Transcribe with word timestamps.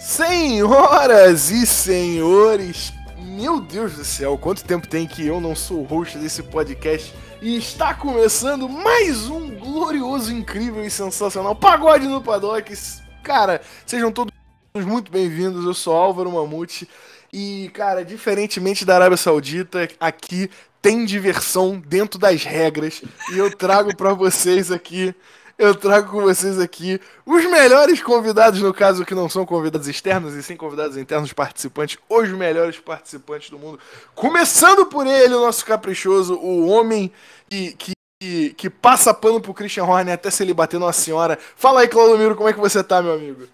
Senhoras 0.00 1.50
e 1.50 1.66
senhores, 1.66 2.90
meu 3.18 3.60
Deus 3.60 3.92
do 3.92 4.04
céu, 4.04 4.38
quanto 4.38 4.64
tempo 4.64 4.88
tem 4.88 5.06
que 5.06 5.26
eu 5.26 5.42
não 5.42 5.54
sou 5.54 5.82
host 5.82 6.16
desse 6.16 6.42
podcast 6.42 7.14
e 7.42 7.54
está 7.58 7.92
começando 7.92 8.66
mais 8.66 9.28
um 9.28 9.50
glorioso, 9.58 10.32
incrível 10.32 10.82
e 10.82 10.90
sensacional 10.90 11.54
Pagode 11.54 12.08
no 12.08 12.22
Paddock. 12.22 12.74
Cara, 13.22 13.60
sejam 13.84 14.10
todos 14.10 14.32
muito 14.74 15.12
bem-vindos, 15.12 15.66
eu 15.66 15.74
sou 15.74 15.94
Álvaro 15.94 16.32
Mamute 16.32 16.88
e, 17.30 17.70
cara, 17.74 18.02
diferentemente 18.02 18.86
da 18.86 18.94
Arábia 18.94 19.18
Saudita, 19.18 19.86
aqui 20.00 20.50
tem 20.80 21.04
diversão 21.04 21.78
dentro 21.78 22.18
das 22.18 22.42
regras 22.42 23.02
e 23.34 23.38
eu 23.38 23.54
trago 23.54 23.94
para 23.94 24.14
vocês 24.14 24.72
aqui 24.72 25.14
eu 25.60 25.74
trago 25.74 26.10
com 26.10 26.22
vocês 26.22 26.58
aqui 26.58 26.98
os 27.26 27.44
melhores 27.44 28.02
convidados, 28.02 28.62
no 28.62 28.72
caso 28.72 29.04
que 29.04 29.14
não 29.14 29.28
são 29.28 29.44
convidados 29.44 29.86
externos 29.86 30.34
e 30.34 30.42
sim 30.42 30.56
convidados 30.56 30.96
internos 30.96 31.34
participantes, 31.34 31.98
os 32.08 32.30
melhores 32.30 32.78
participantes 32.78 33.50
do 33.50 33.58
mundo. 33.58 33.78
Começando 34.14 34.86
por 34.86 35.06
ele, 35.06 35.34
o 35.34 35.40
nosso 35.40 35.64
caprichoso, 35.66 36.34
o 36.36 36.66
homem 36.66 37.12
que, 37.50 37.76
que, 38.18 38.54
que 38.54 38.70
passa 38.70 39.12
pano 39.12 39.38
pro 39.38 39.52
Christian 39.52 39.84
Horner 39.84 40.14
até 40.14 40.30
se 40.30 40.42
ele 40.42 40.54
bater 40.54 40.80
numa 40.80 40.94
senhora. 40.94 41.38
Fala 41.54 41.82
aí, 41.82 41.88
Claudomiro, 41.88 42.34
como 42.34 42.48
é 42.48 42.54
que 42.54 42.58
você 42.58 42.82
tá, 42.82 43.02
meu 43.02 43.12
amigo? 43.12 43.46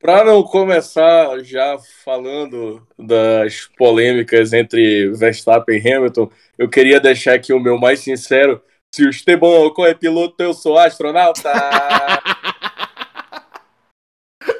Para 0.00 0.24
não 0.24 0.44
começar 0.44 1.42
já 1.42 1.76
falando 2.04 2.86
das 2.96 3.68
polêmicas 3.76 4.52
entre 4.52 5.10
Verstappen 5.10 5.76
e 5.76 5.92
Hamilton, 5.92 6.30
eu 6.56 6.68
queria 6.68 7.00
deixar 7.00 7.34
aqui 7.34 7.52
o 7.52 7.58
meu 7.58 7.76
mais 7.76 7.98
sincero 7.98 8.62
se 8.98 9.06
o 9.06 9.10
Esteban 9.10 9.60
Ocon 9.60 9.86
é 9.86 9.94
piloto, 9.94 10.42
eu 10.42 10.52
sou 10.52 10.76
astronauta. 10.76 11.52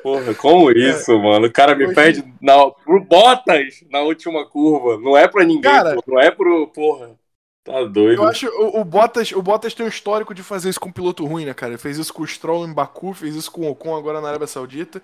Porra, 0.00 0.32
como 0.34 0.70
isso, 0.70 1.10
é. 1.10 1.18
mano? 1.18 1.46
O 1.48 1.52
cara 1.52 1.74
me 1.74 1.86
Hoje... 1.86 1.94
perde 1.94 2.34
na, 2.40 2.70
pro 2.70 3.02
Bottas 3.04 3.82
na 3.90 4.00
última 4.00 4.46
curva. 4.48 4.96
Não 4.98 5.16
é 5.16 5.26
pra 5.26 5.44
ninguém, 5.44 5.62
cara, 5.62 5.96
porra. 5.96 6.04
não 6.06 6.20
é 6.20 6.30
pro. 6.30 6.68
Porra. 6.68 7.18
Tá 7.64 7.82
doido. 7.82 8.22
Eu 8.22 8.28
acho 8.28 8.46
o, 8.46 8.80
o, 8.80 8.84
Bottas, 8.84 9.32
o 9.32 9.42
Bottas 9.42 9.74
tem 9.74 9.84
um 9.84 9.88
histórico 9.88 10.32
de 10.32 10.42
fazer 10.42 10.68
isso 10.70 10.78
com 10.78 10.88
um 10.88 10.92
piloto 10.92 11.26
ruim, 11.26 11.44
né, 11.44 11.52
cara? 11.52 11.72
Ele 11.72 11.78
fez 11.78 11.98
isso 11.98 12.14
com 12.14 12.22
o 12.22 12.26
Stroll 12.26 12.64
em 12.64 12.72
Baku, 12.72 13.12
fez 13.12 13.34
isso 13.34 13.50
com 13.50 13.62
o 13.62 13.70
Ocon 13.70 13.96
agora 13.96 14.20
na 14.20 14.28
Arábia 14.28 14.46
Saudita. 14.46 15.02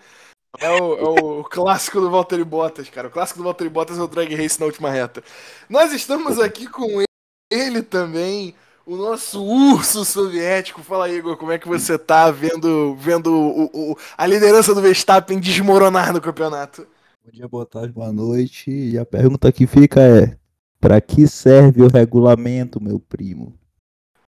É 0.60 0.70
o, 0.70 0.96
é 0.96 1.20
o 1.22 1.44
clássico 1.50 2.00
do 2.00 2.08
Valtteri 2.08 2.44
Bottas, 2.44 2.88
cara. 2.88 3.08
O 3.08 3.10
clássico 3.10 3.41
do 3.41 3.44
Valtteri 3.44 3.69
Bottas 3.69 3.98
é 3.98 4.02
o 4.02 4.06
drag 4.06 4.32
race 4.34 4.60
na 4.60 4.66
última 4.66 4.91
reta. 4.91 5.24
Nós 5.69 5.92
estamos 5.92 6.38
aqui 6.38 6.69
com 6.69 7.02
ele 7.50 7.82
também, 7.82 8.54
o 8.86 8.96
nosso 8.96 9.42
urso 9.42 10.04
soviético. 10.04 10.82
Fala, 10.82 11.10
Igor, 11.10 11.36
como 11.36 11.52
é 11.52 11.58
que 11.58 11.68
você 11.68 11.98
tá 11.98 12.30
vendo, 12.30 12.94
vendo 12.96 13.32
o, 13.32 13.92
o, 13.92 13.98
a 14.16 14.26
liderança 14.26 14.74
do 14.74 14.82
Verstappen 14.82 15.41
desmoronar 15.41 16.12
no 16.12 16.20
campeonato? 16.20 16.86
Bom 17.24 17.30
dia, 17.32 17.48
boa 17.48 17.64
tarde, 17.64 17.92
boa 17.92 18.12
noite. 18.12 18.70
E 18.70 18.98
a 18.98 19.04
pergunta 19.04 19.50
que 19.50 19.66
fica 19.66 20.00
é: 20.00 20.36
para 20.80 21.00
que 21.00 21.26
serve 21.26 21.82
o 21.82 21.88
regulamento, 21.88 22.82
meu 22.82 23.00
primo? 23.00 23.58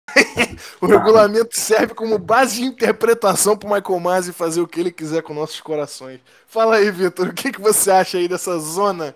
o 0.79 0.85
regulamento 0.85 1.57
serve 1.57 1.95
como 1.95 2.19
base 2.19 2.57
de 2.57 2.63
interpretação 2.63 3.57
pro 3.57 3.73
Michael 3.73 3.99
Masi 3.99 4.33
fazer 4.33 4.61
o 4.61 4.67
que 4.67 4.79
ele 4.79 4.91
quiser 4.91 5.23
com 5.23 5.33
nossos 5.33 5.59
corações. 5.61 6.19
Fala 6.45 6.75
aí, 6.75 6.91
Vitor, 6.91 7.29
o 7.29 7.33
que, 7.33 7.51
que 7.51 7.61
você 7.61 7.89
acha 7.89 8.17
aí 8.17 8.27
dessa 8.27 8.59
zona 8.59 9.15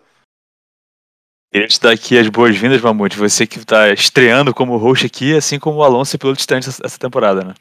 Queria 1.51 1.67
te 1.67 1.79
dar 1.79 1.91
aqui 1.91 2.17
as 2.17 2.27
boas-vindas, 2.27 2.81
Mamute. 2.81 3.17
Você 3.17 3.47
que 3.47 3.57
está 3.57 3.91
estreando 3.91 4.53
como 4.53 4.77
host 4.77 5.05
aqui, 5.05 5.35
assim 5.35 5.57
como 5.57 5.77
o 5.77 5.83
Alonso 5.83 6.15
é 6.15 6.19
piloto 6.19 6.37
distante 6.37 6.69
essa 6.69 6.99
temporada, 6.99 7.43
né? 7.43 7.53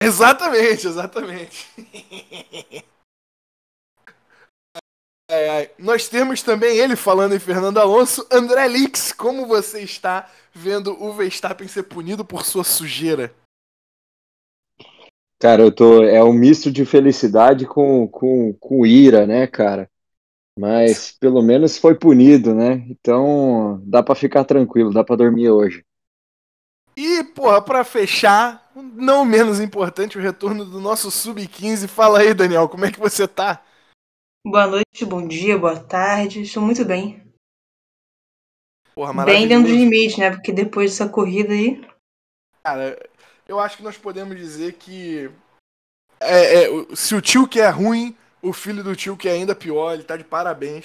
Exatamente, 0.00 0.86
exatamente. 0.86 1.66
Nós 5.78 6.08
temos 6.08 6.42
também 6.42 6.76
ele 6.76 6.96
falando 6.96 7.34
em 7.34 7.38
Fernando 7.38 7.78
Alonso. 7.78 8.26
André 8.30 8.68
Lix, 8.68 9.12
como 9.12 9.46
você 9.46 9.80
está 9.80 10.28
vendo 10.52 10.96
o 11.02 11.12
Verstappen 11.12 11.68
ser 11.68 11.84
punido 11.84 12.24
por 12.24 12.44
sua 12.44 12.64
sujeira? 12.64 13.32
Cara, 15.40 15.62
eu 15.62 15.72
tô. 15.72 16.04
É 16.04 16.22
um 16.22 16.32
misto 16.32 16.70
de 16.70 16.84
felicidade 16.84 17.66
com, 17.66 18.06
com, 18.06 18.52
com 18.54 18.84
ira, 18.84 19.26
né, 19.26 19.46
cara? 19.46 19.89
Mas 20.60 21.12
pelo 21.12 21.40
menos 21.40 21.78
foi 21.78 21.94
punido, 21.94 22.54
né? 22.54 22.84
Então 22.90 23.80
dá 23.82 24.02
para 24.02 24.14
ficar 24.14 24.44
tranquilo, 24.44 24.92
dá 24.92 25.02
para 25.02 25.16
dormir 25.16 25.48
hoje. 25.48 25.82
E, 26.94 27.24
porra, 27.24 27.62
pra 27.62 27.82
fechar, 27.82 28.70
não 28.76 29.24
menos 29.24 29.58
importante, 29.58 30.18
o 30.18 30.20
retorno 30.20 30.66
do 30.66 30.78
nosso 30.78 31.10
Sub-15. 31.10 31.88
Fala 31.88 32.18
aí, 32.18 32.34
Daniel, 32.34 32.68
como 32.68 32.84
é 32.84 32.92
que 32.92 33.00
você 33.00 33.26
tá? 33.26 33.64
Boa 34.46 34.66
noite, 34.66 35.06
bom 35.06 35.26
dia, 35.26 35.56
boa 35.56 35.80
tarde. 35.80 36.42
Estou 36.42 36.62
muito 36.62 36.84
bem. 36.84 37.22
Porra, 38.94 39.24
bem 39.24 39.48
dentro 39.48 39.70
dos 39.70 39.78
limites, 39.78 40.18
né? 40.18 40.30
Porque 40.30 40.52
depois 40.52 40.90
dessa 40.90 41.10
corrida 41.10 41.54
aí. 41.54 41.82
Cara, 42.62 43.00
eu 43.48 43.58
acho 43.58 43.78
que 43.78 43.82
nós 43.82 43.96
podemos 43.96 44.36
dizer 44.36 44.74
que. 44.74 45.30
É, 46.20 46.64
é, 46.64 46.68
se 46.94 47.14
o 47.14 47.22
tio 47.22 47.48
que 47.48 47.60
é 47.60 47.70
ruim, 47.70 48.14
o 48.42 48.52
filho 48.52 48.82
do 48.82 48.96
tio, 48.96 49.16
que 49.16 49.28
é 49.28 49.32
ainda 49.32 49.54
pior, 49.54 49.94
ele 49.94 50.02
tá 50.02 50.16
de 50.16 50.24
parabéns. 50.24 50.84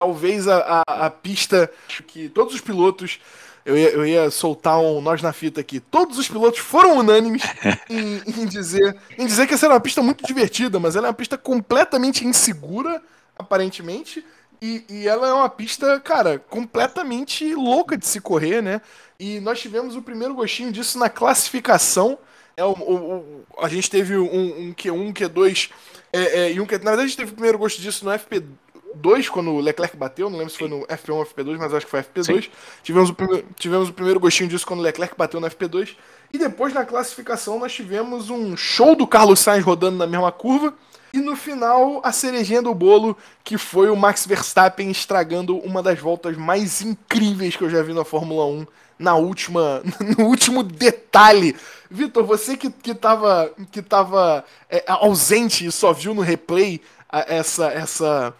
Talvez 0.00 0.48
a, 0.48 0.82
a, 0.88 1.06
a 1.06 1.10
pista 1.10 1.70
que 2.06 2.28
todos 2.28 2.54
os 2.54 2.60
pilotos. 2.60 3.20
Eu 3.62 3.76
ia, 3.76 3.90
eu 3.90 4.06
ia 4.06 4.30
soltar 4.30 4.80
um 4.80 5.02
nós 5.02 5.20
na 5.20 5.34
fita 5.34 5.60
aqui. 5.60 5.80
Todos 5.80 6.16
os 6.16 6.26
pilotos 6.26 6.58
foram 6.60 6.96
unânimes 6.96 7.42
em, 7.90 8.22
em, 8.26 8.46
dizer, 8.46 8.96
em 9.18 9.26
dizer 9.26 9.46
que 9.46 9.52
essa 9.52 9.66
era 9.66 9.74
uma 9.74 9.80
pista 9.80 10.02
muito 10.02 10.24
divertida, 10.24 10.80
mas 10.80 10.96
ela 10.96 11.08
é 11.08 11.10
uma 11.10 11.14
pista 11.14 11.36
completamente 11.36 12.26
insegura, 12.26 13.02
aparentemente. 13.38 14.24
E, 14.62 14.84
e, 14.88 15.08
ela 15.08 15.28
é 15.28 15.32
uma 15.32 15.48
pista, 15.48 16.00
cara, 16.00 16.38
completamente 16.38 17.54
louca 17.54 17.98
de 17.98 18.06
se 18.06 18.20
correr, 18.20 18.62
né? 18.62 18.80
E 19.18 19.40
nós 19.40 19.60
tivemos 19.60 19.94
o 19.94 20.02
primeiro 20.02 20.34
gostinho 20.34 20.72
disso 20.72 20.98
na 20.98 21.10
classificação. 21.10 22.18
É, 22.56 22.64
o, 22.64 22.72
o, 22.72 23.44
a 23.58 23.68
gente 23.68 23.90
teve 23.90 24.16
um, 24.16 24.68
um 24.68 24.74
Q1, 24.74 24.92
um 24.92 25.12
Q2 25.12 25.70
é, 26.12 26.40
é, 26.40 26.52
e 26.52 26.60
um, 26.60 26.64
na 26.64 26.68
verdade 26.68 27.02
a 27.02 27.06
gente 27.06 27.16
teve 27.16 27.30
o 27.30 27.34
primeiro 27.34 27.58
gosto 27.58 27.80
disso 27.80 28.04
no 28.04 28.10
FP2, 28.10 29.28
quando 29.28 29.52
o 29.52 29.60
Leclerc 29.60 29.96
bateu, 29.96 30.28
não 30.28 30.38
lembro 30.38 30.52
se 30.52 30.58
foi 30.58 30.68
no 30.68 30.80
FP1 30.86 31.14
ou 31.14 31.26
FP2, 31.26 31.58
mas 31.58 31.74
acho 31.74 31.86
que 31.86 31.90
foi 31.90 32.02
FP2. 32.02 32.50
Tivemos 32.82 33.10
o, 33.10 33.14
primeiro, 33.14 33.46
tivemos 33.56 33.88
o 33.88 33.92
primeiro 33.92 34.20
gostinho 34.20 34.48
disso 34.48 34.66
quando 34.66 34.80
o 34.80 34.82
Leclerc 34.82 35.14
bateu 35.16 35.40
no 35.40 35.46
FP2. 35.46 35.96
E 36.32 36.38
depois 36.38 36.72
na 36.74 36.84
classificação 36.84 37.58
nós 37.58 37.72
tivemos 37.72 38.30
um 38.30 38.56
show 38.56 38.94
do 38.94 39.06
Carlos 39.06 39.40
Sainz 39.40 39.64
rodando 39.64 39.96
na 39.98 40.06
mesma 40.06 40.32
curva. 40.32 40.74
E 41.12 41.18
no 41.18 41.34
final, 41.34 42.00
a 42.04 42.12
cerejinha 42.12 42.62
do 42.62 42.72
bolo, 42.72 43.16
que 43.42 43.58
foi 43.58 43.90
o 43.90 43.96
Max 43.96 44.26
Verstappen 44.26 44.90
estragando 44.90 45.58
uma 45.58 45.82
das 45.82 45.98
voltas 45.98 46.36
mais 46.36 46.82
incríveis 46.82 47.56
que 47.56 47.64
eu 47.64 47.70
já 47.70 47.82
vi 47.82 47.92
na 47.92 48.04
Fórmula 48.04 48.46
1 48.46 48.66
na 49.00 49.16
última, 49.16 49.82
no 50.18 50.26
último 50.26 50.62
detalhe. 50.62 51.56
Vitor, 51.90 52.24
você 52.24 52.56
que, 52.56 52.70
que 52.70 52.94
tava, 52.94 53.50
que 53.72 53.82
tava 53.82 54.44
é, 54.68 54.84
ausente 54.86 55.66
e 55.66 55.72
só 55.72 55.92
viu 55.92 56.14
no 56.14 56.20
replay 56.20 56.80
a, 57.08 57.34
essa, 57.34 57.68
essa, 57.68 58.34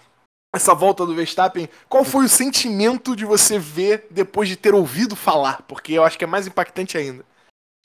essa 0.54 0.74
volta 0.74 1.06
do 1.06 1.14
Verstappen, 1.14 1.68
qual 1.88 2.04
foi 2.04 2.26
o 2.26 2.28
sentimento 2.28 3.16
de 3.16 3.24
você 3.24 3.58
ver 3.58 4.06
depois 4.10 4.48
de 4.48 4.54
ter 4.54 4.74
ouvido 4.74 5.16
falar? 5.16 5.62
Porque 5.62 5.94
eu 5.94 6.04
acho 6.04 6.18
que 6.18 6.24
é 6.24 6.28
mais 6.28 6.46
impactante 6.46 6.96
ainda. 6.96 7.24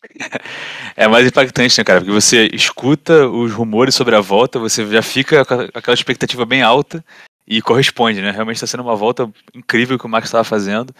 É 0.97 1.09
mais 1.09 1.27
impactante, 1.27 1.77
né, 1.77 1.83
cara? 1.83 1.99
Porque 1.99 2.13
você 2.13 2.47
escuta 2.53 3.27
os 3.27 3.51
rumores 3.51 3.95
sobre 3.95 4.15
a 4.15 4.21
volta, 4.21 4.57
você 4.57 4.85
já 4.87 5.01
fica 5.01 5.43
com 5.43 5.55
aquela 5.73 5.93
expectativa 5.93 6.45
bem 6.45 6.61
alta 6.61 7.03
e 7.45 7.61
corresponde, 7.61 8.21
né? 8.21 8.31
Realmente 8.31 8.55
está 8.55 8.67
sendo 8.67 8.83
uma 8.83 8.95
volta 8.95 9.29
incrível 9.53 9.99
que 9.99 10.05
o 10.05 10.09
Max 10.09 10.27
estava 10.27 10.45
fazendo. 10.45 10.95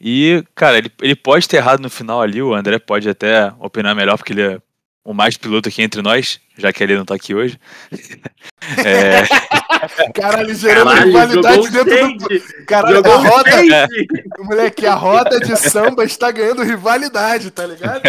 E, 0.00 0.44
cara, 0.54 0.78
ele, 0.78 0.90
ele 1.02 1.16
pode 1.16 1.48
ter 1.48 1.56
errado 1.56 1.80
no 1.80 1.90
final 1.90 2.22
ali, 2.22 2.40
o 2.40 2.54
André 2.54 2.78
pode 2.78 3.08
até 3.08 3.52
opinar 3.58 3.94
melhor, 3.94 4.16
porque 4.16 4.32
ele 4.32 4.42
é 4.42 4.60
o 5.04 5.14
mais 5.14 5.36
piloto 5.36 5.68
aqui 5.68 5.82
entre 5.82 6.02
nós, 6.02 6.38
já 6.56 6.72
que 6.72 6.82
ele 6.82 6.96
não 6.96 7.04
tá 7.04 7.14
aqui 7.14 7.34
hoje. 7.34 7.58
é... 8.84 9.22
Caralho, 10.12 10.54
gerando 10.54 10.90
Caralho, 10.90 11.06
rivalidade 11.06 11.70
dentro 11.70 12.16
do. 12.18 12.64
Caralho, 12.66 13.06
a 13.06 13.16
roda. 13.16 13.50
Moleque, 14.40 14.86
a 14.86 14.94
roda 14.94 15.40
de 15.40 15.56
samba 15.56 16.04
está 16.04 16.30
ganhando 16.30 16.62
rivalidade, 16.62 17.50
tá 17.50 17.64
ligado? 17.64 18.02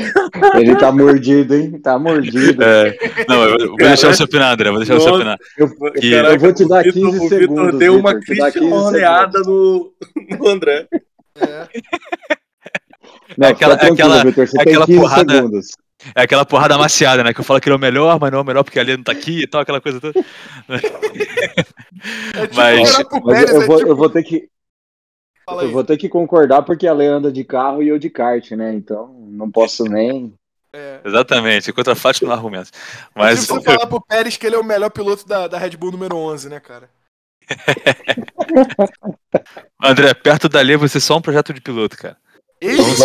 Ele 0.56 0.76
tá 0.76 0.90
mordido, 0.90 1.54
hein? 1.54 1.78
Tá 1.78 1.98
mordido. 1.98 2.62
É... 2.62 2.96
Não, 3.28 3.44
eu 3.44 3.50
vou 3.50 3.76
Caraca. 3.76 3.88
deixar 3.88 4.14
você 4.14 4.22
opinar, 4.22 4.54
André. 4.54 4.70
Vou 4.70 4.78
deixar 4.78 4.94
você 4.94 5.10
opinar. 5.10 5.38
Eu, 5.58 5.68
que... 5.92 6.12
eu 6.12 6.38
vou 6.38 6.54
te 6.54 6.66
dar 6.66 6.84
15 6.84 6.94
Vitor, 6.94 7.28
segundos. 7.28 7.62
O 7.62 7.64
Vitor 7.66 7.78
deu 7.78 7.98
uma 7.98 8.14
cristianeada 8.18 9.40
no, 9.40 9.92
no 10.38 10.48
André. 10.48 10.86
É. 11.40 11.68
Não, 13.36 13.48
aquela, 13.48 13.74
aquela, 13.74 14.22
aquela 14.58 14.86
porrada. 14.86 15.34
Segundos. 15.34 15.66
É 16.14 16.22
aquela 16.22 16.44
porrada 16.44 16.74
amaciada, 16.74 17.24
né? 17.24 17.32
Que 17.32 17.40
eu 17.40 17.44
falo 17.44 17.60
que 17.60 17.68
ele 17.68 17.74
é 17.74 17.76
o 17.76 17.80
melhor, 17.80 18.18
mas 18.20 18.30
não 18.30 18.38
é 18.38 18.42
o 18.42 18.44
melhor 18.44 18.62
porque 18.62 18.78
ali 18.78 18.96
não 18.96 19.02
tá 19.02 19.12
aqui 19.12 19.42
e 19.42 19.46
tal, 19.46 19.62
aquela 19.62 19.80
coisa 19.80 20.00
toda. 20.00 20.18
É 22.34 22.44
tipo 22.44 22.54
mas, 22.54 22.98
mas 23.24 23.50
eu, 23.52 23.66
vou, 23.66 23.76
é 23.76 23.78
tipo... 23.78 23.90
eu 23.90 23.96
vou 23.96 24.10
ter 24.10 24.22
que. 24.22 24.48
Eu 25.48 25.70
vou 25.70 25.84
ter 25.84 25.96
que 25.96 26.08
concordar 26.08 26.62
porque 26.62 26.86
a 26.86 26.92
Lê 26.92 27.06
anda 27.06 27.32
de 27.32 27.44
carro 27.44 27.82
e 27.82 27.88
eu 27.88 27.98
de 27.98 28.10
kart, 28.10 28.50
né? 28.52 28.74
Então 28.74 29.14
não 29.28 29.50
posso 29.50 29.84
nem. 29.84 30.34
É. 30.72 31.00
Exatamente, 31.04 31.72
contra 31.72 31.94
fatos 31.94 32.20
não 32.20 32.32
argumentos. 32.32 32.72
Mas 33.14 33.40
se 33.40 33.46
você 33.46 33.64
falar 33.64 33.86
pro 33.86 34.00
Pérez 34.00 34.36
que 34.36 34.46
ele 34.46 34.56
é 34.56 34.58
o 34.58 34.64
melhor 34.64 34.90
piloto 34.90 35.26
da, 35.26 35.48
da 35.48 35.56
Red 35.56 35.70
Bull 35.70 35.92
número 35.92 36.16
11, 36.16 36.50
né, 36.50 36.60
cara? 36.60 36.90
André, 39.82 40.14
perto 40.14 40.48
dali 40.48 40.76
você 40.76 40.98
é 40.98 41.00
só 41.00 41.16
um 41.16 41.20
projeto 41.20 41.52
de 41.52 41.60
piloto, 41.60 41.96
cara. 41.96 42.16
Isso! 42.60 43.04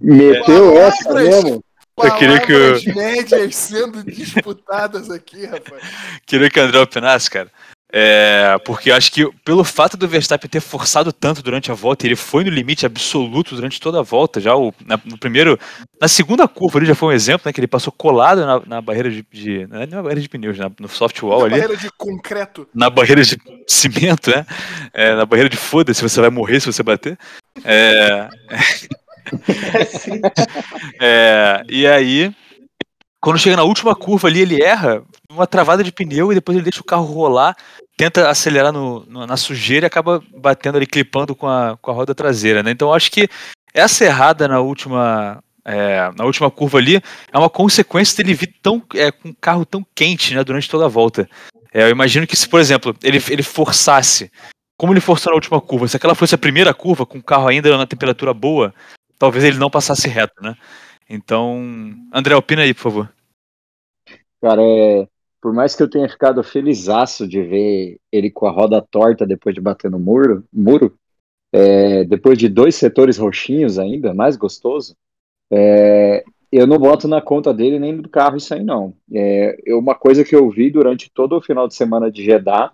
Meteu 0.00 0.78
essa 0.78 1.12
mesmo? 1.14 1.64
Eu 1.98 2.14
queria 2.16 2.40
que 2.40 2.52
eu... 2.52 2.94
médias 2.94 3.56
sendo 3.56 4.04
disputadas 4.04 5.10
aqui, 5.10 5.46
rapaz. 5.46 5.82
Queria 6.26 6.50
que 6.50 6.60
o 6.60 6.62
André 6.62 6.78
opinasse, 6.80 7.30
cara. 7.30 7.50
É, 7.92 8.58
porque 8.64 8.90
acho 8.90 9.12
que 9.12 9.30
pelo 9.44 9.62
fato 9.62 9.96
do 9.96 10.08
Verstappen 10.08 10.50
ter 10.50 10.60
forçado 10.60 11.12
tanto 11.12 11.42
durante 11.42 11.70
a 11.70 11.74
volta, 11.74 12.04
ele 12.04 12.16
foi 12.16 12.42
no 12.42 12.50
limite 12.50 12.84
absoluto 12.84 13.54
durante 13.54 13.80
toda 13.80 14.00
a 14.00 14.02
volta. 14.02 14.40
Já 14.40 14.56
o, 14.56 14.74
na, 14.84 15.00
no 15.04 15.16
primeiro, 15.16 15.58
na 16.00 16.08
segunda 16.08 16.48
curva 16.48 16.78
ali 16.78 16.86
já 16.86 16.94
foi 16.94 17.10
um 17.10 17.16
exemplo, 17.16 17.42
né? 17.46 17.52
Que 17.52 17.60
ele 17.60 17.68
passou 17.68 17.92
colado 17.92 18.44
na, 18.44 18.60
na 18.66 18.80
barreira 18.80 19.08
de, 19.08 19.24
de, 19.30 19.66
não 19.68 19.80
é 19.80 19.86
na 19.86 20.02
barreira 20.02 20.20
de 20.20 20.28
pneus, 20.28 20.58
na, 20.58 20.70
no 20.80 20.88
soft 20.88 21.22
wall 21.22 21.40
na 21.40 21.44
ali. 21.46 21.54
Na 21.54 21.62
barreira 21.62 21.80
de 21.80 21.90
concreto. 21.96 22.68
Na 22.74 22.90
barreira 22.90 23.22
de 23.22 23.38
cimento, 23.68 24.30
né? 24.30 24.44
É, 24.92 25.14
na 25.14 25.24
barreira 25.24 25.48
de 25.48 25.56
foda-se, 25.56 26.02
você 26.02 26.20
vai 26.20 26.30
morrer 26.30 26.60
se 26.60 26.66
você 26.66 26.82
bater. 26.82 27.16
É, 27.64 28.28
é, 31.00 31.62
e 31.68 31.86
aí, 31.86 32.34
quando 33.26 33.40
chega 33.40 33.56
na 33.56 33.64
última 33.64 33.92
curva 33.92 34.28
ali, 34.28 34.38
ele 34.38 34.62
erra 34.62 35.02
uma 35.28 35.48
travada 35.48 35.82
de 35.82 35.90
pneu 35.90 36.30
e 36.30 36.36
depois 36.36 36.56
ele 36.56 36.62
deixa 36.62 36.80
o 36.80 36.84
carro 36.84 37.02
rolar, 37.12 37.56
tenta 37.96 38.30
acelerar 38.30 38.72
no, 38.72 39.04
no, 39.04 39.26
na 39.26 39.36
sujeira 39.36 39.84
e 39.84 39.88
acaba 39.88 40.22
batendo 40.32 40.76
ali, 40.76 40.86
clipando 40.86 41.34
com 41.34 41.48
a, 41.48 41.76
com 41.82 41.90
a 41.90 41.94
roda 41.94 42.14
traseira, 42.14 42.62
né? 42.62 42.70
Então 42.70 42.94
acho 42.94 43.10
que 43.10 43.28
essa 43.74 44.04
errada 44.04 44.46
na 44.46 44.60
última. 44.60 45.42
É, 45.64 46.08
na 46.16 46.24
última 46.24 46.48
curva 46.52 46.78
ali 46.78 47.02
é 47.32 47.36
uma 47.36 47.50
consequência 47.50 48.16
dele 48.16 48.32
vir 48.32 48.54
tão, 48.62 48.80
é, 48.94 49.10
com 49.10 49.30
um 49.30 49.34
carro 49.40 49.66
tão 49.66 49.84
quente 49.92 50.32
né, 50.32 50.44
durante 50.44 50.70
toda 50.70 50.84
a 50.84 50.88
volta. 50.88 51.28
É, 51.74 51.82
eu 51.82 51.90
imagino 51.90 52.28
que 52.28 52.36
se, 52.36 52.48
por 52.48 52.60
exemplo, 52.60 52.94
ele, 53.02 53.20
ele 53.28 53.42
forçasse, 53.42 54.30
como 54.78 54.92
ele 54.92 55.00
forçou 55.00 55.32
na 55.32 55.34
última 55.34 55.60
curva, 55.60 55.88
se 55.88 55.96
aquela 55.96 56.14
fosse 56.14 56.36
a 56.36 56.38
primeira 56.38 56.72
curva, 56.72 57.04
com 57.04 57.18
o 57.18 57.22
carro 57.24 57.48
ainda 57.48 57.76
na 57.76 57.88
temperatura 57.88 58.32
boa, 58.32 58.72
talvez 59.18 59.42
ele 59.42 59.58
não 59.58 59.68
passasse 59.68 60.06
reto, 60.08 60.40
né? 60.40 60.54
Então, 61.10 61.60
André, 62.12 62.36
opina 62.36 62.62
aí, 62.62 62.72
por 62.72 62.82
favor. 62.82 63.15
Cara, 64.46 64.62
é, 64.62 65.08
por 65.40 65.52
mais 65.52 65.74
que 65.74 65.82
eu 65.82 65.90
tenha 65.90 66.08
ficado 66.08 66.40
felizaço 66.44 67.26
de 67.26 67.42
ver 67.42 67.98
ele 68.12 68.30
com 68.30 68.46
a 68.46 68.50
roda 68.52 68.80
torta 68.80 69.26
depois 69.26 69.52
de 69.52 69.60
bater 69.60 69.90
no 69.90 69.98
muro, 69.98 70.44
muro 70.52 70.96
é, 71.52 72.04
depois 72.04 72.38
de 72.38 72.48
dois 72.48 72.76
setores 72.76 73.18
roxinhos 73.18 73.76
ainda, 73.76 74.14
mais 74.14 74.36
gostoso, 74.36 74.96
é, 75.50 76.22
eu 76.52 76.64
não 76.64 76.78
boto 76.78 77.08
na 77.08 77.20
conta 77.20 77.52
dele 77.52 77.80
nem 77.80 78.00
do 78.00 78.08
carro 78.08 78.36
isso 78.36 78.54
aí 78.54 78.62
não. 78.62 78.94
É, 79.12 79.56
uma 79.70 79.96
coisa 79.96 80.22
que 80.22 80.36
eu 80.36 80.48
vi 80.48 80.70
durante 80.70 81.10
todo 81.10 81.36
o 81.36 81.42
final 81.42 81.66
de 81.66 81.74
semana 81.74 82.08
de 82.08 82.24
Jeddah 82.24 82.70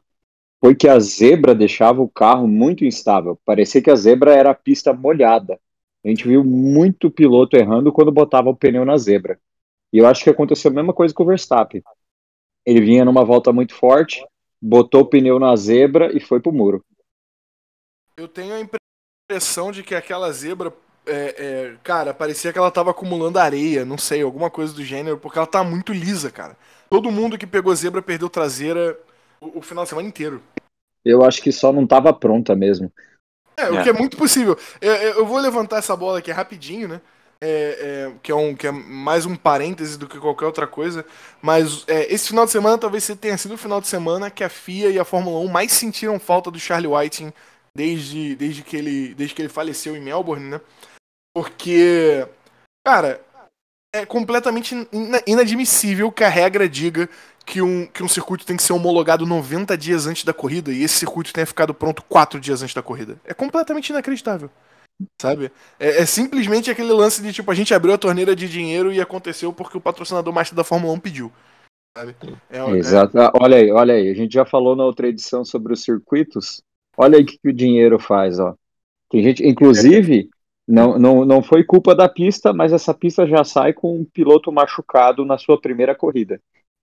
foi 0.60 0.74
que 0.74 0.86
a 0.86 1.00
zebra 1.00 1.54
deixava 1.54 2.02
o 2.02 2.08
carro 2.08 2.46
muito 2.46 2.84
instável. 2.84 3.40
Parecia 3.46 3.80
que 3.80 3.90
a 3.90 3.96
zebra 3.96 4.34
era 4.34 4.50
a 4.50 4.54
pista 4.54 4.92
molhada. 4.92 5.58
A 6.04 6.08
gente 6.10 6.28
viu 6.28 6.44
muito 6.44 7.10
piloto 7.10 7.56
errando 7.56 7.90
quando 7.90 8.12
botava 8.12 8.50
o 8.50 8.56
pneu 8.56 8.84
na 8.84 8.98
zebra. 8.98 9.40
E 9.92 9.98
eu 9.98 10.06
acho 10.06 10.24
que 10.24 10.30
aconteceu 10.30 10.70
a 10.70 10.74
mesma 10.74 10.92
coisa 10.92 11.12
com 11.12 11.22
o 11.22 11.26
Verstappen. 11.26 11.82
Ele 12.64 12.80
vinha 12.80 13.04
numa 13.04 13.24
volta 13.24 13.52
muito 13.52 13.74
forte, 13.74 14.24
botou 14.60 15.02
o 15.02 15.06
pneu 15.06 15.38
na 15.38 15.54
zebra 15.56 16.16
e 16.16 16.20
foi 16.20 16.40
pro 16.40 16.52
muro. 16.52 16.84
Eu 18.16 18.28
tenho 18.28 18.54
a 18.54 18.60
impressão 18.60 19.72
de 19.72 19.82
que 19.82 19.94
aquela 19.94 20.30
zebra, 20.32 20.72
é, 21.06 21.14
é, 21.14 21.76
cara, 21.82 22.14
parecia 22.14 22.52
que 22.52 22.58
ela 22.58 22.70
tava 22.70 22.90
acumulando 22.90 23.38
areia, 23.38 23.84
não 23.84 23.98
sei, 23.98 24.22
alguma 24.22 24.50
coisa 24.50 24.72
do 24.72 24.84
gênero, 24.84 25.18
porque 25.18 25.38
ela 25.38 25.46
tá 25.46 25.64
muito 25.64 25.92
lisa, 25.92 26.30
cara. 26.30 26.56
Todo 26.88 27.10
mundo 27.10 27.36
que 27.36 27.46
pegou 27.46 27.74
zebra 27.74 28.00
perdeu 28.00 28.30
traseira 28.30 28.98
o, 29.40 29.58
o 29.58 29.62
final 29.62 29.84
de 29.84 29.90
semana 29.90 30.08
inteiro. 30.08 30.42
Eu 31.04 31.24
acho 31.24 31.42
que 31.42 31.50
só 31.50 31.72
não 31.72 31.86
tava 31.86 32.12
pronta 32.12 32.54
mesmo. 32.54 32.92
É, 33.56 33.70
o 33.70 33.82
que 33.82 33.90
é 33.90 33.92
muito 33.92 34.16
possível. 34.16 34.56
Eu, 34.80 34.92
eu, 34.92 35.26
vou 35.26 35.38
levantar 35.38 35.78
essa 35.78 35.96
bola 35.96 36.18
aqui 36.18 36.30
rapidinho, 36.30 36.88
né? 36.88 37.00
É, 37.44 38.06
é, 38.08 38.12
que, 38.22 38.30
é 38.30 38.34
um, 38.36 38.54
que 38.54 38.68
é 38.68 38.70
mais 38.70 39.26
um 39.26 39.34
parêntese 39.34 39.98
do 39.98 40.06
que 40.06 40.16
qualquer 40.20 40.46
outra 40.46 40.64
coisa. 40.64 41.04
Mas 41.40 41.82
é, 41.88 42.12
esse 42.12 42.28
final 42.28 42.44
de 42.44 42.52
semana 42.52 42.78
talvez 42.78 43.04
tenha 43.20 43.36
sido 43.36 43.54
o 43.54 43.58
final 43.58 43.80
de 43.80 43.88
semana 43.88 44.30
que 44.30 44.44
a 44.44 44.48
FIA 44.48 44.90
e 44.90 44.98
a 44.98 45.04
Fórmula 45.04 45.40
1 45.40 45.48
mais 45.48 45.72
sentiram 45.72 46.20
falta 46.20 46.52
do 46.52 46.60
Charlie 46.60 46.86
Whiting 46.86 47.32
desde, 47.74 48.36
desde, 48.36 48.62
que, 48.62 48.76
ele, 48.76 49.12
desde 49.14 49.34
que 49.34 49.42
ele 49.42 49.48
faleceu 49.48 49.96
em 49.96 50.00
Melbourne, 50.00 50.50
né? 50.50 50.60
Porque, 51.34 52.28
cara, 52.86 53.20
é 53.92 54.06
completamente 54.06 54.74
inadmissível 55.26 56.12
que 56.12 56.22
a 56.22 56.28
regra 56.28 56.68
diga 56.68 57.08
que 57.44 57.60
um, 57.60 57.86
que 57.86 58.04
um 58.04 58.08
circuito 58.08 58.46
tem 58.46 58.56
que 58.56 58.62
ser 58.62 58.72
homologado 58.72 59.26
90 59.26 59.76
dias 59.76 60.06
antes 60.06 60.22
da 60.22 60.32
corrida 60.32 60.72
e 60.72 60.84
esse 60.84 60.94
circuito 60.94 61.32
tenha 61.32 61.46
ficado 61.46 61.74
pronto 61.74 62.02
4 62.04 62.38
dias 62.38 62.62
antes 62.62 62.74
da 62.74 62.82
corrida. 62.82 63.20
É 63.24 63.34
completamente 63.34 63.90
inacreditável. 63.90 64.48
Sabe? 65.20 65.50
É, 65.78 66.02
é, 66.02 66.06
simplesmente 66.06 66.70
aquele 66.70 66.92
lance 66.92 67.22
de 67.22 67.32
tipo, 67.32 67.50
a 67.50 67.54
gente 67.54 67.74
abriu 67.74 67.94
a 67.94 67.98
torneira 67.98 68.34
de 68.34 68.48
dinheiro 68.48 68.92
e 68.92 69.00
aconteceu 69.00 69.52
porque 69.52 69.76
o 69.76 69.80
patrocinador 69.80 70.32
master 70.32 70.56
da 70.56 70.64
Fórmula 70.64 70.92
1 70.94 71.00
pediu. 71.00 71.32
Sabe? 71.96 72.16
É, 72.50 72.58
é, 72.58 72.70
Exato. 72.70 73.18
É... 73.18 73.30
Olha 73.40 73.56
aí, 73.56 73.70
olha 73.70 73.94
aí. 73.94 74.10
A 74.10 74.14
gente 74.14 74.32
já 74.32 74.44
falou 74.44 74.74
na 74.74 74.84
outra 74.84 75.08
edição 75.08 75.44
sobre 75.44 75.72
os 75.72 75.82
circuitos. 75.82 76.62
Olha 76.96 77.16
aí 77.16 77.22
o 77.22 77.26
que, 77.26 77.38
que 77.38 77.48
o 77.48 77.54
dinheiro 77.54 77.98
faz, 77.98 78.38
ó. 78.38 78.54
Tem 79.10 79.22
gente, 79.22 79.46
inclusive, 79.46 80.30
não, 80.66 80.98
não, 80.98 81.24
não 81.24 81.42
foi 81.42 81.64
culpa 81.64 81.94
da 81.94 82.08
pista, 82.08 82.52
mas 82.52 82.72
essa 82.72 82.94
pista 82.94 83.26
já 83.26 83.44
sai 83.44 83.72
com 83.72 83.98
um 83.98 84.04
piloto 84.04 84.50
machucado 84.50 85.24
na 85.24 85.36
sua 85.36 85.60
primeira 85.60 85.94
corrida. 85.94 86.40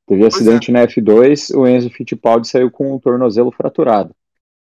Teve 0.08 0.22
pois 0.22 0.36
acidente 0.36 0.70
é. 0.70 0.74
na 0.74 0.88
F2, 0.88 1.56
o 1.56 1.68
Enzo 1.68 1.90
Fittipaldi 1.90 2.48
saiu 2.48 2.70
com 2.70 2.96
o 2.96 3.00
tornozelo 3.00 3.52
fraturado. 3.52 4.14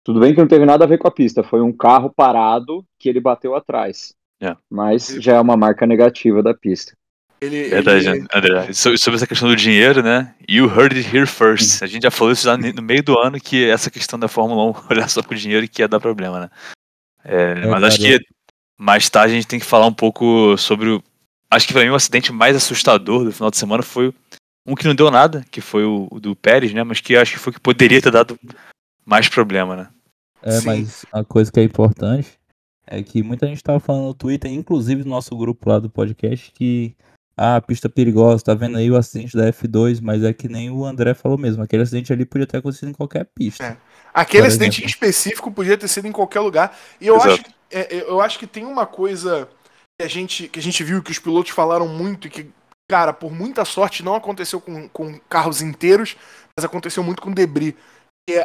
Tudo 0.06 0.20
bem 0.20 0.32
que 0.32 0.41
não 0.41 0.47
teve 0.47 0.64
nada 0.64 0.85
a 0.85 0.87
ver 0.87 0.99
com 0.99 1.08
a 1.08 1.11
pista, 1.11 1.43
foi 1.43 1.61
um 1.61 1.73
carro 1.73 2.08
parado 2.08 2.87
que 2.97 3.08
ele 3.08 3.19
bateu 3.19 3.56
atrás. 3.56 4.14
É. 4.41 4.56
Mas 4.70 5.08
já 5.19 5.35
é 5.35 5.41
uma 5.41 5.56
marca 5.56 5.85
negativa 5.85 6.44
da 6.44 6.55
pista. 6.55 6.93
Ele, 7.41 7.64
Verdade, 7.64 8.08
ele... 8.08 8.26
André. 8.32 8.73
Sobre 8.73 9.17
essa 9.17 9.26
questão 9.26 9.49
do 9.49 9.56
dinheiro, 9.56 10.05
né? 10.05 10.32
You 10.49 10.67
heard 10.67 10.97
it 10.97 11.17
here 11.17 11.26
first. 11.26 11.82
A 11.82 11.88
gente 11.88 12.05
já 12.05 12.11
falou 12.12 12.32
isso 12.32 12.47
no 12.56 12.82
meio 12.82 13.03
do 13.03 13.19
ano 13.19 13.41
que 13.41 13.69
essa 13.69 13.91
questão 13.91 14.17
da 14.17 14.29
Fórmula 14.29 14.70
1 14.70 14.75
olhar 14.94 15.11
só 15.11 15.20
pro 15.23 15.37
dinheiro 15.37 15.67
que 15.67 15.82
ia 15.82 15.88
dar 15.88 15.99
problema, 15.99 16.38
né? 16.38 16.50
É, 17.25 17.64
é, 17.64 17.67
mas 17.67 17.82
acho 17.82 17.99
que 17.99 18.20
mais 18.79 19.11
tarde 19.11 19.32
a 19.32 19.37
gente 19.37 19.49
tem 19.49 19.58
que 19.58 19.67
falar 19.67 19.87
um 19.87 19.93
pouco 19.93 20.56
sobre 20.56 20.88
o. 20.88 21.03
Acho 21.51 21.67
que 21.67 21.72
pra 21.72 21.82
mim 21.82 21.91
o 21.91 21.96
acidente 21.96 22.32
mais 22.32 22.55
assustador 22.55 23.25
do 23.25 23.32
final 23.32 23.51
de 23.51 23.56
semana 23.56 23.82
foi 23.82 24.15
um 24.65 24.77
que 24.77 24.86
não 24.86 24.94
deu 24.94 25.10
nada, 25.10 25.44
que 25.51 25.60
foi 25.60 25.84
o, 25.84 26.06
o 26.13 26.20
do 26.20 26.36
Pérez, 26.36 26.72
né? 26.72 26.84
Mas 26.84 27.01
que 27.01 27.17
acho 27.17 27.32
que 27.32 27.41
foi 27.41 27.53
que 27.53 27.58
poderia 27.58 28.01
ter 28.01 28.13
dado 28.13 28.39
mais 29.05 29.29
problema, 29.29 29.75
né? 29.75 29.89
É, 30.43 30.60
Sim. 30.60 30.66
mas 30.66 31.06
a 31.12 31.24
coisa 31.24 31.50
que 31.50 31.60
é 31.60 31.64
importante 31.64 32.38
é 32.86 33.02
que 33.02 33.22
muita 33.22 33.46
gente 33.46 33.62
tava 33.62 33.81
falando 33.81 34.05
no 34.05 34.14
Twitter, 34.14 34.50
inclusive 34.52 35.02
no 35.02 35.10
nosso 35.10 35.36
grupo 35.36 35.69
lá 35.69 35.78
do 35.78 35.90
podcast, 35.90 36.52
que 36.52 36.94
ah, 37.36 37.60
pista 37.60 37.88
perigosa, 37.88 38.44
tá 38.44 38.55
vendo 38.55 38.78
aí 38.78 38.90
o 38.90 38.96
acidente 38.96 39.36
da 39.36 39.52
F2, 39.52 40.00
mas 40.00 40.22
é 40.22 40.32
que 40.32 40.48
nem 40.48 40.70
o 40.70 40.84
André 40.84 41.12
falou 41.12 41.36
mesmo, 41.36 41.62
aquele 41.62 41.82
acidente 41.82 42.12
ali 42.12 42.24
podia 42.24 42.46
ter 42.46 42.58
acontecido 42.58 42.88
em 42.88 42.94
qualquer 42.94 43.26
pista. 43.34 43.64
É. 43.64 43.76
Aquele 44.14 44.46
acidente 44.46 44.81
exemplo. 44.81 44.90
específico 44.90 45.52
podia 45.52 45.76
ter 45.76 45.88
sido 45.88 46.06
em 46.06 46.12
qualquer 46.12 46.40
lugar. 46.40 46.78
E 46.98 47.06
eu 47.06 47.20
acho, 47.20 47.43
é, 47.70 48.02
eu 48.08 48.20
acho 48.22 48.38
que 48.38 48.46
tem 48.46 48.64
uma 48.64 48.86
coisa 48.86 49.46
que 49.98 50.06
a 50.06 50.08
gente, 50.08 50.48
que 50.48 50.58
a 50.58 50.62
gente 50.62 50.82
viu 50.82 51.02
que 51.02 51.10
os 51.10 51.19
pilotos 51.19 51.50
falaram 51.50 51.86
muito 51.86 52.26
e 52.26 52.31
que 52.31 52.50
cara, 52.88 53.12
por 53.12 53.32
muita 53.32 53.64
sorte 53.64 54.02
não 54.02 54.14
aconteceu 54.14 54.60
com, 54.60 54.88
com 54.88 55.19
carros 55.28 55.60
inteiros, 55.60 56.16
mas 56.56 56.64
aconteceu 56.64 57.02
muito 57.02 57.20
com 57.20 57.32
debris. 57.32 57.74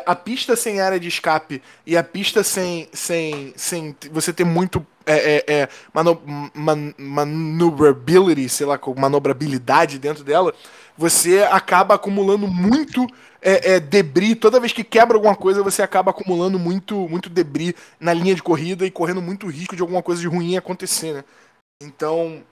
A 0.05 0.15
pista 0.15 0.55
sem 0.55 0.79
área 0.79 0.99
de 0.99 1.07
escape 1.07 1.59
e 1.87 1.97
a 1.97 2.03
pista 2.03 2.43
sem, 2.43 2.87
sem, 2.93 3.51
sem 3.57 3.95
você 4.11 4.31
ter 4.31 4.43
muito 4.43 4.85
é, 5.07 5.37
é, 5.47 5.61
é, 5.61 5.69
mano, 5.91 6.21
man, 6.53 6.93
manobrability, 6.95 8.47
sei 8.47 8.67
lá, 8.67 8.79
manobrabilidade 8.95 9.97
dentro 9.97 10.23
dela, 10.23 10.53
você 10.95 11.41
acaba 11.41 11.95
acumulando 11.95 12.47
muito 12.47 13.07
é, 13.41 13.73
é, 13.73 13.79
debris. 13.79 14.35
Toda 14.35 14.59
vez 14.59 14.71
que 14.71 14.83
quebra 14.83 15.17
alguma 15.17 15.35
coisa, 15.35 15.63
você 15.63 15.81
acaba 15.81 16.11
acumulando 16.11 16.59
muito, 16.59 17.09
muito 17.09 17.27
debris 17.27 17.73
na 17.99 18.13
linha 18.13 18.35
de 18.35 18.43
corrida 18.43 18.85
e 18.85 18.91
correndo 18.91 19.21
muito 19.21 19.47
risco 19.47 19.75
de 19.75 19.81
alguma 19.81 20.03
coisa 20.03 20.21
de 20.21 20.27
ruim 20.27 20.55
acontecer, 20.57 21.13
né? 21.13 21.23
Então, 21.81 22.43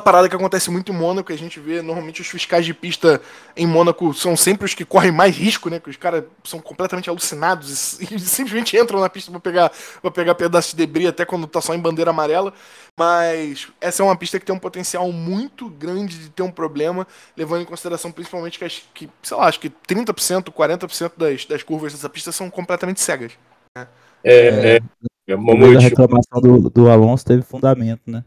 parada 0.00 0.28
que 0.28 0.34
acontece 0.34 0.70
muito 0.70 0.92
em 0.92 0.94
Mônaco, 0.96 1.32
a 1.32 1.36
gente 1.36 1.60
vê 1.60 1.82
normalmente 1.82 2.20
os 2.20 2.26
fiscais 2.26 2.64
de 2.64 2.74
pista 2.74 3.20
em 3.56 3.66
Mônaco 3.66 4.12
são 4.14 4.36
sempre 4.36 4.64
os 4.64 4.74
que 4.74 4.84
correm 4.84 5.12
mais 5.12 5.36
risco, 5.36 5.70
né? 5.70 5.78
Que 5.78 5.90
os 5.90 5.96
caras 5.96 6.24
são 6.44 6.60
completamente 6.60 7.08
alucinados 7.08 8.00
e, 8.00 8.14
e 8.16 8.20
simplesmente 8.20 8.76
entram 8.76 9.00
na 9.00 9.08
pista 9.08 9.30
para 9.30 9.40
pegar 9.40 9.72
para 10.00 10.10
pegar 10.10 10.34
pedaços 10.34 10.72
de 10.72 10.78
debris 10.78 11.08
até 11.08 11.24
quando 11.24 11.46
tá 11.46 11.60
só 11.60 11.74
em 11.74 11.78
bandeira 11.78 12.10
amarela. 12.10 12.52
Mas 12.96 13.68
essa 13.80 14.02
é 14.02 14.04
uma 14.04 14.16
pista 14.16 14.38
que 14.38 14.46
tem 14.46 14.54
um 14.54 14.58
potencial 14.58 15.10
muito 15.12 15.68
grande 15.68 16.18
de 16.18 16.30
ter 16.30 16.42
um 16.42 16.50
problema, 16.50 17.06
levando 17.36 17.62
em 17.62 17.66
consideração 17.66 18.10
principalmente 18.10 18.58
que, 18.58 18.64
as, 18.64 18.82
que 18.92 19.08
sei 19.22 19.36
lá, 19.36 19.46
acho 19.46 19.60
que 19.60 19.70
30%, 19.70 20.44
40% 20.52 21.12
das, 21.16 21.44
das 21.44 21.62
curvas 21.62 21.92
dessa 21.92 22.08
pista 22.08 22.32
são 22.32 22.50
completamente 22.50 23.00
cegas. 23.00 23.32
Né? 23.76 23.86
É, 24.24 24.76
é, 24.76 24.80
É, 25.28 25.34
a 25.34 25.80
reclamação 25.80 26.40
do, 26.40 26.68
do 26.68 26.90
Alonso 26.90 27.24
teve 27.24 27.42
fundamento, 27.42 28.02
né? 28.06 28.24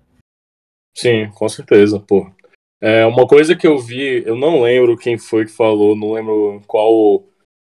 Sim, 0.94 1.30
com 1.36 1.50
certeza, 1.50 2.00
pô. 2.00 2.30
É, 2.82 3.06
uma 3.06 3.26
coisa 3.26 3.56
que 3.56 3.66
eu 3.66 3.80
vi, 3.80 4.24
eu 4.26 4.36
não 4.36 4.62
lembro 4.62 4.98
quem 4.98 5.18
foi 5.18 5.46
que 5.46 5.52
falou, 5.52 5.96
não 5.96 6.12
lembro 6.14 6.62
qual 6.68 7.24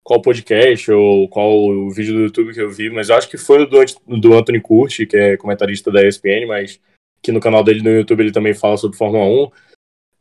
qual 0.03 0.21
podcast 0.21 0.91
ou 0.91 1.29
qual 1.29 1.89
vídeo 1.91 2.13
do 2.15 2.21
YouTube 2.21 2.53
que 2.53 2.61
eu 2.61 2.69
vi, 2.71 2.89
mas 2.89 3.09
eu 3.09 3.15
acho 3.15 3.29
que 3.29 3.37
foi 3.37 3.67
do, 3.67 3.77
do 4.19 4.33
Anthony 4.33 4.59
Curti, 4.59 5.05
que 5.05 5.15
é 5.15 5.37
comentarista 5.37 5.91
da 5.91 6.05
ESPN, 6.05 6.47
mas 6.47 6.79
que 7.21 7.31
no 7.31 7.39
canal 7.39 7.63
dele 7.63 7.83
no 7.83 7.89
YouTube 7.89 8.21
ele 8.21 8.31
também 8.31 8.53
fala 8.53 8.77
sobre 8.77 8.97
Fórmula 8.97 9.23
1. 9.25 9.51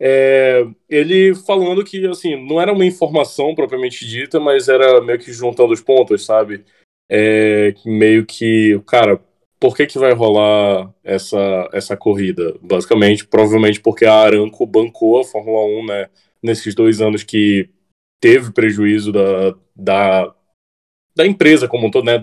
É, 0.03 0.67
ele 0.89 1.35
falando 1.35 1.85
que, 1.85 2.07
assim, 2.07 2.37
não 2.47 2.61
era 2.61 2.73
uma 2.73 2.85
informação 2.85 3.55
propriamente 3.55 4.07
dita, 4.07 4.39
mas 4.39 4.69
era 4.69 5.01
meio 5.01 5.19
que 5.19 5.33
juntando 5.33 5.73
os 5.73 5.81
pontos, 5.81 6.25
sabe? 6.25 6.65
É, 7.09 7.75
meio 7.85 8.25
que, 8.25 8.81
cara, 8.87 9.21
por 9.61 9.77
que 9.77 9.87
que 9.87 9.99
vai 9.99 10.13
rolar 10.15 10.91
essa, 11.05 11.69
essa 11.73 11.97
corrida? 11.97 12.57
Basicamente, 12.63 13.27
provavelmente 13.27 13.79
porque 13.79 14.07
a 14.07 14.15
Aranco 14.15 14.67
bancou 14.67 15.21
a 15.21 15.25
Fórmula 15.25 15.67
1, 15.83 15.87
né, 15.87 16.09
nesses 16.43 16.75
dois 16.75 17.03
anos 17.03 17.23
que 17.23 17.69
teve 18.19 18.53
prejuízo 18.53 19.13
da, 19.13 19.55
da, 19.77 20.35
da 21.15 21.27
empresa 21.27 21.69
como 21.69 21.87
um 21.87 21.91
todo, 21.91 22.07
né? 22.07 22.19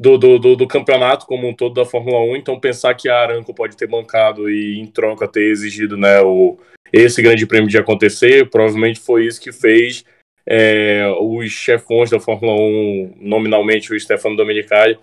Do, 0.00 0.18
do, 0.18 0.38
do, 0.38 0.56
do, 0.56 0.66
campeonato 0.66 1.26
como 1.26 1.46
um 1.46 1.54
todo 1.54 1.74
da 1.74 1.84
Fórmula 1.84 2.18
1, 2.32 2.36
então 2.36 2.58
pensar 2.58 2.94
que 2.94 3.08
a 3.08 3.20
Aranco 3.20 3.54
pode 3.54 3.76
ter 3.76 3.86
bancado 3.86 4.50
e 4.50 4.80
em 4.80 4.86
troca 4.86 5.28
ter 5.28 5.44
exigido 5.44 5.96
né, 5.96 6.20
o, 6.22 6.58
esse 6.92 7.22
grande 7.22 7.46
prêmio 7.46 7.68
de 7.68 7.78
acontecer, 7.78 8.50
provavelmente 8.50 8.98
foi 8.98 9.26
isso 9.26 9.40
que 9.40 9.52
fez 9.52 10.04
é, 10.44 11.06
os 11.20 11.52
chefões 11.52 12.10
da 12.10 12.18
Fórmula 12.18 12.54
1, 12.54 13.14
nominalmente 13.20 13.92
o 13.92 14.00
Stefano 14.00 14.34
Domenicali, 14.34 14.98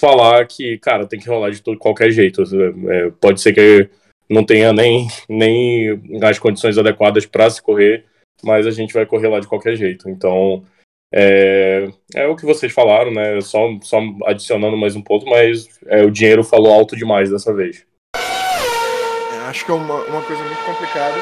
falar 0.00 0.46
que, 0.46 0.78
cara, 0.78 1.06
tem 1.06 1.20
que 1.20 1.28
rolar 1.28 1.50
de 1.50 1.62
todo, 1.62 1.78
qualquer 1.78 2.10
jeito. 2.10 2.42
É, 2.88 3.10
pode 3.20 3.40
ser 3.40 3.52
que 3.52 3.88
não 4.28 4.44
tenha 4.44 4.72
nem, 4.72 5.06
nem 5.28 6.00
as 6.22 6.38
condições 6.38 6.78
adequadas 6.78 7.26
para 7.26 7.50
se 7.50 7.60
correr, 7.62 8.06
mas 8.42 8.66
a 8.66 8.70
gente 8.70 8.94
vai 8.94 9.04
correr 9.04 9.28
lá 9.28 9.38
de 9.38 9.46
qualquer 9.46 9.76
jeito. 9.76 10.08
Então, 10.08 10.64
é, 11.12 11.88
é 12.14 12.26
o 12.26 12.36
que 12.36 12.46
vocês 12.46 12.72
falaram, 12.72 13.12
né? 13.12 13.40
Só, 13.40 13.68
só 13.82 13.98
adicionando 14.24 14.76
mais 14.76 14.96
um 14.96 15.02
ponto, 15.02 15.26
mas 15.26 15.68
é, 15.86 16.02
o 16.02 16.10
dinheiro 16.10 16.42
falou 16.42 16.72
alto 16.72 16.96
demais 16.96 17.30
dessa 17.30 17.52
vez. 17.52 17.84
É, 18.16 19.36
acho 19.48 19.64
que 19.64 19.70
é 19.70 19.74
uma, 19.74 20.02
uma 20.04 20.22
coisa 20.22 20.42
muito 20.44 20.64
complicada, 20.64 21.18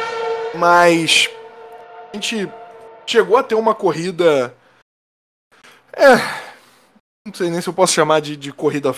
mas 0.55 1.29
a 2.13 2.17
gente 2.17 2.49
chegou 3.07 3.37
a 3.37 3.43
ter 3.43 3.55
uma 3.55 3.75
corrida. 3.75 4.55
É. 5.97 6.48
Não 7.29 7.35
sei 7.35 7.51
nem 7.51 7.61
se 7.61 7.69
eu 7.69 7.75
posso 7.75 7.93
chamar 7.93 8.21
de, 8.21 8.37
de 8.37 8.53
corrida 8.53 8.95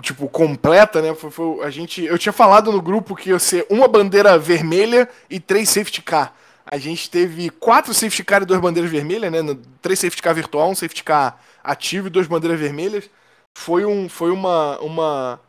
tipo, 0.00 0.28
completa, 0.28 1.02
né? 1.02 1.14
Foi, 1.14 1.30
foi, 1.30 1.64
a 1.64 1.68
gente, 1.68 2.02
eu 2.02 2.18
tinha 2.18 2.32
falado 2.32 2.72
no 2.72 2.80
grupo 2.80 3.14
que 3.14 3.28
ia 3.28 3.38
ser 3.38 3.66
uma 3.68 3.86
bandeira 3.86 4.38
vermelha 4.38 5.08
e 5.28 5.38
três 5.38 5.68
safety 5.68 6.00
car. 6.00 6.34
A 6.64 6.78
gente 6.78 7.10
teve 7.10 7.50
quatro 7.50 7.92
safety 7.92 8.24
car 8.24 8.42
e 8.42 8.46
duas 8.46 8.60
bandeiras 8.60 8.90
vermelhas, 8.90 9.30
né? 9.30 9.38
Três 9.82 9.98
safety 9.98 10.22
car 10.22 10.34
virtual, 10.34 10.70
um 10.70 10.74
safety 10.74 11.04
car 11.04 11.38
ativo 11.62 12.06
e 12.06 12.10
duas 12.10 12.26
bandeiras 12.26 12.58
vermelhas. 12.58 13.10
Foi, 13.56 13.84
um, 13.84 14.08
foi 14.08 14.30
uma, 14.30 14.78
uma, 14.80 15.40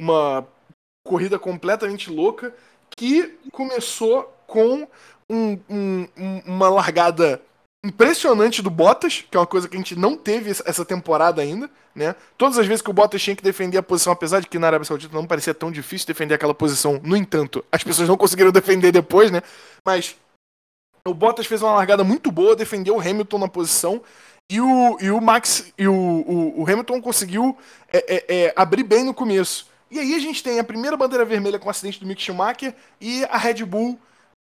uma 0.00 0.46
corrida 1.02 1.38
completamente 1.38 2.10
louca 2.10 2.54
que 2.94 3.38
começou 3.50 4.24
com 4.46 4.86
um, 5.30 5.58
um, 5.70 6.08
uma 6.44 6.68
largada 6.68 7.40
impressionante 7.84 8.60
do 8.60 8.68
Bottas, 8.68 9.24
que 9.28 9.36
é 9.36 9.40
uma 9.40 9.46
coisa 9.46 9.68
que 9.68 9.74
a 9.74 9.78
gente 9.78 9.96
não 9.96 10.16
teve 10.16 10.50
essa 10.50 10.84
temporada 10.84 11.40
ainda, 11.40 11.70
né? 11.94 12.14
Todas 12.36 12.58
as 12.58 12.66
vezes 12.66 12.82
que 12.82 12.90
o 12.90 12.92
Bottas 12.92 13.22
tinha 13.22 13.34
que 13.34 13.42
defender 13.42 13.78
a 13.78 13.82
posição, 13.82 14.12
apesar 14.12 14.40
de 14.40 14.48
que 14.48 14.58
na 14.58 14.66
Arábia 14.66 14.84
Saudita 14.84 15.14
não 15.14 15.26
parecia 15.26 15.54
tão 15.54 15.72
difícil 15.72 16.06
defender 16.06 16.34
aquela 16.34 16.54
posição, 16.54 17.00
no 17.02 17.16
entanto, 17.16 17.64
as 17.72 17.82
pessoas 17.82 18.08
não 18.08 18.16
conseguiram 18.16 18.52
defender 18.52 18.92
depois, 18.92 19.30
né? 19.30 19.40
Mas 19.84 20.16
o 21.06 21.14
Bottas 21.14 21.46
fez 21.46 21.62
uma 21.62 21.72
largada 21.72 22.04
muito 22.04 22.30
boa, 22.30 22.54
defendeu 22.54 22.96
o 22.96 23.00
Hamilton 23.00 23.38
na 23.38 23.48
posição. 23.48 24.02
E 24.50 24.60
o, 24.60 24.98
e 25.00 25.10
o 25.10 25.20
Max 25.20 25.72
e 25.78 25.86
o, 25.86 25.94
o, 25.94 26.62
o 26.62 26.64
Hamilton 26.64 27.00
conseguiu 27.00 27.56
é, 27.92 28.16
é, 28.16 28.36
é, 28.36 28.52
abrir 28.56 28.82
bem 28.82 29.04
no 29.04 29.14
começo. 29.14 29.68
E 29.90 29.98
aí 29.98 30.14
a 30.14 30.18
gente 30.18 30.42
tem 30.42 30.58
a 30.58 30.64
primeira 30.64 30.96
bandeira 30.96 31.24
vermelha 31.24 31.58
com 31.58 31.68
o 31.68 31.70
acidente 31.70 32.00
do 32.00 32.06
Mick 32.06 32.20
Schumacher 32.20 32.74
e 33.00 33.24
a 33.26 33.38
Red 33.38 33.64
Bull 33.64 33.98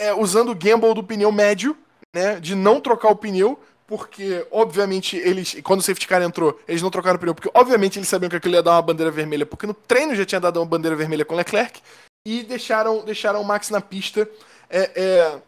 é, 0.01 0.15
usando 0.15 0.51
o 0.51 0.55
gamble 0.55 0.95
do 0.95 1.05
pneu 1.05 1.31
médio, 1.31 1.77
né, 2.15 2.41
de 2.41 2.55
não 2.55 2.81
trocar 2.81 3.09
o 3.09 3.17
pneu, 3.17 3.59
porque 3.87 4.47
obviamente 4.51 5.17
eles, 5.17 5.57
quando 5.63 5.81
o 5.81 5.83
safety 5.83 6.07
car 6.07 6.23
entrou, 6.23 6.59
eles 6.69 6.83
não 6.83 6.91
trocaram 6.91 7.17
o 7.17 7.21
pneu, 7.21 7.35
porque 7.35 7.51
obviamente 7.55 7.99
eles 7.99 8.09
sabiam 8.09 8.31
que 8.31 8.37
aquilo 8.37 8.55
ia 8.55 8.63
dar 8.63 8.73
uma 8.73 8.83
bandeira 8.83 9.11
vermelha, 9.11 9.45
porque 9.45 9.67
no 9.67 9.75
treino 9.75 10.15
já 10.15 10.25
tinha 10.25 10.41
dado 10.41 10.61
uma 10.61 10.67
bandeira 10.67 10.97
vermelha 10.97 11.25
com 11.25 11.35
Leclerc, 11.35 11.81
e 12.27 12.43
deixaram, 12.43 13.05
deixaram 13.05 13.41
o 13.41 13.45
Max 13.45 13.71
na 13.71 13.81
pista. 13.81 14.29
É, 14.69 14.91
é, 14.95 15.43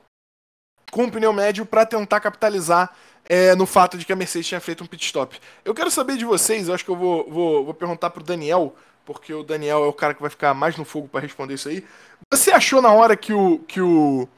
com 0.92 1.04
o 1.04 1.10
pneu 1.10 1.32
médio 1.32 1.64
para 1.64 1.86
tentar 1.86 2.20
capitalizar 2.20 2.94
é, 3.24 3.54
no 3.54 3.64
fato 3.64 3.96
de 3.96 4.04
que 4.04 4.12
a 4.12 4.16
Mercedes 4.16 4.46
tinha 4.46 4.60
feito 4.60 4.84
um 4.84 4.86
pit 4.86 5.06
stop. 5.06 5.40
Eu 5.64 5.74
quero 5.74 5.90
saber 5.90 6.18
de 6.18 6.24
vocês, 6.24 6.68
eu 6.68 6.74
acho 6.74 6.84
que 6.84 6.90
eu 6.90 6.96
vou, 6.96 7.28
vou, 7.30 7.64
vou 7.64 7.74
perguntar 7.74 8.10
pro 8.10 8.22
Daniel, 8.22 8.76
porque 9.06 9.32
o 9.32 9.42
Daniel 9.42 9.84
é 9.84 9.86
o 9.88 9.92
cara 9.92 10.12
que 10.12 10.20
vai 10.20 10.28
ficar 10.28 10.52
mais 10.52 10.76
no 10.76 10.84
fogo 10.84 11.08
para 11.08 11.20
responder 11.20 11.54
isso 11.54 11.70
aí. 11.70 11.82
Você 12.30 12.50
achou 12.50 12.82
na 12.82 12.92
hora 12.92 13.16
que 13.16 13.32
o 13.32 13.60
que 13.60 13.80
o 13.80 14.28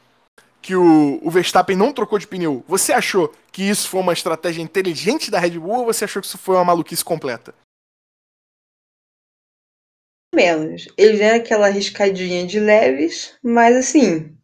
que 0.64 0.75
o, 0.75 1.21
o 1.23 1.30
Verstappen 1.30 1.76
não 1.76 1.92
trocou 1.92 2.18
de 2.18 2.26
pneu, 2.26 2.64
você 2.66 2.90
achou 2.90 3.30
que 3.52 3.62
isso 3.62 3.87
foi 3.87 4.00
uma 4.00 4.14
estratégia 4.14 4.62
inteligente 4.62 5.30
da 5.30 5.38
Red 5.38 5.59
Bull 5.59 5.80
ou 5.80 5.85
você 5.85 6.06
achou 6.06 6.23
que 6.23 6.26
isso 6.26 6.38
foi 6.38 6.54
uma 6.54 6.64
maluquice 6.64 7.04
completa? 7.04 7.54
Menos. 10.35 10.88
Ele 10.97 11.18
deram 11.18 11.37
aquela 11.37 11.66
arriscadinha 11.66 12.47
de 12.47 12.59
leves, 12.59 13.35
mas 13.42 13.76
assim, 13.76 14.35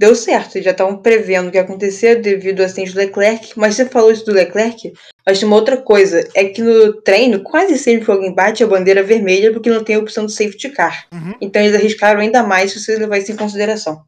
deu 0.00 0.16
certo, 0.16 0.56
eles 0.56 0.64
já 0.64 0.70
estavam 0.70 1.02
prevendo 1.02 1.48
o 1.48 1.50
que 1.50 1.58
ia 1.58 1.62
acontecer 1.62 2.22
devido 2.22 2.60
ao 2.60 2.66
acidente 2.66 2.92
do 2.92 2.98
Leclerc, 2.98 3.52
mas 3.54 3.74
você 3.74 3.84
falou 3.84 4.10
isso 4.10 4.24
do 4.24 4.32
Leclerc, 4.32 4.90
mas 5.26 5.38
tem 5.38 5.46
uma 5.46 5.56
outra 5.56 5.76
coisa, 5.76 6.26
é 6.34 6.46
que 6.46 6.62
no 6.62 6.94
treino, 7.02 7.42
quase 7.42 7.76
sempre 7.76 8.06
que 8.06 8.10
alguém 8.10 8.34
bate 8.34 8.64
a 8.64 8.66
bandeira 8.66 9.02
vermelha 9.02 9.52
porque 9.52 9.68
não 9.68 9.84
tem 9.84 9.96
a 9.96 10.00
opção 10.00 10.24
do 10.24 10.32
safety 10.32 10.70
car. 10.70 11.06
Uhum. 11.12 11.34
Então 11.42 11.60
eles 11.60 11.76
arriscaram 11.76 12.20
ainda 12.20 12.42
mais 12.42 12.72
se 12.72 12.80
você 12.80 12.96
levar 12.96 13.18
isso 13.18 13.30
em 13.30 13.36
consideração. 13.36 14.02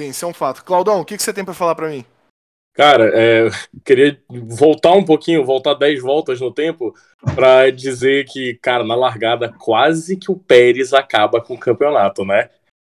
Sim, 0.00 0.08
isso 0.08 0.24
é 0.24 0.28
um 0.28 0.32
fato. 0.32 0.64
Claudão, 0.64 0.98
o 0.98 1.04
que, 1.04 1.14
que 1.14 1.22
você 1.22 1.30
tem 1.30 1.44
para 1.44 1.52
falar 1.52 1.74
para 1.74 1.90
mim? 1.90 2.02
Cara, 2.72 3.10
é, 3.12 3.50
queria 3.84 4.18
voltar 4.30 4.92
um 4.92 5.04
pouquinho, 5.04 5.44
voltar 5.44 5.74
10 5.74 6.00
voltas 6.00 6.40
no 6.40 6.50
tempo, 6.50 6.94
para 7.34 7.70
dizer 7.70 8.24
que, 8.24 8.54
cara, 8.62 8.82
na 8.82 8.94
largada, 8.94 9.52
quase 9.52 10.16
que 10.16 10.32
o 10.32 10.36
Pérez 10.36 10.94
acaba 10.94 11.38
com 11.38 11.52
o 11.52 11.58
campeonato, 11.58 12.24
né? 12.24 12.48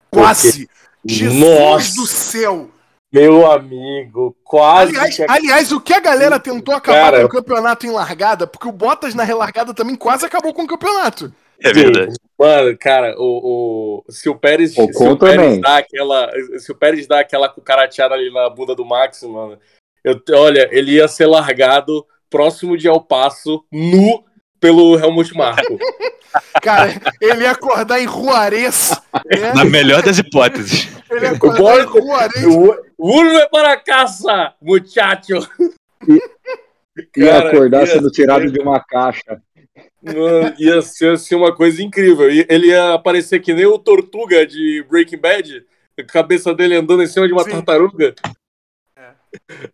Quase! 0.10 0.66
Porque 0.66 1.14
Jesus 1.14 1.40
Nossa. 1.40 1.96
do 1.96 2.08
céu! 2.08 2.72
Meu 3.14 3.52
amigo, 3.52 4.36
quase. 4.44 4.98
Aliás, 4.98 5.16
que... 5.16 5.26
aliás, 5.30 5.72
o 5.72 5.80
que 5.80 5.94
a 5.94 6.00
galera 6.00 6.40
tentou 6.40 6.74
acabar 6.74 7.12
Cara... 7.12 7.20
com 7.20 7.28
o 7.28 7.30
campeonato 7.30 7.86
em 7.86 7.92
largada, 7.92 8.48
porque 8.48 8.68
o 8.68 8.72
Bottas 8.72 9.14
na 9.14 9.24
relargada 9.24 9.76
também 9.76 9.96
quase 9.96 10.26
acabou 10.26 10.56
com 10.56 10.64
o 10.64 10.68
campeonato. 10.68 11.32
É 11.62 11.72
verdade. 11.72 12.16
Mano, 12.38 12.78
cara, 12.78 13.16
o, 13.18 14.04
o, 14.04 14.12
se 14.12 14.28
o 14.28 14.36
Pérez, 14.36 14.78
o 14.78 14.92
se 14.92 15.08
o 15.08 15.18
Pérez 15.18 15.62
dá 15.62 15.78
aquela, 15.78 16.30
se 16.60 16.72
o 16.72 16.76
Pérez 16.76 17.08
dá 17.08 17.20
aquela 17.22 17.48
cucarateada 17.48 18.14
ali 18.14 18.32
na 18.32 18.50
bunda 18.50 18.76
do 18.76 18.84
Max, 18.84 19.24
mano, 19.24 19.58
eu, 20.04 20.22
olha, 20.34 20.68
ele 20.72 20.94
ia 20.94 21.08
ser 21.08 21.28
largado 21.28 22.06
próximo 22.30 22.78
de 22.78 22.88
El 22.88 23.00
Paso, 23.00 23.66
nu, 23.72 24.24
pelo 24.60 25.00
Helmut 25.00 25.34
Marko. 25.34 25.80
Cara, 26.62 26.94
ele 27.22 27.44
ia 27.44 27.52
acordar 27.52 28.02
em 28.02 28.08
Juarez. 28.08 28.92
Né? 29.26 29.54
Na 29.54 29.64
melhor 29.64 30.04
das 30.04 30.18
hipóteses. 30.18 30.90
Ele 31.10 31.26
ia 31.26 31.32
acordar 31.32 31.80
em 31.80 31.88
Juarez. 31.88 33.42
É 33.42 33.48
para 33.48 33.78
caça, 33.78 34.54
muchacho. 34.62 35.50
Ia 37.16 37.38
acordar 37.38 37.82
ia 37.82 37.88
sendo 37.88 38.12
tirado 38.12 38.52
de 38.52 38.60
uma 38.60 38.84
caixa. 38.84 39.42
Mano, 40.06 40.54
ia 40.60 40.82
ser 40.82 41.14
assim, 41.14 41.36
uma 41.36 41.54
coisa 41.54 41.82
incrível. 41.82 42.30
Ele 42.30 42.68
ia 42.68 42.94
aparecer 42.94 43.40
que 43.40 43.54
nem 43.54 43.66
o 43.66 43.80
Tortuga 43.80 44.46
de 44.46 44.86
Breaking 44.88 45.18
Bad, 45.18 45.66
a 46.00 46.04
cabeça 46.04 46.54
dele 46.54 46.76
andando 46.76 47.02
em 47.02 47.08
cima 47.08 47.28
de 47.28 47.34
uma 47.34 47.44
Sim. 47.44 47.52
tartaruga. 47.52 48.14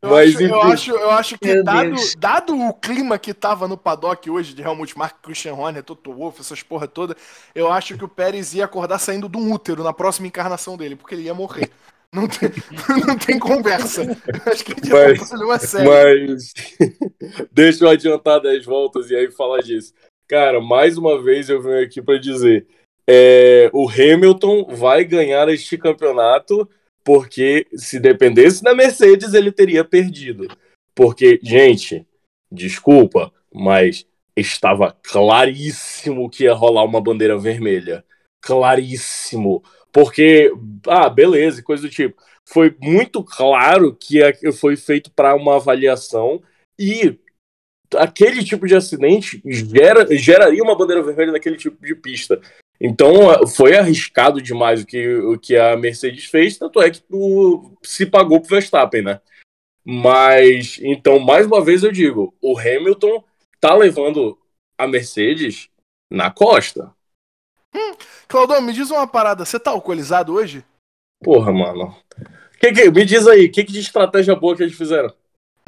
Eu, 0.01 0.09
Mas, 0.09 0.35
acho, 0.35 0.43
eu, 0.43 0.61
acho, 0.61 0.91
eu 0.91 1.11
acho 1.11 1.37
que, 1.37 1.61
dado, 1.61 1.95
dado 2.17 2.59
o 2.59 2.73
clima 2.73 3.19
que 3.19 3.31
tava 3.31 3.67
no 3.67 3.77
paddock 3.77 4.27
hoje, 4.27 4.55
de 4.55 4.61
Helmut 4.63 4.97
Marko, 4.97 5.19
Christian 5.21 5.53
Horner, 5.53 5.83
Toto 5.83 6.11
Wolff, 6.11 6.41
essas 6.41 6.63
porra 6.63 6.87
toda, 6.87 7.15
eu 7.53 7.71
acho 7.71 7.95
que 7.95 8.03
o 8.03 8.07
Pérez 8.07 8.55
ia 8.55 8.65
acordar 8.65 8.97
saindo 8.97 9.29
de 9.29 9.37
um 9.37 9.53
útero 9.53 9.83
na 9.83 9.93
próxima 9.93 10.25
encarnação 10.25 10.75
dele, 10.75 10.95
porque 10.95 11.13
ele 11.13 11.23
ia 11.23 11.33
morrer. 11.35 11.69
Não 12.13 12.27
tem, 12.27 12.49
não 13.07 13.17
tem 13.17 13.39
conversa. 13.39 14.01
Acho 14.45 14.65
que 14.65 14.73
ele 14.73 15.47
mas. 15.47 15.73
Mas 15.73 16.53
deixa 17.51 17.85
eu 17.85 17.89
adiantar 17.89 18.41
10 18.41 18.65
voltas 18.65 19.09
e 19.09 19.15
aí 19.15 19.31
falar 19.31 19.61
disso. 19.61 19.93
Cara, 20.31 20.61
mais 20.61 20.97
uma 20.97 21.21
vez 21.21 21.49
eu 21.49 21.61
venho 21.61 21.83
aqui 21.83 22.01
para 22.01 22.17
dizer: 22.17 22.65
é, 23.05 23.69
o 23.73 23.85
Hamilton 23.89 24.63
vai 24.63 25.03
ganhar 25.03 25.49
este 25.49 25.77
campeonato 25.77 26.69
porque 27.03 27.67
se 27.75 27.99
dependesse 27.99 28.63
da 28.63 28.73
Mercedes, 28.73 29.33
ele 29.33 29.51
teria 29.51 29.83
perdido. 29.83 30.47
Porque, 30.95 31.37
gente, 31.43 32.07
desculpa, 32.49 33.29
mas 33.53 34.07
estava 34.33 34.95
claríssimo 35.03 36.29
que 36.29 36.45
ia 36.45 36.53
rolar 36.53 36.85
uma 36.85 37.01
bandeira 37.01 37.37
vermelha. 37.37 38.01
Claríssimo. 38.39 39.61
Porque, 39.91 40.49
ah, 40.87 41.09
beleza, 41.09 41.61
coisa 41.61 41.83
do 41.83 41.89
tipo. 41.89 42.15
Foi 42.47 42.73
muito 42.79 43.21
claro 43.21 43.93
que 43.93 44.21
foi 44.53 44.77
feito 44.77 45.11
para 45.11 45.35
uma 45.35 45.57
avaliação 45.57 46.41
e 46.79 47.19
aquele 47.97 48.43
tipo 48.43 48.67
de 48.67 48.75
acidente 48.75 49.41
gera, 49.45 50.05
geraria 50.17 50.63
uma 50.63 50.77
bandeira 50.77 51.03
vermelha 51.03 51.31
naquele 51.31 51.57
tipo 51.57 51.85
de 51.85 51.95
pista. 51.95 52.39
Então 52.79 53.47
foi 53.47 53.77
arriscado 53.77 54.41
demais 54.41 54.81
o 54.81 54.85
que, 54.85 55.15
o 55.17 55.37
que 55.37 55.55
a 55.55 55.77
Mercedes 55.77 56.25
fez, 56.25 56.57
tanto 56.57 56.81
é 56.81 56.89
que 56.89 57.03
o, 57.11 57.71
se 57.83 58.05
pagou 58.05 58.39
pro 58.39 58.49
Verstappen, 58.49 59.03
né? 59.03 59.21
Mas, 59.83 60.79
então, 60.81 61.19
mais 61.19 61.45
uma 61.45 61.63
vez 61.63 61.83
eu 61.83 61.91
digo, 61.91 62.35
o 62.41 62.57
Hamilton 62.57 63.23
tá 63.59 63.75
levando 63.75 64.37
a 64.77 64.87
Mercedes 64.87 65.69
na 66.11 66.29
costa. 66.31 66.91
Hum, 67.73 67.95
Claudão, 68.27 68.61
me 68.61 68.73
diz 68.73 68.91
uma 68.91 69.07
parada, 69.07 69.45
você 69.45 69.59
tá 69.59 69.71
alcoolizado 69.71 70.33
hoje? 70.33 70.63
Porra, 71.23 71.51
mano. 71.51 71.95
Que 72.59 72.71
que, 72.71 72.91
me 72.91 73.05
diz 73.05 73.27
aí, 73.27 73.45
o 73.45 73.51
que, 73.51 73.63
que 73.63 73.71
de 73.71 73.79
estratégia 73.79 74.35
boa 74.35 74.55
que 74.55 74.63
eles 74.63 74.75
fizeram? 74.75 75.13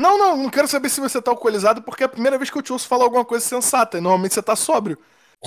Não, 0.04 0.18
não, 0.18 0.36
não 0.36 0.50
quero 0.50 0.68
saber 0.68 0.90
se 0.90 1.00
você 1.00 1.22
tá 1.22 1.32
alcoolizado, 1.32 1.82
porque 1.82 2.04
é 2.04 2.06
a 2.06 2.10
primeira 2.10 2.38
vez 2.38 2.50
que 2.50 2.58
eu 2.58 2.62
te 2.62 2.74
ouço 2.74 2.90
falar 2.90 3.06
alguma 3.06 3.24
coisa 3.24 3.46
sensata. 3.46 3.98
E 3.98 4.02
normalmente 4.02 4.34
você 4.34 4.42
tá 4.42 4.54
sóbrio. 4.54 4.98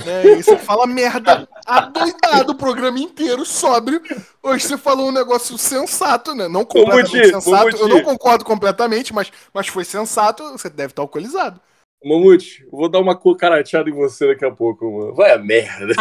Né? 0.03 0.39
E 0.39 0.43
você 0.43 0.57
fala 0.65 0.87
merda 0.87 1.47
adoidado 1.67 2.53
o 2.53 2.57
programa 2.57 2.99
inteiro, 2.99 3.45
sóbrio. 3.45 4.01
Hoje 4.43 4.67
você 4.67 4.79
falou 4.79 5.09
um 5.09 5.13
negócio 5.13 5.59
sensato, 5.59 6.35
né? 6.35 6.49
Não 6.49 6.65
completamente 6.65 7.13
Mamute, 7.13 7.45
sensato. 7.45 7.51
Mamute. 7.51 7.81
Eu 7.83 7.89
não 7.89 8.03
concordo 8.03 8.47
completamente, 8.47 9.13
mas, 9.13 9.31
mas 9.53 9.69
foi 9.69 9.85
sensato. 9.85 10.43
Você 10.53 10.71
deve 10.71 10.93
estar 10.93 11.03
alcoolizado. 11.03 11.61
Mamute, 12.03 12.65
eu 12.65 12.79
vou 12.79 12.89
dar 12.89 13.01
uma 13.01 13.15
cucarateada 13.15 13.91
em 13.91 13.95
você 13.95 14.27
daqui 14.27 14.47
a 14.47 14.51
pouco, 14.51 14.91
mano. 14.91 15.15
Vai 15.15 15.33
a 15.33 15.39
merda. 15.39 15.93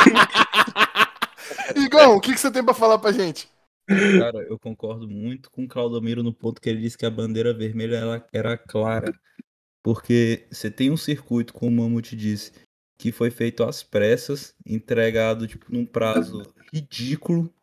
Igão, 1.76 2.16
o 2.16 2.22
que, 2.22 2.34
que 2.34 2.40
você 2.40 2.50
tem 2.50 2.64
pra 2.64 2.74
falar 2.74 3.00
pra 3.00 3.12
gente? 3.12 3.50
Cara, 3.88 4.40
eu 4.50 4.58
concordo 4.58 5.08
muito 5.08 5.52
com 5.52 5.64
o 5.64 5.68
Claudomiro 5.68 6.24
no 6.24 6.34
ponto 6.34 6.60
que 6.60 6.70
ele 6.70 6.82
disse 6.82 6.98
que 6.98 7.06
a 7.06 7.12
bandeira 7.12 7.54
vermelha 7.54 7.98
ela 7.98 8.28
era 8.34 8.58
clara. 8.58 9.14
Porque 9.84 10.48
você 10.50 10.72
tem 10.72 10.90
um 10.90 10.98
circuito, 10.98 11.54
como 11.54 11.72
o 11.72 11.84
Mamute 11.84 12.16
disse, 12.16 12.52
que 12.98 13.12
foi 13.12 13.30
feito 13.30 13.64
às 13.64 13.84
pressas, 13.84 14.56
entregado 14.66 15.48
tipo, 15.48 15.72
num 15.72 15.86
prazo 15.86 16.42
ridículo. 16.74 17.54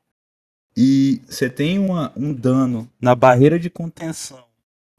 E 0.76 1.20
você 1.26 1.50
tem 1.50 1.78
uma, 1.78 2.12
um 2.16 2.32
dano 2.32 2.88
na 3.00 3.14
barreira 3.14 3.58
de 3.58 3.68
contenção. 3.68 4.46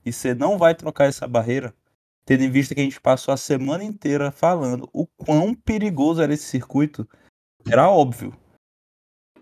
E 0.05 0.11
você 0.11 0.35
não 0.35 0.57
vai 0.57 0.75
trocar 0.75 1.05
essa 1.05 1.25
barreira, 1.25 1.73
tendo 2.25 2.43
em 2.43 2.51
vista 2.51 2.75
que 2.75 2.81
a 2.81 2.83
gente 2.83 2.99
passou 2.99 3.33
a 3.33 3.37
semana 3.37 3.83
inteira 3.83 4.29
falando 4.29 4.89
o 4.91 5.07
quão 5.07 5.55
perigoso 5.55 6.21
era 6.21 6.33
esse 6.33 6.43
circuito, 6.43 7.07
era 7.65 7.89
óbvio. 7.89 8.37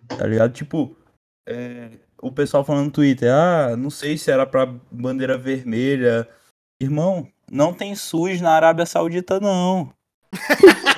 Tá 0.07 0.27
ligado? 0.27 0.53
Tipo, 0.53 0.95
é, 1.47 1.91
o 2.21 2.31
pessoal 2.31 2.63
falando 2.63 2.85
no 2.85 2.91
Twitter, 2.91 3.31
ah, 3.31 3.75
não 3.75 3.89
sei 3.89 4.17
se 4.17 4.31
era 4.31 4.45
pra 4.45 4.65
bandeira 4.91 5.37
vermelha. 5.37 6.27
Irmão, 6.79 7.27
não 7.51 7.73
tem 7.73 7.95
SUS 7.95 8.41
na 8.41 8.51
Arábia 8.51 8.85
Saudita, 8.85 9.39
não. 9.39 9.93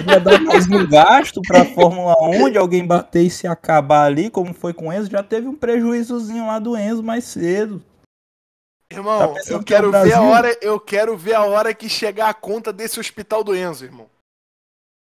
Ia 0.07 0.19
dar 0.19 0.39
mais 0.41 0.67
um 0.67 0.87
gasto 0.87 1.41
pra 1.41 1.65
Fórmula 1.65 2.15
1 2.21 2.51
de 2.51 2.57
alguém 2.57 2.85
bater 2.85 3.23
e 3.23 3.29
se 3.29 3.47
acabar 3.47 4.05
ali, 4.05 4.29
como 4.29 4.53
foi 4.53 4.73
com 4.73 4.89
o 4.89 4.93
Enzo. 4.93 5.09
Já 5.09 5.23
teve 5.23 5.47
um 5.47 5.55
prejuízozinho 5.55 6.45
lá 6.45 6.59
do 6.59 6.77
Enzo 6.77 7.01
mais 7.01 7.23
cedo. 7.23 7.83
Tá 8.89 8.97
Irmão, 8.97 9.33
pensando 9.33 9.53
eu 9.53 9.59
é 9.61 9.63
quero 9.63 9.91
ver 9.91 10.13
a 10.13 10.21
hora, 10.21 10.57
eu 10.61 10.79
quero 10.79 11.17
ver 11.17 11.33
a 11.33 11.43
hora 11.43 11.73
que 11.73 11.89
chegar 11.89 12.29
a 12.29 12.33
conta 12.33 12.71
desse 12.71 12.99
hospital 12.99 13.43
do 13.43 13.55
Enzo, 13.55 13.85
irmão. 13.85 14.12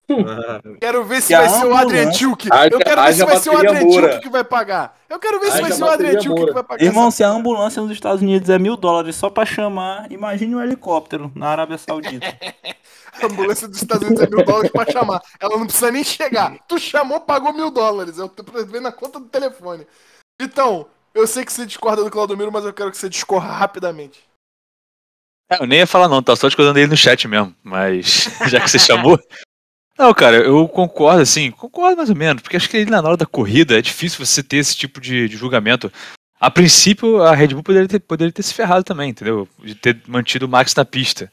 Quero 0.80 1.04
ver 1.04 1.22
se 1.22 1.32
E 1.32 1.34
a 1.34 1.40
vai 1.40 1.48
ser 1.48 1.66
o 1.66 1.74
Adrian 1.74 2.00
ambulância? 2.00 2.18
Tilke. 2.18 2.48
Eu 2.70 2.78
quero 2.78 3.02
ver 3.02 3.14
se 3.14 3.24
vai 3.24 3.36
ser 3.38 3.50
o 3.50 3.56
Adrian. 3.56 3.88
Tilke 3.88 4.20
que 4.20 4.28
vai 4.28 4.44
pagar. 4.44 4.98
Eu 5.08 5.18
quero 5.18 5.40
ver 5.40 5.52
se 5.52 5.60
vai 5.60 5.72
ser 5.72 5.82
o 5.82 5.90
Adrian 5.90 6.18
Tilke 6.18 6.46
que 6.46 6.52
vai 6.52 6.62
pagar. 6.62 6.84
Irmão, 6.84 7.10
se 7.10 7.24
a 7.24 7.28
ambulância 7.28 7.82
nos 7.82 7.90
Estados 7.92 8.20
Unidos 8.22 8.48
é 8.50 8.58
mil 8.58 8.76
dólares 8.76 9.16
só 9.16 9.30
pra 9.30 9.46
chamar, 9.46 10.10
imagine 10.10 10.54
um 10.54 10.62
helicóptero 10.62 11.32
na 11.34 11.48
Arábia 11.48 11.78
Saudita. 11.78 12.26
A 13.22 13.26
ambulância 13.26 13.68
dos 13.68 13.80
Estados 13.80 14.04
Unidos 14.08 14.24
é 14.24 14.28
mil 14.28 14.44
dólares 14.44 14.72
pra 14.72 14.90
chamar. 14.90 15.22
Ela 15.38 15.56
não 15.56 15.66
precisa 15.66 15.90
nem 15.92 16.02
chegar. 16.02 16.58
Tu 16.66 16.78
chamou, 16.80 17.20
pagou 17.20 17.52
mil 17.52 17.70
dólares. 17.70 18.18
Eu 18.18 18.28
tô 18.28 18.42
vendo 18.64 18.80
na 18.80 18.90
conta 18.90 19.20
do 19.20 19.26
telefone. 19.26 19.86
Então, 20.40 20.88
eu 21.14 21.24
sei 21.26 21.44
que 21.44 21.52
você 21.52 21.64
discorda 21.64 22.02
do 22.02 22.10
Claudomiro, 22.10 22.50
mas 22.50 22.64
eu 22.64 22.72
quero 22.72 22.90
que 22.90 22.96
você 22.96 23.08
discorra 23.08 23.52
rapidamente. 23.52 24.24
É, 25.48 25.62
eu 25.62 25.66
nem 25.66 25.78
ia 25.78 25.86
falar 25.86 26.08
não, 26.08 26.22
tá 26.22 26.34
só 26.34 26.48
discordando 26.48 26.74
dele 26.74 26.88
no 26.88 26.96
chat 26.96 27.28
mesmo, 27.28 27.54
mas 27.62 28.28
já 28.48 28.60
que 28.60 28.68
você 28.68 28.78
chamou. 28.78 29.18
Não, 29.96 30.12
cara, 30.12 30.36
eu 30.36 30.66
concordo, 30.66 31.22
assim, 31.22 31.50
concordo 31.52 31.96
mais 31.96 32.10
ou 32.10 32.16
menos, 32.16 32.42
porque 32.42 32.56
acho 32.56 32.68
que 32.68 32.76
ali 32.76 32.90
na 32.90 33.00
hora 33.00 33.16
da 33.16 33.26
corrida 33.26 33.78
é 33.78 33.82
difícil 33.82 34.24
você 34.24 34.42
ter 34.42 34.56
esse 34.56 34.76
tipo 34.76 35.00
de, 35.00 35.28
de 35.28 35.36
julgamento. 35.36 35.92
A 36.40 36.50
princípio, 36.50 37.22
a 37.22 37.34
Red 37.34 37.48
Bull 37.48 37.62
poderia 37.62 37.88
ter, 37.88 38.00
poderia 38.00 38.32
ter 38.32 38.42
se 38.42 38.52
ferrado 38.52 38.82
também, 38.82 39.10
entendeu? 39.10 39.48
De 39.62 39.74
ter 39.74 40.02
mantido 40.06 40.46
o 40.46 40.48
Max 40.48 40.74
na 40.74 40.84
pista. 40.84 41.30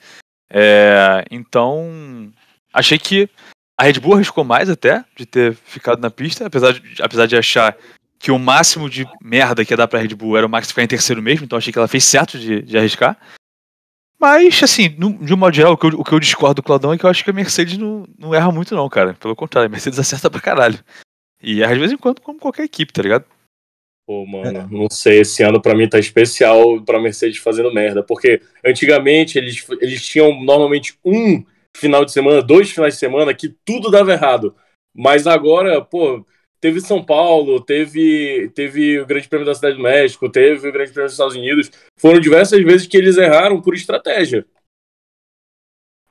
É, 0.50 1.26
então, 1.32 2.32
achei 2.72 3.00
que 3.00 3.28
a 3.78 3.84
Red 3.84 4.00
Bull 4.00 4.14
arriscou 4.14 4.44
mais 4.44 4.70
até 4.70 5.04
de 5.18 5.26
ter 5.26 5.56
ficado 5.56 6.00
na 6.00 6.12
pista, 6.12 6.46
apesar 6.46 6.74
de, 6.74 7.02
apesar 7.02 7.26
de 7.26 7.36
achar 7.36 7.76
que 8.20 8.32
o 8.32 8.38
máximo 8.38 8.88
de 8.88 9.08
merda 9.20 9.66
que 9.66 9.74
ia 9.74 9.78
dar 9.78 9.88
pra 9.88 10.00
Red 10.00 10.14
Bull 10.14 10.38
era 10.38 10.46
o 10.46 10.50
Max 10.50 10.68
ficar 10.68 10.84
em 10.84 10.88
terceiro 10.88 11.22
mesmo, 11.22 11.46
então 11.46 11.58
achei 11.58 11.74
que 11.74 11.80
ela 11.80 11.88
fez 11.88 12.04
certo 12.04 12.38
de, 12.38 12.62
de 12.62 12.78
arriscar. 12.78 13.18
Mas, 14.22 14.62
assim, 14.62 14.90
no- 15.00 15.18
de 15.18 15.34
um 15.34 15.38
modo 15.38 15.56
geral, 15.56 15.74
o 15.74 15.78
que, 15.78 15.88
eu, 15.88 16.00
o 16.00 16.04
que 16.04 16.14
eu 16.14 16.20
discordo 16.20 16.62
do 16.62 16.64
Claudão 16.64 16.94
é 16.94 16.98
que 16.98 17.04
eu 17.04 17.10
acho 17.10 17.24
que 17.24 17.32
a 17.32 17.34
Mercedes 17.34 17.76
não, 17.78 18.06
não 18.20 18.36
erra 18.36 18.52
muito, 18.52 18.76
não, 18.76 18.88
cara. 18.88 19.16
Pelo 19.16 19.36
contrário, 19.36 19.68
a 19.68 19.72
Mercedes 19.72 19.98
acerta 19.98 20.30
pra 20.30 20.40
caralho. 20.40 20.78
E 21.42 21.64
erra 21.64 21.74
de 21.74 21.80
vez 21.80 21.92
em 21.92 21.98
quando, 21.98 22.22
como 22.22 22.38
qualquer 22.40 22.64
equipe, 22.64 22.94
tá 22.94 23.02
ligado? 23.02 23.26
Pô, 24.06 24.26
mano, 24.26 24.68
não 24.70 24.90
sei, 24.90 25.22
esse 25.22 25.42
ano 25.42 25.62
pra 25.62 25.76
mim 25.76 25.88
tá 25.90 25.98
especial 25.98 26.82
pra 26.84 27.00
Mercedes 27.00 27.38
fazendo 27.38 27.74
merda, 27.74 28.04
porque 28.04 28.42
antigamente 28.64 29.38
eles, 29.38 29.66
eles 29.80 30.06
tinham 30.06 30.44
normalmente 30.44 30.98
um 31.04 31.44
final 31.76 32.04
de 32.06 32.12
semana, 32.12 32.42
dois 32.44 32.70
finais 32.70 32.96
de 32.96 33.00
semana 33.00 33.34
que 33.34 33.50
tudo 33.66 33.90
dava 33.90 34.12
errado. 34.12 34.56
Mas 34.94 35.26
agora, 35.26 35.82
pô, 35.82 36.26
teve 36.62 36.80
São 36.80 37.04
Paulo, 37.04 37.60
teve, 37.60 38.50
teve 38.56 39.00
o 39.00 39.06
Grande 39.06 39.28
Prêmio 39.28 39.46
da 39.46 39.56
Cidade 39.56 39.76
do 39.76 39.84
México, 39.84 40.30
teve 40.30 40.70
o 40.70 40.72
Grande 40.72 40.92
Prêmio 40.92 41.08
dos 41.08 41.14
Estados 41.14 41.36
Unidos. 41.36 41.72
Foram 41.98 42.20
diversas 42.20 42.64
vezes 42.64 42.86
que 42.86 42.96
eles 42.96 43.18
erraram 43.18 43.60
por 43.60 43.74
estratégia. 43.74 44.46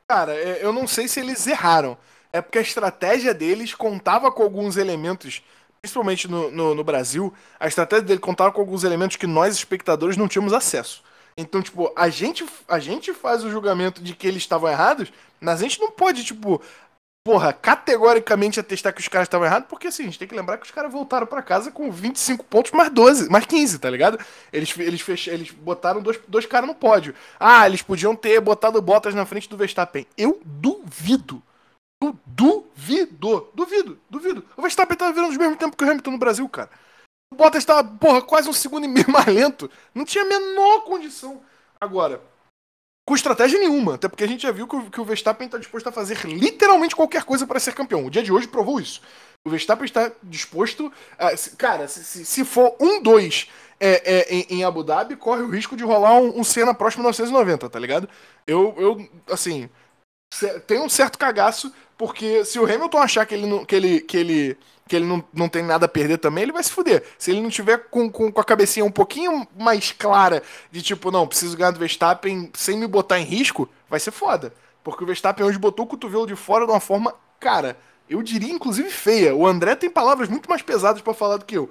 Cara, 0.08 0.34
é, 0.34 0.58
eu 0.60 0.72
não 0.72 0.88
sei 0.88 1.06
se 1.06 1.20
eles 1.20 1.46
erraram. 1.46 1.96
É 2.32 2.40
porque 2.40 2.58
a 2.58 2.62
estratégia 2.62 3.32
deles 3.32 3.74
contava 3.74 4.30
com 4.30 4.42
alguns 4.42 4.76
elementos, 4.76 5.42
principalmente 5.80 6.28
no, 6.28 6.50
no, 6.50 6.74
no 6.74 6.84
Brasil, 6.84 7.32
a 7.58 7.68
estratégia 7.68 8.04
dele 8.04 8.20
contava 8.20 8.52
com 8.52 8.60
alguns 8.60 8.82
elementos 8.82 9.16
que 9.16 9.26
nós, 9.26 9.54
espectadores, 9.54 10.16
não 10.16 10.28
tínhamos 10.28 10.52
acesso. 10.52 11.02
Então, 11.36 11.62
tipo, 11.62 11.92
a 11.96 12.08
gente, 12.08 12.44
a 12.68 12.78
gente 12.78 13.14
faz 13.14 13.44
o 13.44 13.50
julgamento 13.50 14.02
de 14.02 14.14
que 14.14 14.26
eles 14.26 14.42
estavam 14.42 14.68
errados, 14.68 15.12
mas 15.40 15.60
a 15.60 15.62
gente 15.62 15.80
não 15.80 15.90
pode, 15.90 16.24
tipo, 16.24 16.60
porra, 17.24 17.52
categoricamente 17.52 18.58
atestar 18.58 18.94
que 18.94 19.00
os 19.00 19.08
caras 19.08 19.26
estavam 19.26 19.46
errados, 19.46 19.68
porque 19.68 19.88
assim, 19.88 20.02
a 20.02 20.06
gente 20.06 20.18
tem 20.18 20.28
que 20.28 20.34
lembrar 20.34 20.58
que 20.58 20.64
os 20.64 20.70
caras 20.70 20.90
voltaram 20.90 21.26
pra 21.26 21.42
casa 21.42 21.70
com 21.70 21.90
25 21.90 22.44
pontos 22.44 22.72
mais 22.72 22.90
12, 22.90 23.28
mais 23.30 23.46
15, 23.46 23.78
tá 23.78 23.90
ligado? 23.90 24.18
Eles, 24.52 24.76
eles, 24.78 25.00
fech... 25.00 25.28
eles 25.28 25.50
botaram 25.50 26.00
dois, 26.00 26.18
dois 26.26 26.46
caras 26.46 26.68
no 26.68 26.74
pódio. 26.74 27.14
Ah, 27.38 27.66
eles 27.66 27.82
podiam 27.82 28.16
ter 28.16 28.40
botado 28.40 28.80
Bottas 28.80 29.14
na 29.14 29.26
frente 29.26 29.48
do 29.48 29.56
Verstappen. 29.56 30.06
Eu 30.16 30.40
duvido. 30.44 31.42
Eu 32.02 32.18
duvido. 32.26 33.50
Duvido, 33.54 34.00
duvido. 34.08 34.44
O 34.56 34.62
Verstappen 34.62 34.96
tava 34.96 35.12
virando 35.12 35.32
ao 35.32 35.38
mesmo 35.38 35.56
tempo 35.56 35.76
que 35.76 35.84
o 35.84 35.86
Hamilton 35.86 36.12
no 36.12 36.18
Brasil, 36.18 36.48
cara. 36.48 36.70
O 37.32 37.36
Bottas 37.36 37.64
tava, 37.64 37.84
porra, 37.84 38.22
quase 38.22 38.48
um 38.48 38.52
segundo 38.52 38.84
e 38.84 38.88
meio 38.88 39.08
mais 39.12 39.26
lento. 39.26 39.70
Não 39.94 40.04
tinha 40.04 40.24
a 40.24 40.26
menor 40.26 40.84
condição. 40.84 41.42
Agora, 41.80 42.20
com 43.10 43.14
estratégia 43.16 43.58
nenhuma. 43.58 43.96
Até 43.96 44.08
porque 44.08 44.22
a 44.22 44.26
gente 44.28 44.44
já 44.44 44.52
viu 44.52 44.68
que 44.68 44.76
o, 44.76 44.88
que 44.88 45.00
o 45.00 45.04
Verstappen 45.04 45.44
está 45.46 45.58
disposto 45.58 45.88
a 45.88 45.92
fazer 45.92 46.16
literalmente 46.24 46.94
qualquer 46.94 47.24
coisa 47.24 47.44
para 47.44 47.58
ser 47.58 47.74
campeão. 47.74 48.06
O 48.06 48.10
dia 48.10 48.22
de 48.22 48.30
hoje 48.32 48.46
provou 48.46 48.80
isso. 48.80 49.02
O 49.44 49.50
Verstappen 49.50 49.84
está 49.84 50.12
disposto. 50.22 50.92
A, 51.18 51.36
se- 51.36 51.56
cara, 51.56 51.88
se, 51.88 52.04
se, 52.04 52.24
se 52.24 52.44
for 52.44 52.76
um 52.78 53.02
2 53.02 53.48
é, 53.80 54.02
é, 54.30 54.32
em, 54.32 54.46
em 54.50 54.64
Abu 54.64 54.84
Dhabi, 54.84 55.16
corre 55.16 55.42
o 55.42 55.50
risco 55.50 55.74
de 55.76 55.82
rolar 55.82 56.20
um, 56.20 56.38
um 56.38 56.44
Senna 56.44 56.72
próximo 56.72 57.02
990, 57.02 57.68
tá 57.68 57.80
ligado? 57.80 58.08
Eu, 58.46 58.76
eu 58.78 59.08
assim. 59.28 59.68
Tem 60.66 60.78
um 60.80 60.88
certo 60.88 61.18
cagaço, 61.18 61.72
porque 61.98 62.44
se 62.44 62.58
o 62.58 62.64
Hamilton 62.64 62.98
achar 62.98 63.26
que 63.26 63.34
ele 63.34 63.46
não, 63.46 63.64
que 63.64 63.74
ele, 63.74 64.00
que 64.00 64.16
ele, 64.16 64.58
que 64.88 64.96
ele 64.96 65.04
não, 65.04 65.22
não 65.34 65.48
tem 65.48 65.62
nada 65.62 65.86
a 65.86 65.88
perder 65.88 66.18
também, 66.18 66.42
ele 66.44 66.52
vai 66.52 66.62
se 66.62 66.70
fuder. 66.70 67.02
Se 67.18 67.30
ele 67.30 67.40
não 67.40 67.50
tiver 67.50 67.78
com, 67.90 68.08
com, 68.10 68.30
com 68.30 68.40
a 68.40 68.44
cabecinha 68.44 68.84
um 68.84 68.90
pouquinho 68.90 69.46
mais 69.58 69.92
clara 69.92 70.42
de 70.70 70.80
tipo, 70.82 71.10
não, 71.10 71.26
preciso 71.26 71.56
ganhar 71.56 71.72
do 71.72 71.80
Verstappen 71.80 72.50
sem 72.54 72.78
me 72.78 72.86
botar 72.86 73.18
em 73.18 73.24
risco, 73.24 73.68
vai 73.88 73.98
ser 74.00 74.12
foda. 74.12 74.54
Porque 74.84 75.02
o 75.04 75.06
Verstappen 75.06 75.44
hoje 75.44 75.58
botou 75.58 75.84
o 75.84 75.88
cotovelo 75.88 76.26
de 76.26 76.36
fora 76.36 76.64
de 76.64 76.72
uma 76.72 76.80
forma, 76.80 77.14
cara, 77.38 77.76
eu 78.08 78.22
diria 78.22 78.52
inclusive 78.52 78.88
feia. 78.90 79.34
O 79.34 79.46
André 79.46 79.74
tem 79.74 79.90
palavras 79.90 80.28
muito 80.28 80.48
mais 80.48 80.62
pesadas 80.62 81.02
pra 81.02 81.12
falar 81.12 81.36
do 81.38 81.44
que 81.44 81.58
eu. 81.58 81.68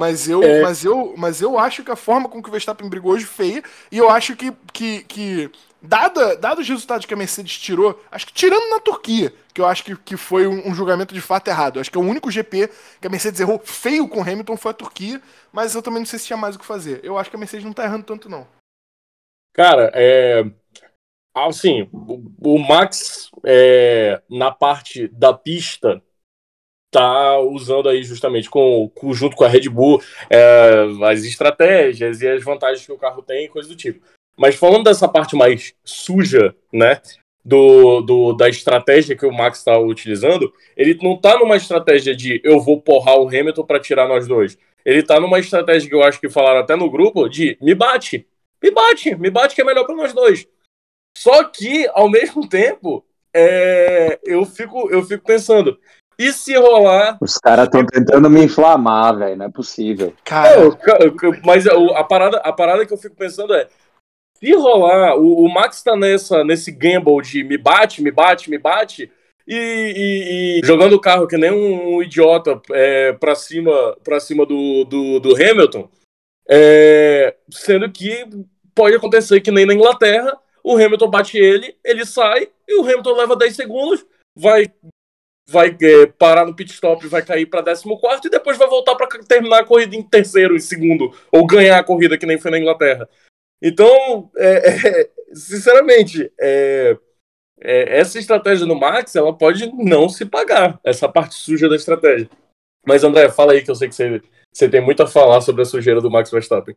Mas 0.00 0.28
eu, 0.28 0.42
É. 0.42 0.62
mas 0.62 0.84
eu, 0.84 1.14
mas 1.16 1.42
eu 1.42 1.58
acho 1.58 1.84
que 1.84 1.90
a 1.90 1.96
forma 1.96 2.28
com 2.28 2.42
que 2.42 2.48
o 2.48 2.52
Verstappen 2.52 2.88
brigou 2.88 3.12
hoje 3.12 3.26
feia, 3.26 3.62
e 3.92 3.98
eu 3.98 4.10
acho 4.10 4.34
que, 4.34 4.50
que, 4.72 5.02
que 5.04 5.50
dada, 5.82 6.36
dado 6.36 6.60
os 6.60 6.68
resultados 6.68 7.06
que 7.06 7.14
a 7.14 7.16
Mercedes 7.16 7.58
tirou, 7.58 8.02
acho 8.10 8.26
que 8.26 8.32
tirando 8.32 8.70
na 8.70 8.80
Turquia, 8.80 9.32
que 9.54 9.60
eu 9.60 9.66
acho 9.66 9.84
que, 9.84 9.96
que 9.96 10.16
foi 10.16 10.46
um, 10.46 10.68
um 10.68 10.74
julgamento 10.74 11.14
de 11.14 11.20
fato 11.20 11.48
errado. 11.48 11.80
Acho 11.80 11.90
que 11.90 11.98
é 11.98 12.00
o 12.00 12.04
único 12.04 12.30
GP 12.30 12.70
que 13.00 13.06
a 13.06 13.10
Mercedes 13.10 13.40
errou 13.40 13.58
feio 13.58 14.08
com 14.08 14.22
Hamilton 14.22 14.56
foi 14.56 14.70
a 14.70 14.74
Turquia, 14.74 15.20
mas 15.52 15.74
eu 15.74 15.82
também 15.82 16.00
não 16.00 16.06
sei 16.06 16.18
se 16.18 16.26
tinha 16.26 16.36
mais 16.36 16.56
o 16.56 16.58
que 16.58 16.66
fazer. 16.66 17.00
Eu 17.04 17.18
acho 17.18 17.30
que 17.30 17.36
a 17.36 17.38
Mercedes 17.38 17.64
não 17.64 17.72
tá 17.72 17.84
errando 17.84 18.04
tanto, 18.04 18.28
não. 18.28 18.46
Cara, 19.52 19.90
é. 19.94 20.44
Assim, 21.34 21.88
o, 21.92 22.56
o 22.56 22.58
Max, 22.58 23.30
é, 23.44 24.20
na 24.28 24.50
parte 24.50 25.06
da 25.08 25.32
pista, 25.32 26.02
tá 26.90 27.38
usando 27.38 27.88
aí 27.88 28.02
justamente 28.02 28.50
com, 28.50 28.90
junto 29.12 29.36
com 29.36 29.44
a 29.44 29.48
Red 29.48 29.68
Bull 29.68 30.02
é, 30.28 30.86
as 31.08 31.22
estratégias 31.22 32.20
e 32.20 32.28
as 32.28 32.42
vantagens 32.42 32.84
que 32.84 32.92
o 32.92 32.98
carro 32.98 33.22
tem, 33.22 33.48
coisa 33.48 33.68
do 33.68 33.76
tipo. 33.76 34.04
Mas 34.40 34.54
falando 34.54 34.84
dessa 34.84 35.06
parte 35.06 35.36
mais 35.36 35.74
suja, 35.84 36.56
né, 36.72 36.98
do, 37.44 38.00
do 38.00 38.32
da 38.32 38.48
estratégia 38.48 39.14
que 39.14 39.26
o 39.26 39.32
Max 39.32 39.58
está 39.58 39.78
utilizando, 39.78 40.50
ele 40.74 40.98
não 41.02 41.14
tá 41.14 41.38
numa 41.38 41.56
estratégia 41.56 42.16
de 42.16 42.40
eu 42.42 42.58
vou 42.58 42.80
porrar 42.80 43.18
o 43.18 43.28
Hamilton 43.28 43.64
para 43.64 43.78
tirar 43.78 44.08
nós 44.08 44.26
dois. 44.26 44.56
Ele 44.82 45.02
tá 45.02 45.20
numa 45.20 45.38
estratégia 45.38 45.90
que 45.90 45.94
eu 45.94 46.02
acho 46.02 46.18
que 46.18 46.30
falaram 46.30 46.60
até 46.60 46.74
no 46.74 46.90
grupo 46.90 47.28
de 47.28 47.58
me 47.60 47.74
bate, 47.74 48.26
me 48.62 48.70
bate, 48.70 49.14
me 49.14 49.28
bate 49.28 49.54
que 49.54 49.60
é 49.60 49.64
melhor 49.64 49.84
para 49.84 49.94
nós 49.94 50.14
dois. 50.14 50.48
Só 51.14 51.44
que 51.44 51.86
ao 51.92 52.08
mesmo 52.10 52.48
tempo, 52.48 53.04
é, 53.34 54.18
eu 54.24 54.46
fico 54.46 54.90
eu 54.90 55.02
fico 55.02 55.22
pensando, 55.22 55.78
e 56.20 56.34
se 56.34 56.54
rolar. 56.54 57.16
Os 57.20 57.38
caras 57.38 57.64
estão 57.64 57.84
tentando 57.84 58.28
me 58.28 58.44
inflamar, 58.44 59.16
velho. 59.16 59.36
Não 59.36 59.46
é 59.46 59.50
possível. 59.50 60.12
Cara, 60.22 60.60
eu, 60.60 60.78
mas 61.42 61.66
a 61.66 62.04
parada, 62.04 62.36
a 62.38 62.52
parada 62.52 62.84
que 62.84 62.92
eu 62.92 62.98
fico 62.98 63.16
pensando 63.16 63.54
é. 63.54 63.68
Se 64.42 64.52
rolar, 64.54 65.16
o, 65.16 65.44
o 65.44 65.52
Max 65.52 65.82
tá 65.82 65.94
nessa, 65.94 66.42
nesse 66.42 66.72
gamble 66.72 67.20
de 67.22 67.44
me 67.44 67.58
bate, 67.58 68.02
me 68.02 68.10
bate, 68.10 68.48
me 68.48 68.56
bate, 68.56 69.10
e, 69.46 69.54
e, 69.54 70.60
e 70.60 70.66
jogando 70.66 70.94
o 70.94 71.00
carro 71.00 71.26
que 71.26 71.36
nem 71.36 71.50
um, 71.50 71.96
um 71.96 72.02
idiota 72.02 72.60
é, 72.70 73.12
pra 73.12 73.34
cima, 73.34 73.96
pra 74.02 74.18
cima 74.18 74.46
do, 74.46 74.84
do, 74.84 75.20
do 75.20 75.34
Hamilton, 75.34 75.90
é, 76.48 77.36
sendo 77.50 77.90
que 77.90 78.24
pode 78.74 78.96
acontecer 78.96 79.40
que 79.42 79.50
nem 79.50 79.66
na 79.66 79.74
Inglaterra, 79.74 80.38
o 80.64 80.74
Hamilton 80.74 81.10
bate 81.10 81.36
ele, 81.36 81.76
ele 81.84 82.06
sai, 82.06 82.48
e 82.66 82.80
o 82.80 82.82
Hamilton 82.82 83.16
leva 83.16 83.36
10 83.36 83.54
segundos, 83.54 84.06
vai 84.34 84.72
vai 85.50 85.76
é, 85.82 86.06
parar 86.06 86.46
no 86.46 86.54
pit 86.54 86.72
stop, 86.72 87.04
vai 87.08 87.22
cair 87.22 87.44
para 87.44 87.62
14 87.62 87.88
e 88.24 88.30
depois 88.30 88.56
vai 88.56 88.68
voltar 88.68 88.94
para 88.94 89.08
terminar 89.26 89.60
a 89.60 89.64
corrida 89.64 89.96
em 89.96 90.02
terceiro, 90.02 90.54
em 90.54 90.60
segundo, 90.60 91.12
ou 91.32 91.44
ganhar 91.44 91.78
a 91.78 91.84
corrida 91.84 92.16
que 92.16 92.24
nem 92.24 92.38
foi 92.38 92.52
na 92.52 92.58
Inglaterra. 92.58 93.08
Então, 93.62 94.30
é, 94.36 95.02
é, 95.02 95.10
sinceramente, 95.34 96.32
é, 96.40 96.96
é, 97.60 97.98
essa 97.98 98.18
estratégia 98.18 98.66
no 98.66 98.78
Max 98.78 99.14
ela 99.14 99.36
pode 99.36 99.70
não 99.72 100.08
se 100.08 100.24
pagar, 100.24 100.80
essa 100.82 101.08
parte 101.08 101.34
suja 101.34 101.68
da 101.68 101.76
estratégia. 101.76 102.28
Mas, 102.86 103.04
André, 103.04 103.28
fala 103.28 103.52
aí 103.52 103.62
que 103.62 103.70
eu 103.70 103.74
sei 103.74 103.88
que 103.88 103.94
você, 103.94 104.22
você 104.50 104.68
tem 104.68 104.80
muito 104.80 105.02
a 105.02 105.06
falar 105.06 105.40
sobre 105.42 105.62
a 105.62 105.66
sujeira 105.66 106.00
do 106.00 106.10
Max 106.10 106.30
Verstappen. 106.30 106.74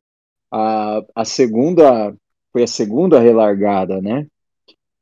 A, 0.52 1.02
a 1.16 1.26
segunda 1.26 2.14
foi 2.52 2.64
a 2.64 2.68
segunda 2.68 3.20
relargada, 3.20 4.02
né? 4.02 4.28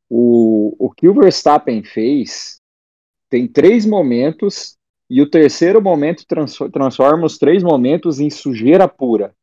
O, 0.10 0.76
o 0.78 0.92
que 0.92 1.08
o 1.08 1.14
Verstappen 1.14 1.84
fez 1.84 2.62
tem 3.30 3.48
três 3.48 3.86
momentos 3.86 4.78
e 5.10 5.22
o 5.22 5.30
terceiro 5.30 5.82
momento 5.82 6.26
transforma 6.72 7.26
os 7.26 7.38
três 7.38 7.64
momentos 7.64 8.20
em 8.20 8.30
sujeira 8.30 8.88
pura. 8.88 9.34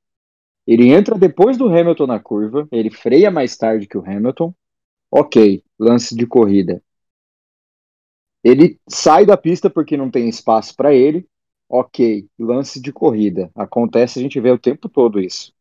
Ele 0.69 0.91
entra 0.93 1.17
depois 1.17 1.57
do 1.57 1.67
Hamilton 1.67 2.07
na 2.07 2.21
curva, 2.21 2.69
ele 2.71 2.91
freia 2.91 3.31
mais 3.31 3.57
tarde 3.57 3.87
que 3.87 3.97
o 3.97 4.05
Hamilton. 4.05 4.53
Ok, 5.11 5.65
lance 5.79 6.15
de 6.15 6.27
corrida. 6.27 6.83
Ele 8.45 8.79
sai 8.87 9.25
da 9.25 9.35
pista 9.35 9.71
porque 9.71 9.97
não 9.97 10.11
tem 10.11 10.29
espaço 10.29 10.77
para 10.77 10.93
ele. 10.93 11.27
Ok, 11.71 12.29
lance 12.39 12.83
de 12.83 12.93
corrida. 12.93 13.51
Acontece, 13.55 14.19
a 14.19 14.23
gente 14.23 14.39
vê 14.39 14.51
o 14.51 14.59
tempo 14.59 14.91
todo 14.91 15.19
isso. 15.19 15.55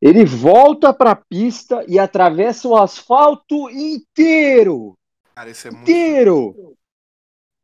Ele 0.00 0.24
volta 0.24 0.94
para 0.94 1.10
a 1.10 1.16
pista 1.16 1.84
e 1.88 1.98
atravessa 1.98 2.68
o 2.68 2.76
asfalto 2.76 3.68
inteiro. 3.70 4.96
Cara, 5.34 5.50
isso 5.50 5.66
é 5.66 5.70
muito... 5.72 5.82
inteiro. 5.82 6.76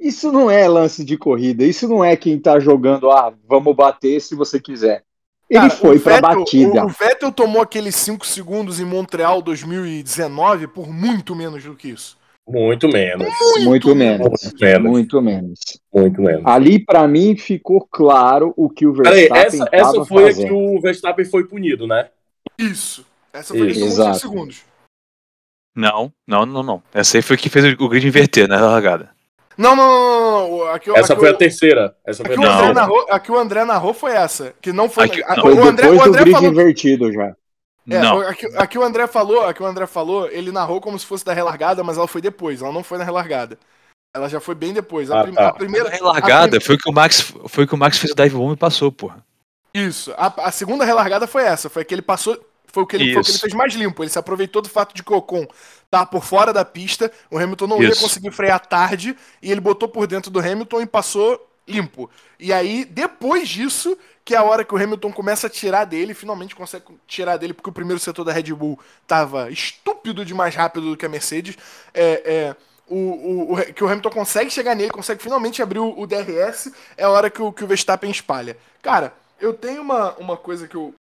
Isso 0.01 0.33
não 0.33 0.51
é 0.51 0.67
lance 0.67 1.05
de 1.05 1.17
corrida, 1.17 1.65
isso 1.65 1.87
não 1.87 2.05
é 2.05 2.17
quem 2.17 2.41
tá 2.41 2.59
jogando, 2.59 3.13
ah, 3.13 3.33
vamos 3.47 3.77
bater 3.77 4.21
se 4.21 4.35
você 4.35 4.61
quiser. 4.61 5.05
Ele 5.51 5.61
Cara, 5.61 5.71
foi 5.71 5.99
pra 5.99 6.15
Vettel, 6.17 6.39
batida. 6.39 6.83
O, 6.85 6.87
o 6.87 6.89
Vettel 6.89 7.33
tomou 7.33 7.63
aqueles 7.63 7.95
5 7.97 8.27
segundos 8.27 8.79
em 8.79 8.85
Montreal 8.85 9.41
2019 9.41 10.67
por 10.67 10.93
muito 10.93 11.35
menos 11.35 11.65
do 11.65 11.75
que 11.75 11.89
isso. 11.89 12.19
Muito 12.47 12.89
menos. 12.89 13.29
Muito, 13.29 13.65
muito 13.65 13.95
menos. 13.95 14.29
Muito 14.29 14.61
menos. 14.61 14.91
Muito 14.91 15.23
menos. 15.23 15.59
Muito 15.93 16.23
menos. 16.23 16.43
Ali, 16.47 16.79
para 16.79 17.07
mim, 17.07 17.37
ficou 17.37 17.87
claro 17.91 18.55
o 18.57 18.71
que 18.71 18.87
o 18.87 18.93
Verstappen 18.93 19.29
Peraí, 19.29 19.47
essa, 19.47 19.69
essa 19.71 20.05
foi 20.05 20.25
fazendo. 20.25 20.45
a 20.45 20.49
que 20.49 20.55
o 20.55 20.81
Verstappen 20.81 21.25
foi 21.27 21.45
punido, 21.45 21.87
né? 21.87 22.09
Isso. 22.59 23.07
Essa 23.33 23.55
foi 23.55 23.71
Isso. 23.71 24.03
a 24.03 24.13
que 24.13 24.15
5 24.15 24.15
segundos. 24.15 24.63
Não, 25.77 26.13
não, 26.27 26.45
não, 26.47 26.63
não. 26.63 26.83
Essa 26.93 27.19
aí 27.19 27.23
foi 27.23 27.37
que 27.37 27.49
fez 27.49 27.65
o 27.79 27.89
grid 27.89 28.07
inverter 28.07 28.49
na 28.49 28.61
largada. 28.61 29.11
Não, 29.59 29.75
não, 29.75 29.87
não, 29.87 30.49
não. 30.49 30.69
Aqui, 30.69 30.89
essa 30.91 31.15
aqui, 31.15 31.21
foi 31.21 31.31
a 31.31 31.35
terceira. 31.35 31.97
Essa 32.07 32.25
foi 32.25 32.37
a, 32.37 32.59
André 32.59 32.73
narrou, 32.73 33.07
a 33.11 33.19
que 33.19 33.33
o 33.33 33.37
André 33.37 33.65
narrou 33.65 33.93
foi 33.93 34.13
essa. 34.13 34.55
Que 34.63 34.73
não 34.73 34.89
foi. 34.89 35.07
Aqui, 35.07 35.21
não. 35.21 35.45
O 35.45 35.65
André, 35.65 35.89
o 35.89 36.01
André 36.01 36.31
falou... 36.31 36.49
invertido 36.49 37.13
já. 37.13 37.35
É, 37.91 37.99
não. 37.99 38.21
Aqui, 38.21 38.47
aqui 38.57 38.79
o 38.79 38.85
André 38.85 39.07
falou, 39.09 39.45
aqui 39.47 39.61
o 39.61 39.67
André 39.67 39.87
falou, 39.87 40.29
ele 40.31 40.53
narrou 40.53 40.81
como 40.81 40.97
se 40.97 41.05
fosse 41.05 41.25
da 41.25 41.33
relargada, 41.33 41.83
mas 41.83 41.97
ela 41.97 42.07
foi 42.07 42.21
depois, 42.21 42.63
ela 42.63 42.73
não 42.73 42.85
foi 42.85 42.99
na 42.99 43.05
relargada. 43.05 43.59
Ela 44.15 44.29
já 44.29 44.41
foi 44.41 44.55
bem 44.55 44.73
depois. 44.73 45.11
A, 45.11 45.21
ah, 45.21 45.23
prim 45.25 45.35
tá. 45.35 45.49
a 45.49 45.53
primeira 45.53 45.89
a 45.89 45.93
relargada 45.93 46.59
a 46.59 46.61
foi 46.61 46.77
o 46.77 46.79
que 46.79 46.89
o 46.89 46.93
Max 46.93 47.33
foi 47.49 47.67
que 47.67 47.75
o 47.75 47.79
Max 47.79 47.99
fez 47.99 48.13
o 48.13 48.15
dive 48.15 48.37
bomb 48.37 48.53
e 48.53 48.57
passou, 48.57 48.93
porra. 48.93 49.25
Isso. 49.75 50.13
A, 50.17 50.33
a 50.47 50.53
segunda 50.53 50.85
relargada 50.85 51.27
foi 51.27 51.43
essa, 51.43 51.69
foi 51.69 51.85
que 51.85 51.95
ele 51.95 52.03
passou 52.03 52.39
foi 52.73 52.83
o, 52.83 52.87
que 52.87 52.97
ele, 52.97 53.13
foi 53.13 53.23
o 53.23 53.25
que 53.25 53.31
ele 53.31 53.39
fez 53.39 53.55
mais 53.55 53.75
limpo. 53.75 54.03
Ele 54.03 54.11
se 54.11 54.19
aproveitou 54.19 54.63
do 54.63 54.69
fato 54.69 54.95
de 54.95 55.03
que 55.03 55.13
o 55.13 55.17
Ocon 55.17 55.47
tá 55.91 56.05
por 56.05 56.25
fora 56.25 56.53
da 56.53 56.65
pista, 56.65 57.11
o 57.31 57.39
Hamilton 57.39 57.67
não 57.67 57.83
Isso. 57.83 57.97
ia 57.97 57.97
conseguir 57.97 58.31
frear 58.31 58.61
tarde, 58.61 59.17
e 59.43 59.51
ele 59.51 59.61
botou 59.61 59.89
por 59.89 60.07
dentro 60.07 60.31
do 60.31 60.39
Hamilton 60.39 60.83
e 60.83 60.87
passou 60.87 61.49
limpo. 61.67 62.11
E 62.39 62.53
aí, 62.53 62.85
depois 62.85 63.49
disso, 63.49 63.97
que 64.25 64.35
é 64.35 64.39
a 64.39 64.43
hora 64.43 64.65
que 64.65 64.75
o 64.75 64.77
Hamilton 64.77 65.13
começa 65.13 65.47
a 65.47 65.51
tirar 65.51 65.85
dele, 65.85 66.15
finalmente 66.15 66.55
consegue 66.55 66.85
tirar 67.07 67.37
dele, 67.37 67.55
porque 67.55 67.71
o 67.71 67.73
primeiro 67.73 68.01
setor 68.01 68.25
da 68.25 68.33
Red 68.33 68.55
Bull 68.55 68.79
tava 69.07 69.51
estúpido 69.51 70.25
de 70.25 70.35
mais 70.35 70.55
rápido 70.55 70.91
do 70.91 70.97
que 70.97 71.07
a 71.07 71.09
Mercedes. 71.09 71.57
É, 71.93 72.23
é, 72.25 72.57
o, 72.87 73.55
o, 73.55 73.73
que 73.75 73.85
o 73.85 73.87
Hamilton 73.87 74.11
consegue 74.11 74.51
chegar 74.51 74.75
nele, 74.75 74.91
consegue 74.91 75.23
finalmente 75.23 75.63
abrir 75.63 75.79
o, 75.79 75.99
o 75.99 76.07
DRS, 76.07 76.73
é 76.97 77.05
a 77.05 77.11
hora 77.11 77.29
que 77.31 77.43
o, 77.43 77.53
que 77.53 77.65
o 77.65 77.67
Verstappen 77.67 78.11
espalha. 78.11 78.57
Cara, 78.81 79.13
eu 79.41 79.53
tenho 79.53 79.83
uma, 79.83 80.15
uma 80.15 80.37
coisa 80.37 80.67
que 80.67 80.75
eu, 80.75 80.95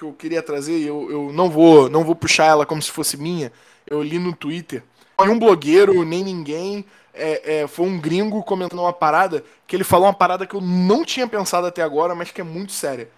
que 0.00 0.04
eu 0.04 0.12
queria 0.14 0.42
trazer, 0.42 0.80
eu, 0.80 1.10
eu 1.10 1.32
não 1.32 1.50
vou 1.50 1.90
não 1.90 2.02
vou 2.02 2.16
puxar 2.16 2.46
ela 2.46 2.64
como 2.64 2.80
se 2.80 2.90
fosse 2.90 3.18
minha. 3.18 3.52
Eu 3.86 4.02
li 4.02 4.18
no 4.18 4.34
Twitter. 4.34 4.82
Não 5.18 5.26
é 5.26 5.30
um 5.30 5.38
blogueiro, 5.38 6.04
nem 6.04 6.24
ninguém. 6.24 6.84
É, 7.12 7.60
é, 7.60 7.66
foi 7.66 7.86
um 7.86 8.00
gringo 8.00 8.42
comentando 8.42 8.80
uma 8.80 8.92
parada 8.92 9.44
que 9.66 9.76
ele 9.76 9.84
falou 9.84 10.06
uma 10.06 10.14
parada 10.14 10.46
que 10.46 10.54
eu 10.54 10.60
não 10.60 11.04
tinha 11.04 11.26
pensado 11.28 11.66
até 11.66 11.82
agora, 11.82 12.14
mas 12.14 12.30
que 12.30 12.40
é 12.40 12.44
muito 12.44 12.72
séria. 12.72 13.10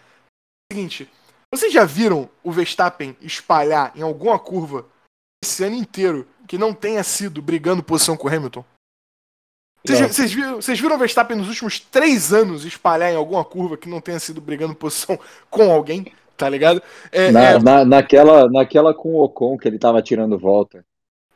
É 0.70 0.74
seguinte, 0.74 1.08
vocês 1.54 1.72
já 1.72 1.84
viram 1.84 2.28
o 2.42 2.50
Verstappen 2.50 3.16
espalhar 3.20 3.92
em 3.94 4.02
alguma 4.02 4.38
curva 4.38 4.86
esse 5.44 5.62
ano 5.62 5.76
inteiro 5.76 6.26
que 6.48 6.58
não 6.58 6.74
tenha 6.74 7.04
sido 7.04 7.40
brigando 7.40 7.82
posição 7.82 8.16
com 8.16 8.26
o 8.26 8.34
Hamilton? 8.34 8.64
Vocês, 9.84 10.32
viram, 10.32 10.56
vocês 10.56 10.80
viram 10.80 10.96
o 10.96 10.98
Verstappen 10.98 11.36
nos 11.36 11.48
últimos 11.48 11.78
três 11.78 12.32
anos 12.32 12.64
espalhar 12.64 13.12
em 13.12 13.16
alguma 13.16 13.44
curva 13.44 13.76
que 13.76 13.88
não 13.88 14.00
tenha 14.00 14.18
sido 14.18 14.40
brigando 14.40 14.74
posição 14.74 15.18
com 15.50 15.70
alguém? 15.70 16.12
Tá 16.36 16.48
ligado? 16.48 16.82
É, 17.10 17.30
na, 17.30 17.42
é... 17.42 17.58
Na, 17.58 17.84
naquela, 17.84 18.48
naquela 18.48 18.94
com 18.94 19.14
o 19.14 19.24
Ocon 19.24 19.58
que 19.58 19.68
ele 19.68 19.78
tava 19.78 20.02
tirando 20.02 20.38
volta. 20.38 20.84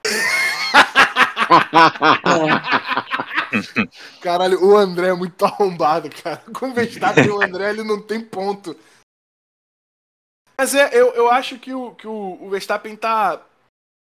Caralho, 4.20 4.64
o 4.64 4.76
André 4.76 5.08
é 5.08 5.14
muito 5.14 5.44
arrombado, 5.44 6.10
cara. 6.10 6.42
Com 6.52 6.70
o 6.70 6.74
Verstappen 6.74 7.30
o 7.30 7.42
André 7.42 7.70
ele 7.70 7.82
não 7.82 8.00
tem 8.00 8.20
ponto. 8.20 8.76
Mas 10.58 10.74
é, 10.74 10.90
eu, 10.92 11.12
eu 11.14 11.30
acho 11.30 11.58
que 11.58 11.74
o, 11.74 11.94
que 11.94 12.06
o, 12.06 12.38
o 12.40 12.50
Verstappen 12.50 12.96
tá 12.96 13.42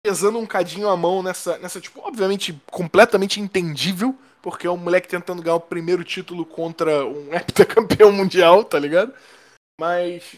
pesando 0.04 0.38
um 0.38 0.46
cadinho 0.46 0.88
a 0.88 0.96
mão 0.96 1.22
nessa, 1.22 1.58
nessa, 1.58 1.80
tipo, 1.80 2.00
obviamente 2.00 2.58
completamente 2.70 3.40
entendível, 3.40 4.16
porque 4.42 4.66
é 4.66 4.70
um 4.70 4.76
moleque 4.76 5.08
tentando 5.08 5.42
ganhar 5.42 5.56
o 5.56 5.60
primeiro 5.60 6.02
título 6.02 6.44
contra 6.44 7.04
um 7.04 7.28
heptacampeão 7.34 8.10
mundial, 8.10 8.64
tá 8.64 8.78
ligado? 8.78 9.12
Mas 9.78 10.36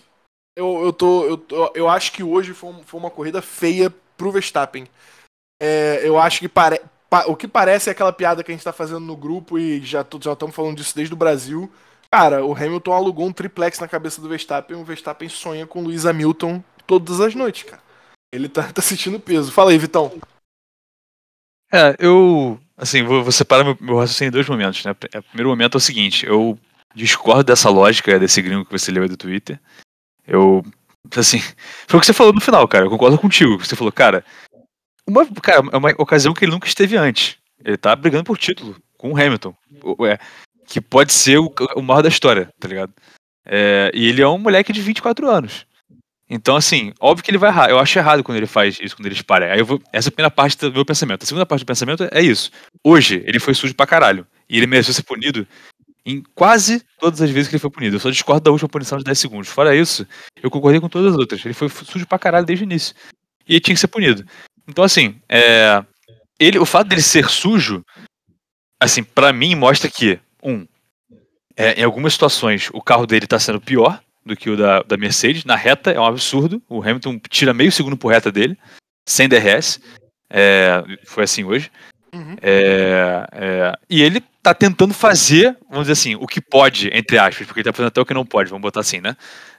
eu, 0.57 0.85
eu, 0.85 0.93
tô, 0.93 1.25
eu, 1.25 1.39
tô, 1.39 1.73
eu 1.75 1.89
acho 1.89 2.13
que 2.13 2.23
hoje 2.23 2.53
foi, 2.53 2.73
foi 2.85 3.01
uma 3.01 3.11
corrida 3.11 3.41
feia 3.41 3.93
pro 4.17 4.33
Verstappen. 4.33 4.87
É, 5.61 6.07
eu 6.07 6.19
acho 6.19 6.41
que 6.41 6.49
pare, 6.49 6.81
pa, 7.09 7.25
o 7.27 7.37
que 7.37 7.49
parece 7.49 7.89
é 7.89 7.93
aquela 7.93 8.13
piada 8.13 8.43
que 8.43 8.51
a 8.51 8.55
gente 8.55 8.65
tá 8.65 8.73
fazendo 8.73 9.01
no 9.01 9.17
grupo 9.17 9.59
e 9.59 9.81
já 9.81 10.03
estamos 10.03 10.55
falando 10.55 10.77
disso 10.77 10.95
desde 10.95 11.15
o 11.15 11.17
Brasil. 11.17 11.71
Cara, 12.11 12.45
o 12.45 12.55
Hamilton 12.55 12.93
alugou 12.93 13.27
um 13.27 13.33
triplex 13.33 13.79
na 13.79 13.89
cabeça 13.89 14.21
do 14.21 14.29
Verstappen. 14.29 14.77
O 14.77 14.85
Verstappen 14.85 15.29
sonha 15.29 15.67
com 15.67 15.83
Luiz 15.83 16.05
Hamilton 16.05 16.63
todas 16.87 17.21
as 17.21 17.35
noites, 17.35 17.63
cara. 17.63 17.83
Ele 18.33 18.49
tá, 18.49 18.71
tá 18.71 18.83
sentindo 18.83 19.19
peso. 19.19 19.51
Fala 19.51 19.71
aí, 19.71 19.79
Vitão. 19.79 20.13
É, 21.73 21.97
eu. 21.99 22.61
Assim, 22.77 23.03
vou, 23.03 23.23
vou 23.23 23.33
separar 23.33 23.65
meu, 23.65 23.77
meu 23.81 23.99
raciocínio 23.99 24.29
em 24.29 24.33
dois 24.33 24.49
momentos, 24.49 24.85
né? 24.85 24.93
O 24.93 25.23
primeiro 25.23 25.49
momento 25.49 25.77
é 25.77 25.79
o 25.79 25.81
seguinte: 25.81 26.27
eu 26.27 26.59
discordo 26.95 27.45
dessa 27.45 27.71
lógica 27.71 28.19
desse 28.19 28.43
gringo 28.43 28.65
que 28.65 28.73
você 28.73 28.91
leu 28.91 29.09
do 29.09 29.17
Twitter. 29.17 29.59
Eu. 30.33 30.65
Assim, 31.15 31.41
foi 31.87 31.99
o 31.99 32.01
que 32.01 32.07
você 32.07 32.15
falou 32.15 32.33
no 32.33 32.41
final, 32.41 32.67
cara. 32.67 32.87
Eu 32.87 32.91
concordo 32.91 33.19
contigo. 33.19 33.59
Você 33.59 33.77
falou, 33.77 33.93
cara. 33.93 34.25
Uma, 35.07 35.27
cara, 35.27 35.63
é 35.71 35.77
uma 35.77 35.91
ocasião 35.99 36.33
que 36.33 36.45
ele 36.45 36.53
nunca 36.53 36.67
esteve 36.67 36.97
antes. 36.97 37.37
Ele 37.63 37.77
tá 37.77 37.95
brigando 37.95 38.25
por 38.25 38.39
título 38.39 38.77
com 38.97 39.13
o 39.13 39.17
Hamilton. 39.17 39.55
É, 40.09 40.19
que 40.67 40.81
pode 40.81 41.13
ser 41.13 41.39
o, 41.39 41.53
o 41.77 41.83
maior 41.83 42.03
da 42.03 42.09
história, 42.09 42.49
tá 42.59 42.67
ligado? 42.67 42.93
É, 43.45 43.91
e 43.93 44.09
ele 44.09 44.23
é 44.23 44.29
um 44.29 44.39
moleque 44.39 44.73
de 44.73 44.81
24 44.81 45.29
anos. 45.29 45.67
Então, 46.31 46.57
assim, 46.57 46.95
óbvio 46.99 47.23
que 47.23 47.31
ele 47.31 47.37
vai 47.37 47.51
errar. 47.51 47.69
Eu 47.69 47.79
acho 47.79 47.99
errado 47.99 48.25
quando 48.25 48.39
ele 48.39 48.47
faz 48.47 48.79
isso, 48.81 48.97
quando 48.97 49.05
ele 49.05 49.15
espalha. 49.15 49.53
Aí 49.53 49.59
eu 49.59 49.67
vou. 49.67 49.83
Essa 49.93 50.09
é 50.09 50.11
a 50.11 50.13
primeira 50.13 50.31
parte 50.31 50.57
do 50.57 50.73
meu 50.73 50.85
pensamento. 50.85 51.25
A 51.25 51.27
segunda 51.27 51.45
parte 51.45 51.63
do 51.63 51.67
pensamento 51.67 52.09
é 52.11 52.23
isso. 52.23 52.51
Hoje, 52.83 53.23
ele 53.27 53.39
foi 53.39 53.53
sujo 53.53 53.75
pra 53.75 53.87
caralho. 53.87 54.27
E 54.49 54.57
ele 54.57 54.67
mereceu 54.67 54.95
ser 54.95 55.03
punido 55.03 55.47
em 56.05 56.23
quase 56.35 56.85
todas 56.99 57.21
as 57.21 57.31
vezes 57.31 57.49
que 57.49 57.55
ele 57.55 57.61
foi 57.61 57.71
punido. 57.71 57.97
Eu 57.97 58.01
só 58.01 58.11
discordo 58.11 58.43
da 58.43 58.51
última 58.51 58.69
punição 58.69 58.99
de 58.99 59.05
10 59.05 59.19
segundos. 59.19 59.49
Fora 59.49 59.75
isso, 59.75 60.07
eu 60.43 60.51
concordei 60.51 60.81
com 60.81 60.89
todas 60.89 61.13
as 61.13 61.19
outras. 61.19 61.45
Ele 61.45 61.55
foi 61.55 61.69
sujo 61.69 62.07
pra 62.07 62.19
caralho 62.19 62.47
desde 62.47 62.65
o 62.65 62.67
início. 62.67 62.95
E 63.49 63.55
ele 63.55 63.61
tinha 63.61 63.75
que 63.75 63.81
ser 63.81 63.89
punido. 63.89 64.25
Então, 64.69 64.85
assim, 64.85 65.21
é, 65.29 65.85
ele, 66.39 66.59
o 66.59 66.67
fato 66.67 66.89
dele 66.89 67.03
ser 67.03 67.29
sujo, 67.29 67.85
assim, 68.81 69.03
para 69.03 69.33
mim 69.33 69.55
mostra 69.55 69.91
que, 69.91 70.19
um, 70.43 70.67
é, 71.57 71.81
em 71.81 71.85
algumas 71.85 72.13
situações 72.13 72.69
o 72.73 72.81
carro 72.81 73.07
dele 73.07 73.27
tá 73.27 73.39
sendo 73.39 73.61
pior 73.61 74.01
do 74.25 74.37
que 74.37 74.51
o 74.51 74.57
da, 74.57 74.83
da 74.83 74.97
Mercedes. 74.97 75.45
Na 75.45 75.57
reta 75.57 75.91
é 75.91 76.01
um 76.01 76.07
absurdo. 76.07 76.63
O 76.69 76.81
Hamilton 76.81 77.21
tira 77.29 77.55
meio 77.55 77.71
segundo 77.71 77.97
por 77.97 78.13
reta 78.13 78.31
dele, 78.31 78.57
sem 79.09 79.29
DRS. 79.29 79.81
É, 80.31 80.83
foi 81.05 81.25
assim 81.25 81.45
hoje. 81.45 81.71
Uhum. 82.15 82.37
É, 82.43 83.27
é, 83.33 83.73
e 83.89 84.03
ele 84.03 84.23
tá 84.43 84.53
tentando 84.53 84.93
fazer, 84.93 85.57
vamos 85.69 85.85
dizer 85.85 85.93
assim, 85.93 86.15
o 86.17 86.27
que 86.27 86.41
pode, 86.41 86.91
entre 86.93 87.17
aspas, 87.19 87.47
porque 87.47 87.61
ele 87.61 87.65
tá 87.65 87.73
fazendo 87.73 87.89
até 87.89 88.01
o 88.01 88.07
que 88.07 88.15
não 88.15 88.27
pode, 88.27 88.51
vamos 88.51 88.63
botar 88.63 88.81
assim, 88.81 89.01
né? 89.01 89.17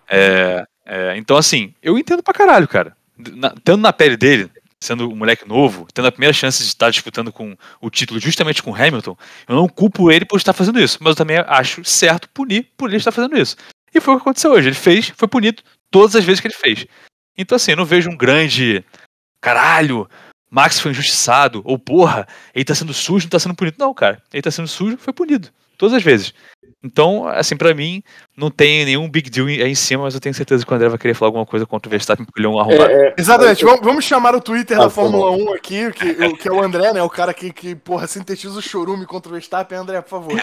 É, 0.10 0.66
é, 0.86 1.18
então, 1.18 1.38
assim, 1.38 1.74
eu 1.82 1.98
entendo 1.98 2.22
pra 2.22 2.34
caralho, 2.34 2.68
cara. 2.68 2.96
Na, 3.18 3.52
tendo 3.64 3.78
na 3.78 3.94
pele 3.94 4.18
dele, 4.18 4.52
sendo 4.82 5.10
um 5.10 5.16
moleque 5.16 5.48
novo, 5.48 5.88
tendo 5.94 6.08
a 6.08 6.12
primeira 6.12 6.34
chance 6.34 6.62
de 6.62 6.68
estar 6.68 6.90
disputando 6.90 7.32
com 7.32 7.56
o 7.80 7.90
título 7.90 8.20
justamente 8.20 8.62
com 8.62 8.76
Hamilton, 8.76 9.16
eu 9.48 9.56
não 9.56 9.70
culpo 9.70 10.12
ele 10.12 10.26
por 10.26 10.38
estar 10.38 10.52
fazendo 10.52 10.80
isso, 10.80 10.98
mas 11.00 11.12
eu 11.12 11.16
também 11.16 11.38
acho 11.48 11.84
certo 11.86 12.28
punir 12.30 12.70
por 12.76 12.90
ele 12.90 12.98
estar 12.98 13.12
fazendo 13.12 13.38
isso. 13.38 13.56
E 13.94 14.02
foi 14.02 14.14
o 14.14 14.18
que 14.18 14.24
aconteceu 14.24 14.52
hoje. 14.52 14.70
Ele 14.70 14.76
fez, 14.76 15.14
foi 15.16 15.28
punido 15.28 15.64
todas 15.90 16.16
as 16.16 16.26
vezes 16.26 16.42
que 16.42 16.48
ele 16.48 16.56
fez. 16.56 16.86
Então, 17.38 17.56
assim, 17.56 17.72
eu 17.72 17.78
não 17.78 17.86
vejo 17.86 18.10
um 18.10 18.18
grande. 18.18 18.84
Caralho, 19.40 20.10
Max 20.54 20.80
foi 20.80 20.92
injustiçado. 20.92 21.64
Ou, 21.66 21.80
porra, 21.80 22.28
ele 22.54 22.64
tá 22.64 22.76
sendo 22.76 22.94
sujo, 22.94 23.26
não 23.26 23.32
tá 23.32 23.40
sendo 23.40 23.56
punido. 23.56 23.78
Não, 23.80 23.92
cara. 23.92 24.22
Ele 24.32 24.44
tá 24.44 24.52
sendo 24.52 24.68
sujo, 24.68 24.98
foi 24.98 25.12
punido. 25.12 25.50
Todas 25.80 25.96
as 25.96 26.04
vezes. 26.04 26.32
Então, 26.84 27.28
assim, 27.28 27.58
para 27.58 27.74
mim, 27.74 28.04
não 28.38 28.52
tem 28.52 28.86
nenhum 28.86 29.10
big 29.10 29.32
deal 29.32 29.48
aí 29.48 29.72
em 29.72 29.74
cima, 29.74 30.04
mas 30.04 30.14
eu 30.14 30.20
tenho 30.20 30.36
certeza 30.36 30.64
que 30.64 30.72
o 30.72 30.76
André 30.76 30.90
vai 30.90 31.00
querer 31.00 31.16
falar 31.16 31.30
alguma 31.30 31.46
coisa 31.46 31.66
contra 31.66 31.88
o 31.88 31.90
Verstappen, 31.90 32.26
porque 32.26 32.40
ele 32.40 32.46
é 32.46 32.50
um 32.50 32.60
arrombado. 32.60 32.92
É, 32.92 33.08
é, 33.08 33.16
Exatamente, 33.18 33.66
vamos, 33.66 33.82
vamos, 33.82 34.06
chamar 34.06 34.36
o 34.36 34.42
Twitter 34.42 34.78
ah, 34.78 34.84
da 34.84 34.90
Fórmula 34.90 35.32
1 35.32 35.54
aqui, 35.54 35.92
que, 35.92 36.36
que 36.36 36.48
é 36.48 36.52
o 36.52 36.62
André, 36.62 36.94
né? 36.94 37.02
O 37.02 37.10
cara 37.10 37.34
que, 37.34 37.52
que 37.52 37.74
porra, 37.74 38.06
sintetiza 38.06 38.60
o 38.60 38.62
chorume 38.62 39.06
contra 39.06 39.30
o 39.30 39.34
Verstappen. 39.34 39.78
André, 39.78 40.02
por 40.02 40.10
favor. 40.10 40.36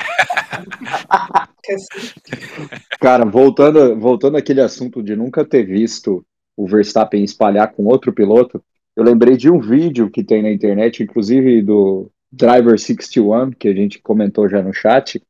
cara, 2.99 3.25
voltando, 3.27 4.01
voltando 4.01 4.39
àquele 4.39 4.63
assunto 4.63 5.03
de 5.03 5.15
nunca 5.15 5.45
ter 5.45 5.65
visto 5.65 6.25
o 6.57 6.67
Verstappen 6.67 7.23
espalhar 7.23 7.71
com 7.71 7.85
outro 7.85 8.13
piloto, 8.13 8.63
eu 9.01 9.05
lembrei 9.05 9.35
de 9.35 9.51
um 9.51 9.59
vídeo 9.59 10.11
que 10.11 10.23
tem 10.23 10.43
na 10.43 10.53
internet, 10.53 11.03
inclusive 11.03 11.63
do 11.63 12.11
Driver 12.31 12.79
61, 12.79 13.51
que 13.51 13.67
a 13.67 13.75
gente 13.75 13.99
comentou 13.99 14.47
já 14.47 14.63
no 14.63 14.75
chat, 14.75 15.23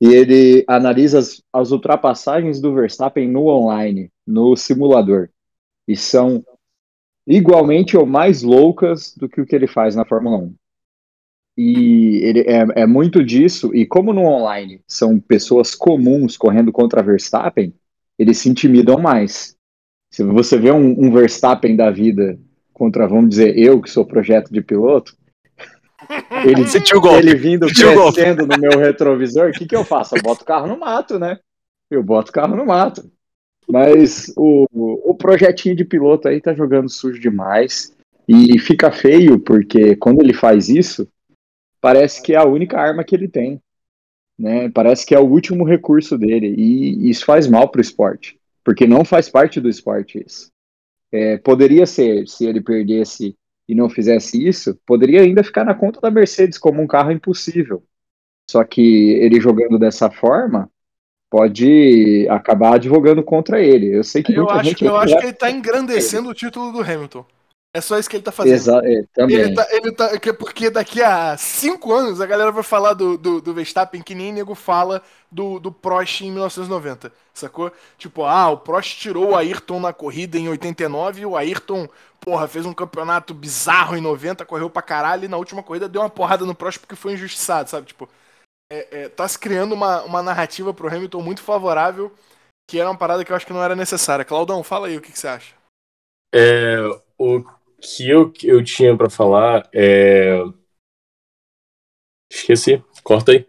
e 0.00 0.06
ele 0.06 0.64
analisa 0.66 1.18
as, 1.18 1.42
as 1.52 1.72
ultrapassagens 1.72 2.58
do 2.58 2.72
Verstappen 2.72 3.28
no 3.28 3.48
online, 3.48 4.10
no 4.26 4.56
simulador. 4.56 5.28
E 5.86 5.94
são 5.94 6.42
igualmente 7.26 7.98
ou 7.98 8.06
mais 8.06 8.42
loucas 8.42 9.14
do 9.14 9.28
que 9.28 9.42
o 9.42 9.46
que 9.46 9.54
ele 9.54 9.66
faz 9.66 9.94
na 9.94 10.06
Fórmula 10.06 10.38
1. 10.38 10.54
E 11.58 12.16
ele 12.24 12.40
é, 12.40 12.82
é 12.82 12.86
muito 12.86 13.22
disso, 13.22 13.74
e 13.74 13.84
como 13.84 14.14
no 14.14 14.22
online 14.22 14.80
são 14.88 15.20
pessoas 15.20 15.74
comuns 15.74 16.38
correndo 16.38 16.72
contra 16.72 17.02
Verstappen, 17.02 17.74
eles 18.18 18.38
se 18.38 18.48
intimidam 18.48 18.98
mais. 18.98 19.54
Se 20.10 20.24
você 20.24 20.56
vê 20.56 20.72
um, 20.72 20.92
um 20.98 21.12
Verstappen 21.12 21.76
da 21.76 21.90
vida 21.90 22.40
contra, 22.72 23.06
vamos 23.06 23.30
dizer, 23.30 23.58
eu 23.58 23.80
que 23.80 23.90
sou 23.90 24.04
projeto 24.04 24.52
de 24.52 24.60
piloto, 24.60 25.16
ele, 26.44 26.62
ele 27.18 27.34
vindo 27.34 27.66
crescendo 27.66 28.46
no 28.46 28.58
meu 28.58 28.78
retrovisor, 28.78 29.50
o 29.50 29.52
que, 29.52 29.66
que 29.66 29.76
eu 29.76 29.84
faço? 29.84 30.16
Eu 30.16 30.22
boto 30.22 30.42
o 30.42 30.46
carro 30.46 30.66
no 30.66 30.78
mato, 30.78 31.18
né? 31.18 31.38
Eu 31.90 32.02
boto 32.02 32.30
o 32.30 32.34
carro 32.34 32.56
no 32.56 32.66
mato. 32.66 33.10
Mas 33.68 34.32
o, 34.36 34.66
o 35.10 35.14
projetinho 35.14 35.76
de 35.76 35.84
piloto 35.84 36.28
aí 36.28 36.40
tá 36.40 36.52
jogando 36.52 36.88
sujo 36.88 37.20
demais. 37.20 37.94
E 38.28 38.58
fica 38.58 38.90
feio, 38.90 39.38
porque 39.38 39.96
quando 39.96 40.22
ele 40.22 40.32
faz 40.32 40.68
isso, 40.68 41.08
parece 41.80 42.22
que 42.22 42.34
é 42.34 42.36
a 42.36 42.44
única 42.44 42.78
arma 42.78 43.02
que 43.02 43.14
ele 43.14 43.28
tem. 43.28 43.60
Né? 44.38 44.68
Parece 44.70 45.04
que 45.04 45.14
é 45.14 45.18
o 45.18 45.26
último 45.26 45.64
recurso 45.64 46.16
dele. 46.16 46.54
E 46.56 47.10
isso 47.10 47.24
faz 47.24 47.46
mal 47.46 47.68
pro 47.68 47.80
esporte. 47.80 48.38
Porque 48.64 48.86
não 48.86 49.04
faz 49.04 49.28
parte 49.28 49.60
do 49.60 49.68
esporte 49.68 50.22
isso. 50.24 50.51
É, 51.12 51.36
poderia 51.36 51.86
ser, 51.86 52.26
se 52.26 52.46
ele 52.46 52.60
perdesse 52.60 53.36
e 53.68 53.74
não 53.74 53.88
fizesse 53.88 54.46
isso, 54.46 54.78
poderia 54.86 55.20
ainda 55.20 55.44
ficar 55.44 55.64
na 55.64 55.74
conta 55.74 56.00
da 56.00 56.10
Mercedes 56.10 56.58
como 56.58 56.82
um 56.82 56.86
carro 56.86 57.12
impossível. 57.12 57.82
Só 58.50 58.64
que 58.64 59.12
ele 59.12 59.40
jogando 59.40 59.78
dessa 59.78 60.10
forma 60.10 60.70
pode 61.30 62.26
acabar 62.28 62.74
advogando 62.74 63.22
contra 63.22 63.62
ele. 63.62 63.96
Eu 63.96 64.04
sei 64.04 64.22
que 64.22 64.34
eu 64.34 64.50
acho, 64.50 64.84
eu 64.84 64.96
acho 64.96 65.16
que 65.16 65.24
ele 65.24 65.30
está 65.30 65.50
engrandecendo 65.50 66.28
o 66.28 66.34
título 66.34 66.72
do 66.72 66.80
Hamilton. 66.80 67.24
É 67.74 67.80
só 67.80 67.98
isso 67.98 68.08
que 68.08 68.16
ele 68.16 68.22
tá 68.22 68.30
fazendo. 68.30 68.54
Exa 68.54 68.82
é, 68.84 69.02
também. 69.14 69.36
Ele 69.36 69.54
tá, 69.54 69.66
ele 69.70 69.92
tá, 69.92 70.10
porque 70.38 70.68
daqui 70.68 71.02
a 71.02 71.36
cinco 71.38 71.92
anos 71.92 72.20
a 72.20 72.26
galera 72.26 72.52
vai 72.52 72.62
falar 72.62 72.92
do, 72.92 73.16
do, 73.16 73.40
do 73.40 73.54
Verstappen 73.54 74.02
que 74.02 74.14
nem 74.14 74.30
nego 74.30 74.54
fala 74.54 75.02
do, 75.30 75.58
do 75.58 75.72
Prost 75.72 76.20
em 76.20 76.30
1990, 76.30 77.10
sacou? 77.32 77.72
Tipo, 77.96 78.24
ah, 78.24 78.50
o 78.50 78.58
Prost 78.58 78.98
tirou 78.98 79.30
o 79.30 79.36
Ayrton 79.36 79.80
na 79.80 79.90
corrida 79.90 80.36
em 80.36 80.50
89 80.50 81.22
e 81.22 81.26
o 81.26 81.34
Ayrton, 81.34 81.88
porra, 82.20 82.46
fez 82.46 82.66
um 82.66 82.74
campeonato 82.74 83.32
bizarro 83.32 83.96
em 83.96 84.02
90, 84.02 84.44
correu 84.44 84.68
pra 84.68 84.82
caralho 84.82 85.24
e 85.24 85.28
na 85.28 85.38
última 85.38 85.62
corrida 85.62 85.88
deu 85.88 86.02
uma 86.02 86.10
porrada 86.10 86.44
no 86.44 86.54
Prost 86.54 86.78
porque 86.78 86.94
foi 86.94 87.14
injustiçado, 87.14 87.70
sabe? 87.70 87.86
Tipo, 87.86 88.06
é, 88.70 89.04
é, 89.04 89.08
tá 89.08 89.26
se 89.26 89.38
criando 89.38 89.72
uma, 89.72 90.02
uma 90.02 90.22
narrativa 90.22 90.74
pro 90.74 90.88
Hamilton 90.88 91.22
muito 91.22 91.42
favorável 91.42 92.12
que 92.68 92.78
era 92.78 92.88
uma 92.88 92.96
parada 92.96 93.24
que 93.24 93.32
eu 93.32 93.36
acho 93.36 93.46
que 93.46 93.52
não 93.52 93.62
era 93.62 93.76
necessária. 93.76 94.24
Claudão, 94.24 94.62
fala 94.62 94.86
aí 94.86 94.96
o 94.96 95.00
que, 95.00 95.12
que 95.12 95.18
você 95.18 95.28
acha. 95.28 95.54
É, 96.34 96.78
o 97.18 97.44
que 97.82 98.08
eu, 98.08 98.32
eu 98.44 98.62
tinha 98.62 98.96
para 98.96 99.10
falar 99.10 99.68
é. 99.74 100.40
Esqueci, 102.30 102.82
corta 103.02 103.32
aí. 103.32 103.46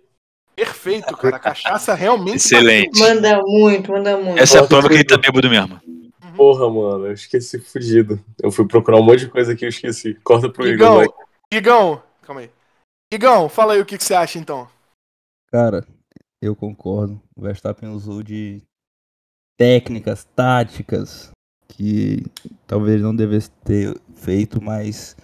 Perfeito, 0.55 1.15
cara. 1.15 1.37
A 1.37 1.39
cachaça 1.39 1.93
realmente. 1.93 2.37
Excelente. 2.37 2.99
Manda 2.99 3.41
muito, 3.43 3.91
manda 3.91 4.17
muito. 4.17 4.39
Essa 4.39 4.57
é 4.57 4.61
a 4.61 4.67
prova 4.67 4.89
que 4.89 4.95
ele 4.95 5.05
tá 5.05 5.17
bêbado 5.17 5.49
mesmo. 5.49 5.79
Uhum. 5.87 6.33
Porra, 6.35 6.69
mano, 6.69 7.05
eu 7.07 7.13
esqueci 7.13 7.59
fudido. 7.59 8.23
Eu 8.41 8.51
fui 8.51 8.67
procurar 8.67 8.97
um 8.97 9.03
monte 9.03 9.21
de 9.21 9.29
coisa 9.29 9.53
aqui 9.53 9.63
e 9.63 9.67
eu 9.67 9.69
esqueci. 9.69 10.15
Corta 10.23 10.49
pro 10.49 10.67
Igão. 10.67 11.01
Igor. 11.03 11.15
Igão, 11.51 12.03
calma 12.21 12.41
aí. 12.41 12.51
Igão, 13.11 13.47
fala 13.47 13.73
aí 13.73 13.81
o 13.81 13.85
que, 13.85 13.97
que 13.97 14.03
você 14.03 14.13
acha 14.13 14.37
então. 14.37 14.67
Cara, 15.51 15.85
eu 16.41 16.55
concordo. 16.55 17.21
O 17.35 17.41
Verstappen 17.41 17.89
usou 17.89 18.21
de 18.21 18.61
técnicas, 19.57 20.23
táticas, 20.35 21.31
que 21.75 22.23
talvez 22.67 23.01
não 23.01 23.15
devesse 23.15 23.49
ter 23.63 23.95
feito, 24.15 24.61
mas 24.61 25.15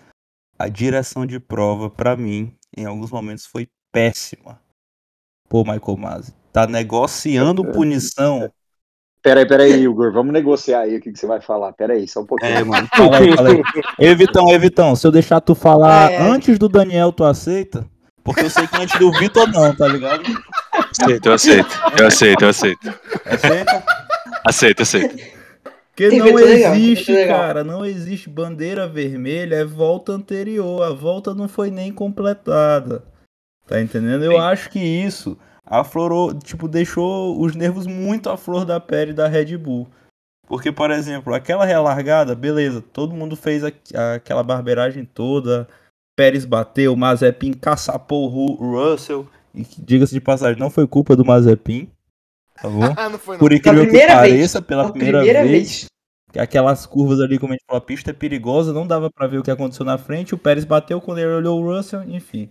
a 0.58 0.68
direção 0.68 1.26
de 1.26 1.40
prova, 1.40 1.90
para 1.90 2.18
mim, 2.18 2.54
em 2.76 2.86
alguns 2.86 3.12
momentos 3.12 3.46
foi 3.46 3.68
péssima. 3.92 4.60
Pô, 5.48 5.64
Michael 5.64 5.98
Masi, 5.98 6.34
tá 6.52 6.66
negociando 6.68 7.64
punição. 7.64 8.52
Peraí, 9.22 9.48
peraí, 9.48 9.84
Igor, 9.84 10.12
vamos 10.12 10.34
negociar 10.34 10.82
aí 10.82 10.98
o 10.98 11.02
que, 11.02 11.12
que 11.12 11.20
você 11.20 11.28
vai 11.28 11.42
falar. 11.42 11.74
Peraí, 11.74 12.08
só 12.08 12.22
um 12.22 12.26
pouquinho. 12.26 12.52
É, 12.52 12.64
mano, 12.64 12.88
fala 12.96 13.18
aí, 13.18 13.36
fala 13.36 13.50
aí. 13.50 13.62
Evitão, 14.00 14.50
Evitão, 14.50 14.96
se 14.96 15.06
eu 15.06 15.12
deixar 15.12 15.42
tu 15.42 15.54
falar 15.54 16.12
é. 16.12 16.18
antes 16.18 16.58
do 16.58 16.70
Daniel, 16.70 17.12
tu 17.12 17.24
aceita? 17.24 17.86
Porque 18.24 18.42
eu 18.42 18.50
sei 18.50 18.66
que 18.68 18.78
antes 18.78 18.98
do 19.00 19.12
Vitor 19.12 19.48
não, 19.52 19.76
tá 19.76 19.88
ligado? 19.88 20.24
Aceito, 20.92 21.26
eu 21.28 21.34
aceito. 21.34 21.80
Eu 21.98 22.08
aceito, 22.08 22.42
eu 22.44 22.50
aceito. 22.50 22.94
Aceita? 23.26 23.84
Aceito, 24.46 24.82
aceito. 24.82 25.39
Porque 26.08 26.18
não 26.32 26.34
existe, 26.76 27.12
legal, 27.12 27.40
cara, 27.40 27.64
não 27.64 27.86
existe 27.86 28.30
bandeira 28.30 28.88
vermelha, 28.88 29.56
é 29.56 29.66
volta 29.66 30.12
anterior. 30.14 30.84
A 30.84 30.92
volta 30.94 31.34
não 31.34 31.48
foi 31.48 31.70
nem 31.72 31.92
completada. 31.92 33.04
Tá 33.68 33.82
entendendo? 33.82 34.24
Eu 34.24 34.38
acho 34.40 34.70
que 34.70 34.80
isso 34.80 35.38
aflorou, 35.66 36.34
tipo, 36.34 36.68
deixou 36.68 37.40
os 37.40 37.56
nervos 37.56 37.86
muito 37.86 38.30
à 38.30 38.38
flor 38.38 38.66
da 38.66 38.80
pele 38.80 39.14
da 39.14 39.28
Red 39.28 39.56
Bull. 39.58 39.88
Porque, 40.48 40.72
por 40.72 40.90
exemplo, 40.90 41.32
aquela 41.34 41.64
relargada, 41.64 42.34
beleza, 42.34 42.82
todo 42.82 43.14
mundo 43.14 43.36
fez 43.36 43.64
a- 43.64 44.16
aquela 44.16 44.42
barbeiragem 44.42 45.06
toda. 45.06 45.68
Pérez 46.18 46.44
bateu, 46.44 46.96
Mazepin 46.96 47.54
caçapou 47.54 48.26
o 48.26 48.28
Ru- 48.28 48.56
Russell. 48.56 49.28
E 49.54 49.64
diga-se 49.78 50.14
de 50.14 50.20
passagem, 50.22 50.60
não 50.60 50.70
foi 50.72 50.88
culpa 50.88 51.16
do 51.16 51.24
Mazepin. 51.24 51.88
Tá 52.62 52.70
bom? 52.70 52.94
Ah, 52.96 53.10
não 53.10 53.20
foi 53.20 53.36
não. 53.36 53.40
Por 53.40 53.54
incrível 53.54 53.82
que 53.82 53.90
primeira 53.90 54.22
vez. 54.22 54.34
pareça, 54.34 54.62
pela 54.62 54.92
primeira, 54.92 55.20
primeira 55.20 55.44
vez, 55.44 55.88
vez. 56.34 56.44
aquelas 56.44 56.86
curvas 56.86 57.20
ali, 57.20 57.40
como 57.40 57.54
a 57.54 57.56
gente 57.56 57.66
falou, 57.66 57.78
a 57.82 57.86
pista 57.86 58.12
é 58.12 58.14
perigosa, 58.14 58.74
não 58.74 58.86
dava 58.86 59.10
pra 59.10 59.28
ver 59.28 59.40
o 59.40 59.44
que 59.44 59.52
aconteceu 59.52 59.86
na 59.86 59.98
frente. 59.98 60.36
O 60.36 60.38
Pérez 60.38 60.66
bateu 60.66 61.00
quando 61.00 61.20
ele 61.20 61.32
olhou 61.32 61.62
o 61.62 61.76
Russell, 61.76 62.04
enfim. 62.04 62.50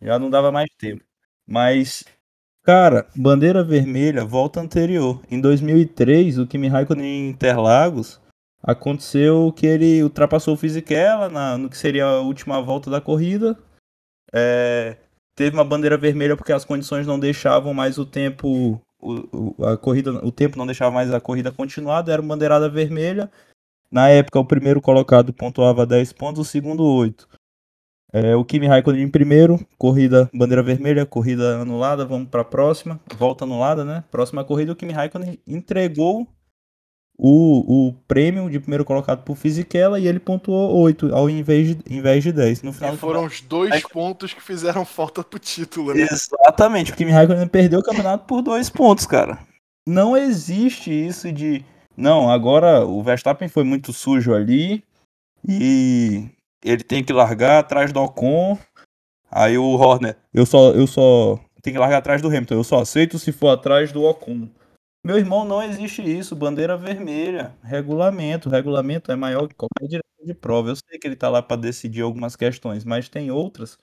Já 0.00 0.18
não 0.18 0.30
dava 0.30 0.50
mais 0.50 0.70
tempo. 0.78 1.02
Mas, 1.46 2.04
cara, 2.62 3.06
bandeira 3.14 3.62
vermelha, 3.62 4.24
volta 4.24 4.60
anterior. 4.60 5.22
Em 5.30 5.40
2003, 5.40 6.38
o 6.38 6.46
Kimi 6.46 6.68
Raikkonen 6.68 7.06
em 7.06 7.30
Interlagos, 7.30 8.20
aconteceu 8.62 9.52
que 9.52 9.66
ele 9.66 10.02
ultrapassou 10.02 10.54
o 10.54 10.56
Fisichella 10.56 11.28
na, 11.28 11.56
no 11.56 11.70
que 11.70 11.78
seria 11.78 12.04
a 12.04 12.20
última 12.20 12.60
volta 12.60 12.90
da 12.90 13.00
corrida. 13.00 13.56
É, 14.32 14.96
teve 15.36 15.56
uma 15.56 15.64
bandeira 15.64 15.96
vermelha 15.96 16.36
porque 16.36 16.52
as 16.52 16.64
condições 16.64 17.06
não 17.06 17.18
deixavam 17.18 17.72
mais 17.72 17.96
o 17.96 18.04
tempo 18.04 18.80
o, 19.00 19.64
a 19.64 19.76
corrida, 19.76 20.12
o 20.24 20.32
tempo 20.32 20.58
não 20.58 20.66
deixava 20.66 20.90
mais 20.90 21.12
a 21.12 21.20
corrida 21.20 21.52
continuar, 21.52 22.08
era 22.08 22.22
bandeirada 22.22 22.68
vermelha. 22.68 23.30
Na 23.90 24.08
época, 24.08 24.38
o 24.38 24.44
primeiro 24.44 24.80
colocado 24.80 25.32
pontuava 25.32 25.86
10 25.86 26.12
pontos, 26.12 26.40
o 26.40 26.50
segundo 26.50 26.82
8. 26.84 27.28
É, 28.12 28.34
o 28.34 28.44
Kimi 28.44 28.66
Raikkonen 28.66 29.02
em 29.02 29.10
primeiro, 29.10 29.58
corrida 29.76 30.30
bandeira 30.32 30.62
vermelha, 30.62 31.04
corrida 31.04 31.60
anulada, 31.60 32.04
vamos 32.04 32.28
para 32.28 32.40
a 32.40 32.44
próxima, 32.44 33.00
volta 33.18 33.44
anulada, 33.44 33.84
né? 33.84 34.04
Próxima 34.10 34.44
corrida, 34.44 34.72
o 34.72 34.76
Kimi 34.76 34.92
Raikkonen 34.92 35.38
entregou 35.46 36.26
o, 37.18 37.88
o 37.88 37.92
prêmio 38.06 38.50
de 38.50 38.60
primeiro 38.60 38.84
colocado 38.84 39.22
por 39.22 39.36
Fisichella 39.36 39.98
e 39.98 40.06
ele 40.06 40.20
pontuou 40.20 40.76
8 40.76 41.14
ao 41.14 41.30
invés 41.30 41.68
de, 41.68 41.78
em 41.88 42.00
vez 42.00 42.22
de 42.22 42.30
10. 42.30 42.62
No 42.62 42.72
final 42.72 42.94
E 42.94 42.96
foram 42.96 43.24
os 43.24 43.40
dois 43.40 43.82
pontos 43.84 44.34
que 44.34 44.42
fizeram 44.42 44.84
falta 44.86 45.24
pro 45.24 45.38
título, 45.38 45.94
né? 45.94 46.02
Exatamente, 46.02 46.92
o 46.92 46.96
Kimi 46.96 47.10
Raikkonen 47.10 47.48
perdeu 47.48 47.80
o 47.80 47.82
campeonato 47.82 48.26
por 48.26 48.42
dois 48.42 48.68
pontos, 48.68 49.06
cara. 49.06 49.38
Não 49.86 50.16
existe 50.16 50.90
isso 50.90 51.32
de. 51.32 51.64
Não, 51.96 52.30
agora 52.30 52.84
o 52.84 53.02
Verstappen 53.02 53.48
foi 53.48 53.64
muito 53.64 53.92
sujo 53.92 54.34
ali 54.34 54.84
e 55.48 56.28
ele 56.62 56.82
tem 56.82 57.02
que 57.02 57.12
largar 57.12 57.60
atrás 57.60 57.92
do 57.92 58.02
Ocon. 58.02 58.58
Aí 59.30 59.56
o 59.56 59.74
Horner, 59.74 60.16
eu 60.34 60.44
só, 60.44 60.72
eu 60.72 60.86
só 60.86 61.38
tenho 61.62 61.74
que 61.74 61.80
largar 61.80 61.98
atrás 61.98 62.20
do 62.20 62.28
Hamilton, 62.28 62.54
eu 62.54 62.64
só 62.64 62.80
aceito 62.80 63.18
se 63.18 63.32
for 63.32 63.48
atrás 63.48 63.90
do 63.92 64.04
Ocon. 64.04 64.48
Meu 65.06 65.18
irmão, 65.18 65.44
não 65.44 65.62
existe 65.62 66.02
isso. 66.02 66.34
Bandeira 66.34 66.76
vermelha, 66.76 67.54
regulamento. 67.62 68.48
Regulamento 68.48 69.12
é 69.12 69.14
maior 69.14 69.46
que 69.46 69.54
qualquer 69.54 69.86
diretor 69.86 70.26
de 70.26 70.34
prova. 70.34 70.70
Eu 70.70 70.74
sei 70.74 70.98
que 70.98 71.06
ele 71.06 71.14
tá 71.14 71.28
lá 71.28 71.40
para 71.40 71.56
decidir 71.56 72.02
algumas 72.02 72.34
questões, 72.34 72.84
mas 72.84 73.08
tem 73.08 73.30
outras 73.30 73.78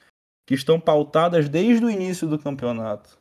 que 0.45 0.53
estão 0.53 0.77
pautadas 0.77 1.47
desde 1.47 1.85
o 1.85 1.89
início 1.89 2.27
do 2.27 2.37
campeonato. 2.37 3.17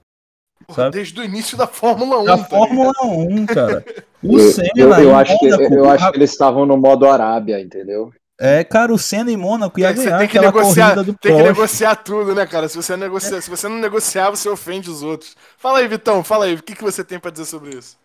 Porra, 0.67 0.77
sabe? 0.77 0.97
desde 0.97 1.21
o 1.21 1.25
início 1.25 1.57
da 1.57 1.69
Fórmula 1.69 2.19
1. 2.23 2.25
Da 2.25 2.39
tá 2.39 2.45
Fórmula 2.45 2.93
1, 3.05 3.47
cara. 3.47 3.85
O 4.21 4.37
Eu, 4.37 4.51
Senna 4.51 4.71
eu, 4.77 4.93
eu 4.95 5.11
em 5.11 5.15
acho 5.15 5.39
que, 5.39 5.47
eu 5.47 5.89
acho 5.89 6.11
que 6.11 6.17
eles 6.17 6.33
estavam 6.33 6.67
no 6.67 6.77
modo 6.77 7.07
Arábia, 7.07 7.61
entendeu? 7.61 8.13
É, 8.41 8.65
cara, 8.65 8.93
o 8.93 8.99
Senna 8.99 9.31
em 9.31 9.37
Mônaco 9.37 9.79
ia 9.79 9.91
É, 9.91 9.95
você 9.95 10.05
ganhar 10.05 10.19
tem 10.19 10.29
que 10.29 10.39
aquela 10.39 10.53
negociar, 10.53 10.95
corrida 10.95 11.05
do 11.05 11.19
tem 11.19 11.37
que 11.37 11.43
negociar 11.43 11.97
tudo, 11.97 12.35
né, 12.35 12.47
cara? 12.47 12.69
Se 12.69 12.77
você, 12.77 12.97
negocia, 12.97 13.41
se 13.41 13.49
você 13.49 13.69
não 13.69 13.79
negociar, 13.79 14.31
você 14.31 14.49
ofende 14.49 14.91
os 14.91 15.03
outros. 15.03 15.37
Fala 15.57 15.79
aí, 15.79 15.89
Vitão, 15.89 16.25
fala 16.25 16.47
aí, 16.47 16.55
o 16.55 16.63
que, 16.63 16.75
que 16.75 16.83
você 16.83 17.05
tem 17.05 17.19
pra 17.21 17.31
dizer 17.31 17.45
sobre 17.45 17.77
isso? 17.77 17.97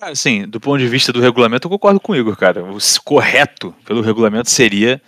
Cara, 0.00 0.12
Assim, 0.12 0.48
do 0.48 0.60
ponto 0.60 0.78
de 0.78 0.88
vista 0.88 1.12
do 1.12 1.20
regulamento, 1.20 1.66
eu 1.66 1.70
concordo 1.70 2.00
com 2.00 2.12
o 2.12 2.16
Igor, 2.16 2.36
cara. 2.36 2.64
O 2.64 2.78
correto 3.04 3.74
pelo 3.84 4.00
regulamento 4.00 4.50
seria 4.50 5.00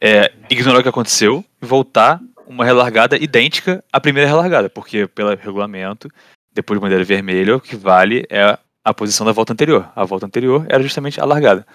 é, 0.00 0.32
ignorar 0.50 0.80
o 0.80 0.82
que 0.82 0.88
aconteceu 0.88 1.44
e 1.62 1.66
voltar 1.66 2.20
uma 2.46 2.64
relargada 2.64 3.16
idêntica 3.16 3.82
à 3.92 4.00
primeira 4.00 4.28
relargada, 4.28 4.68
porque 4.68 5.06
pelo 5.06 5.34
regulamento, 5.36 6.08
depois 6.52 6.78
de 6.78 6.82
bandeira 6.82 7.04
vermelha, 7.04 7.56
o 7.56 7.60
que 7.60 7.76
vale 7.76 8.26
é 8.28 8.58
a 8.84 8.94
posição 8.94 9.24
da 9.24 9.32
volta 9.32 9.52
anterior. 9.52 9.90
A 9.94 10.04
volta 10.04 10.26
anterior 10.26 10.66
era 10.68 10.82
justamente 10.82 11.20
a 11.20 11.24
largada. 11.24 11.66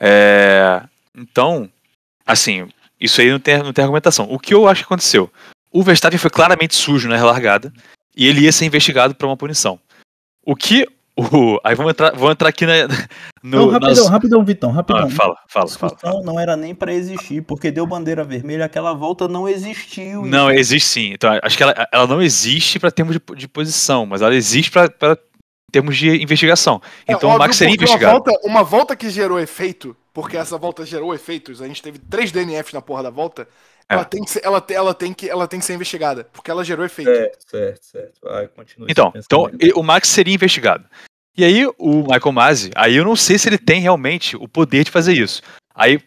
É, 0.00 0.82
então, 1.16 1.68
assim, 2.26 2.68
isso 3.00 3.20
aí 3.20 3.30
não 3.30 3.38
tem, 3.40 3.58
não 3.62 3.72
tem 3.72 3.82
argumentação. 3.84 4.26
O 4.30 4.38
que 4.38 4.54
eu 4.54 4.66
acho 4.68 4.80
que 4.82 4.86
aconteceu? 4.86 5.30
O 5.70 5.82
Verstappen 5.82 6.18
foi 6.18 6.30
claramente 6.30 6.74
sujo 6.74 7.08
na 7.08 7.16
relargada 7.16 7.72
e 8.16 8.26
ele 8.26 8.42
ia 8.42 8.52
ser 8.52 8.64
investigado 8.66 9.14
por 9.14 9.26
uma 9.26 9.36
punição. 9.36 9.78
O 10.44 10.54
que 10.56 10.86
o. 11.16 11.58
Aí 11.64 11.74
vamos 11.74 11.90
entrar, 11.92 12.10
vamos 12.12 12.32
entrar 12.32 12.48
aqui 12.48 12.66
na, 12.66 12.72
Não, 13.42 13.66
no. 13.66 13.70
rapidão, 13.70 13.94
nas- 13.94 14.08
rapidão, 14.08 14.44
Vitão, 14.44 14.70
rapidão. 14.70 15.06
Ah, 15.06 15.10
fala, 15.10 15.34
A 15.34 15.48
fala, 15.48 15.68
fala. 15.68 15.92
discussão 15.94 16.22
não 16.22 16.38
era 16.40 16.56
nem 16.56 16.74
pra 16.74 16.92
existir, 16.92 17.42
porque 17.42 17.70
deu 17.70 17.86
bandeira 17.86 18.22
vermelha, 18.24 18.64
aquela 18.64 18.92
volta 18.92 19.26
não 19.28 19.48
existiu. 19.48 20.24
Não, 20.26 20.50
existe 20.50 20.88
sim. 20.88 21.12
Então, 21.12 21.38
acho 21.42 21.56
que 21.56 21.62
ela, 21.62 21.88
ela 21.92 22.06
não 22.06 22.20
existe 22.22 22.78
para 22.78 22.90
termos 22.90 23.16
de, 23.16 23.36
de 23.36 23.48
posição, 23.48 24.04
mas 24.06 24.20
ela 24.22 24.34
existe 24.34 24.70
para 24.70 24.88
termos 25.70 25.96
de 25.96 26.22
investigação. 26.22 26.80
É 27.06 27.12
Então 27.14 27.28
o 27.30 27.32
óbvio, 27.32 27.38
Max 27.46 27.56
seria 27.56 27.74
porque 27.76 27.84
uma 27.84 27.94
investigado. 27.94 28.24
volta, 28.24 28.46
uma 28.46 28.62
volta 28.62 28.96
que 28.96 29.08
gerou 29.10 29.38
efeito, 29.40 29.96
porque 30.12 30.36
essa 30.36 30.58
volta 30.58 30.84
gerou 30.84 31.14
efeitos, 31.14 31.62
a 31.62 31.66
gente 31.66 31.82
teve 31.82 31.98
três 31.98 32.30
DNFs 32.32 32.72
na 32.72 32.82
porra 32.82 33.02
da 33.02 33.10
volta, 33.10 33.48
É. 33.88 33.94
ela, 33.94 34.04
tem 34.04 34.22
que 34.24 34.30
ser, 34.30 34.44
ela, 34.44 34.64
ela, 34.70 34.94
tem 34.94 35.12
que, 35.12 35.28
ela 35.28 35.48
tem 35.48 35.58
que 35.58 35.64
ser 35.66 35.74
investigada, 35.74 36.24
porque 36.32 36.50
ela 36.50 36.64
gerou 36.64 36.84
efeito. 36.84 37.10
Certo, 37.10 37.38
certo, 37.50 37.84
certo. 37.86 38.20
Vai, 38.22 38.48
continua 38.48 38.86
esse 38.86 38.92
Então, 38.92 39.12
então 39.14 39.50
o 39.74 39.82
Max 39.82 40.08
seria 40.08 40.34
investigado. 40.34 40.84
E 41.36 41.44
aí 41.44 41.66
o 41.78 42.02
Michael 42.02 42.32
Masi, 42.32 42.70
aí 42.74 42.94
eu 42.96 43.04
não 43.04 43.16
sei 43.16 43.38
se 43.38 43.48
ele 43.48 43.56
tem 43.58 43.80
realmente 43.80 44.36
o 44.36 44.46
poder 44.46 44.84
de 44.84 44.90
fazer 44.90 45.14
isso. 45.14 45.40
Aí 45.74 45.98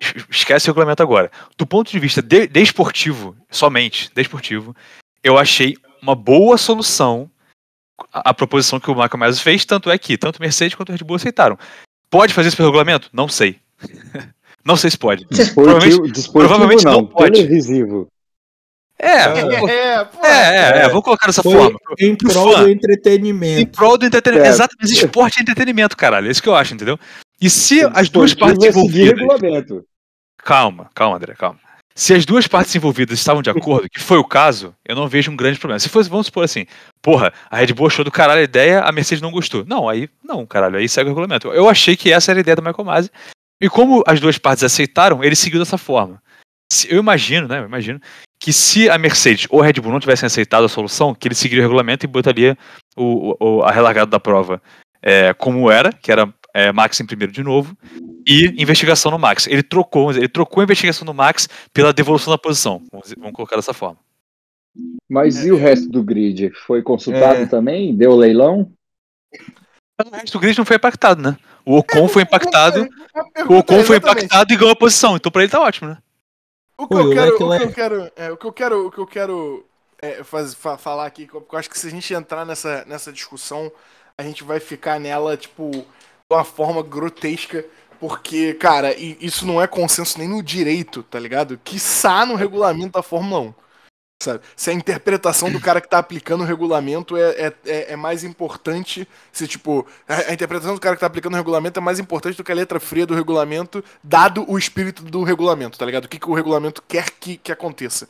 es- 0.00 0.14
esquece 0.30 0.68
o 0.68 0.72
regulamento 0.72 1.02
agora. 1.02 1.30
Do 1.58 1.66
ponto 1.66 1.90
de 1.90 1.98
vista 1.98 2.22
de- 2.22 2.46
desportivo, 2.46 3.36
somente 3.50 4.10
desportivo, 4.14 4.74
eu 5.22 5.36
achei 5.36 5.76
uma 6.00 6.14
boa 6.14 6.56
solução 6.56 7.30
a, 8.10 8.30
a 8.30 8.34
proposição 8.34 8.80
que 8.80 8.90
o 8.90 8.94
Michael 8.94 9.18
Masi 9.18 9.42
fez, 9.42 9.66
tanto 9.66 9.90
é 9.90 9.98
que 9.98 10.16
tanto 10.16 10.40
Mercedes 10.40 10.74
quanto 10.74 10.90
Red 10.92 11.04
Bull 11.04 11.16
aceitaram. 11.16 11.58
Pode 12.10 12.34
fazer 12.34 12.48
isso 12.48 12.56
pelo 12.56 12.68
regulamento? 12.68 13.08
Não 13.12 13.28
sei. 13.28 13.58
não 14.64 14.76
sei 14.76 14.90
se 14.90 14.98
pode. 14.98 15.24
Desportivo 15.30 16.32
provavelmente 16.32 16.84
não, 16.84 16.92
não 16.92 17.06
pode. 17.06 17.32
televisivo. 17.32 18.08
É, 18.98 19.22
É, 19.22 20.04
pô, 20.04 20.26
é, 20.26 20.56
é, 20.56 20.78
é, 20.84 20.88
vou 20.90 21.02
colocar 21.02 21.26
dessa 21.26 21.42
forma. 21.42 21.78
em 21.98 22.14
pro 22.14 22.30
prol 22.30 22.52
fã. 22.52 22.62
do 22.64 22.68
Em 22.68 22.72
entretenimento. 22.72 23.76
prol 23.78 23.96
do 23.96 24.04
entretenimento. 24.04 24.46
É. 24.46 24.50
Exato, 24.50 24.76
mas 24.78 24.90
esporte 24.90 25.38
é 25.38 25.42
entretenimento, 25.42 25.96
caralho. 25.96 26.28
É 26.28 26.30
isso 26.30 26.42
que 26.42 26.48
eu 26.50 26.54
acho, 26.54 26.74
entendeu? 26.74 26.98
E 27.40 27.48
se 27.48 27.80
as 27.94 28.10
duas 28.10 28.34
partes 28.34 28.58
é 28.62 28.70
seguir 28.72 28.78
envolvidas. 28.78 29.18
regulamento. 29.20 29.84
Calma, 30.36 30.90
calma, 30.94 31.16
André, 31.16 31.34
calma. 31.34 31.58
Se 31.94 32.14
as 32.14 32.24
duas 32.24 32.46
partes 32.46 32.74
envolvidas 32.74 33.18
estavam 33.18 33.42
de 33.42 33.50
acordo, 33.50 33.88
que 33.90 34.00
foi 34.00 34.16
o 34.16 34.24
caso, 34.24 34.74
eu 34.86 34.94
não 34.96 35.08
vejo 35.08 35.30
um 35.30 35.36
grande 35.36 35.58
problema. 35.58 35.78
Se 35.78 35.88
fosse, 35.88 36.08
vamos 36.08 36.26
supor 36.26 36.44
assim, 36.44 36.64
porra, 37.02 37.32
a 37.50 37.56
Red 37.58 37.72
Bull 37.74 37.88
achou 37.88 38.04
do 38.04 38.10
caralho 38.10 38.40
a 38.40 38.44
ideia, 38.44 38.80
a 38.80 38.92
Mercedes 38.92 39.20
não 39.20 39.30
gostou. 39.30 39.64
Não, 39.66 39.88
aí, 39.88 40.08
não, 40.24 40.46
caralho, 40.46 40.76
aí 40.78 40.88
segue 40.88 41.08
o 41.08 41.12
regulamento. 41.12 41.48
Eu 41.48 41.68
achei 41.68 41.96
que 41.96 42.12
essa 42.12 42.30
era 42.32 42.40
a 42.40 42.42
ideia 42.42 42.56
do 42.56 42.62
Michael 42.62 42.84
Masi. 42.84 43.10
E 43.60 43.68
como 43.68 44.02
as 44.06 44.20
duas 44.20 44.38
partes 44.38 44.64
aceitaram, 44.64 45.22
ele 45.22 45.36
seguiu 45.36 45.58
dessa 45.58 45.76
forma. 45.76 46.22
Eu 46.88 46.98
imagino, 47.00 47.48
né, 47.48 47.58
eu 47.58 47.64
imagino, 47.66 48.00
que 48.40 48.52
se 48.52 48.88
a 48.88 48.96
Mercedes 48.96 49.46
ou 49.50 49.60
a 49.60 49.66
Red 49.66 49.74
Bull 49.74 49.92
não 49.92 50.00
tivessem 50.00 50.26
aceitado 50.26 50.64
a 50.64 50.68
solução, 50.68 51.14
que 51.14 51.26
ele 51.28 51.34
seguiria 51.34 51.62
o 51.62 51.66
regulamento 51.66 52.06
e 52.06 52.08
botaria 52.08 52.56
o, 52.96 53.36
o- 53.40 53.62
a 53.62 53.70
relargada 53.72 54.10
da 54.10 54.20
prova 54.20 54.62
é, 55.02 55.34
como 55.34 55.70
era, 55.70 55.92
que 55.92 56.10
era 56.12 56.32
é, 56.54 56.72
Max 56.72 57.00
em 57.00 57.06
primeiro 57.06 57.32
de 57.32 57.42
novo, 57.42 57.76
e 58.26 58.46
investigação 58.62 59.10
no 59.10 59.18
Max. 59.18 59.46
Ele 59.46 59.62
trocou, 59.62 60.10
ele 60.10 60.28
trocou 60.28 60.60
a 60.60 60.64
investigação 60.64 61.04
no 61.04 61.14
Max 61.14 61.48
pela 61.72 61.92
devolução 61.92 62.32
da 62.32 62.38
posição. 62.38 62.82
Vamos, 62.90 63.12
vamos 63.18 63.32
colocar 63.34 63.56
dessa 63.56 63.72
forma. 63.72 63.98
Mas 65.08 65.44
e 65.44 65.50
o 65.50 65.56
resto 65.56 65.88
do 65.88 66.02
grid? 66.02 66.50
Foi 66.66 66.82
consultado 66.82 67.42
É. 67.42 67.46
também? 67.46 67.94
Deu 67.94 68.14
leilão? 68.14 68.70
O 70.04 70.10
resto 70.14 70.32
do 70.32 70.40
grid 70.40 70.56
não 70.58 70.64
foi 70.64 70.76
impactado, 70.76 71.20
né? 71.20 71.36
O 71.64 71.76
Ocon 71.76 72.08
foi 72.08 72.22
impactado, 72.22 72.88
o 73.48 73.58
Ocon 73.58 73.82
foi 73.84 73.98
impactado 73.98 74.52
e 74.52 74.56
ganhou 74.56 74.72
a 74.72 74.76
posição. 74.76 75.16
Então 75.16 75.30
pra 75.30 75.42
ele 75.42 75.50
tá 75.50 75.60
ótimo, 75.60 75.90
né? 75.90 75.98
O 76.78 76.88
que 76.88 76.94
eu 76.94 77.10
quero, 77.10 77.34
o 77.34 77.36
que 77.36 77.42
eu 77.42 77.46
Leclerc? 77.48 77.74
quero, 77.74 78.12
é, 78.16 78.30
o 78.32 78.36
que 78.38 78.46
eu 78.46 78.52
quero, 78.52 78.86
o 78.86 78.90
que 78.90 78.98
eu 78.98 79.06
quero 79.06 79.66
é, 80.00 80.24
faz- 80.24 80.54
fa- 80.54 80.78
falar 80.78 81.04
aqui, 81.04 81.26
que 81.26 81.34
eu 81.34 81.46
acho 81.52 81.68
que 81.68 81.78
se 81.78 81.86
a 81.86 81.90
gente 81.90 82.14
entrar 82.14 82.46
nessa, 82.46 82.84
nessa 82.86 83.12
discussão, 83.12 83.70
a 84.16 84.22
gente 84.22 84.42
vai 84.42 84.58
ficar 84.58 84.98
nela, 84.98 85.36
tipo, 85.36 85.70
uma 86.30 86.44
forma 86.44 86.82
grotesca, 86.82 87.64
porque, 87.98 88.54
cara, 88.54 88.94
isso 88.96 89.44
não 89.44 89.60
é 89.60 89.66
consenso 89.66 90.18
nem 90.18 90.28
no 90.28 90.42
direito, 90.42 91.02
tá 91.02 91.18
ligado? 91.18 91.60
Quiçá 91.62 92.24
no 92.24 92.34
regulamento 92.34 92.92
da 92.92 93.02
Fórmula 93.02 93.40
1. 93.40 93.54
Sabe? 94.22 94.40
Se 94.54 94.70
a 94.70 94.74
interpretação 94.74 95.50
do 95.50 95.58
cara 95.58 95.80
que 95.80 95.88
tá 95.88 95.98
aplicando 95.98 96.42
o 96.42 96.46
regulamento 96.46 97.16
é, 97.16 97.30
é, 97.30 97.54
é, 97.64 97.92
é 97.92 97.96
mais 97.96 98.22
importante, 98.22 99.08
se 99.32 99.48
tipo, 99.48 99.86
a, 100.06 100.30
a 100.30 100.34
interpretação 100.34 100.74
do 100.74 100.80
cara 100.80 100.94
que 100.94 101.00
tá 101.00 101.06
aplicando 101.06 101.32
o 101.32 101.36
regulamento 101.36 101.80
é 101.80 101.82
mais 101.82 101.98
importante 101.98 102.36
do 102.36 102.44
que 102.44 102.52
a 102.52 102.54
letra 102.54 102.78
fria 102.78 103.06
do 103.06 103.14
regulamento, 103.14 103.82
dado 104.04 104.44
o 104.46 104.58
espírito 104.58 105.02
do 105.02 105.22
regulamento, 105.22 105.78
tá 105.78 105.86
ligado? 105.86 106.04
O 106.04 106.08
que, 106.08 106.18
que 106.18 106.28
o 106.28 106.34
regulamento 106.34 106.82
quer 106.86 107.10
que, 107.10 107.38
que 107.38 107.50
aconteça. 107.50 108.06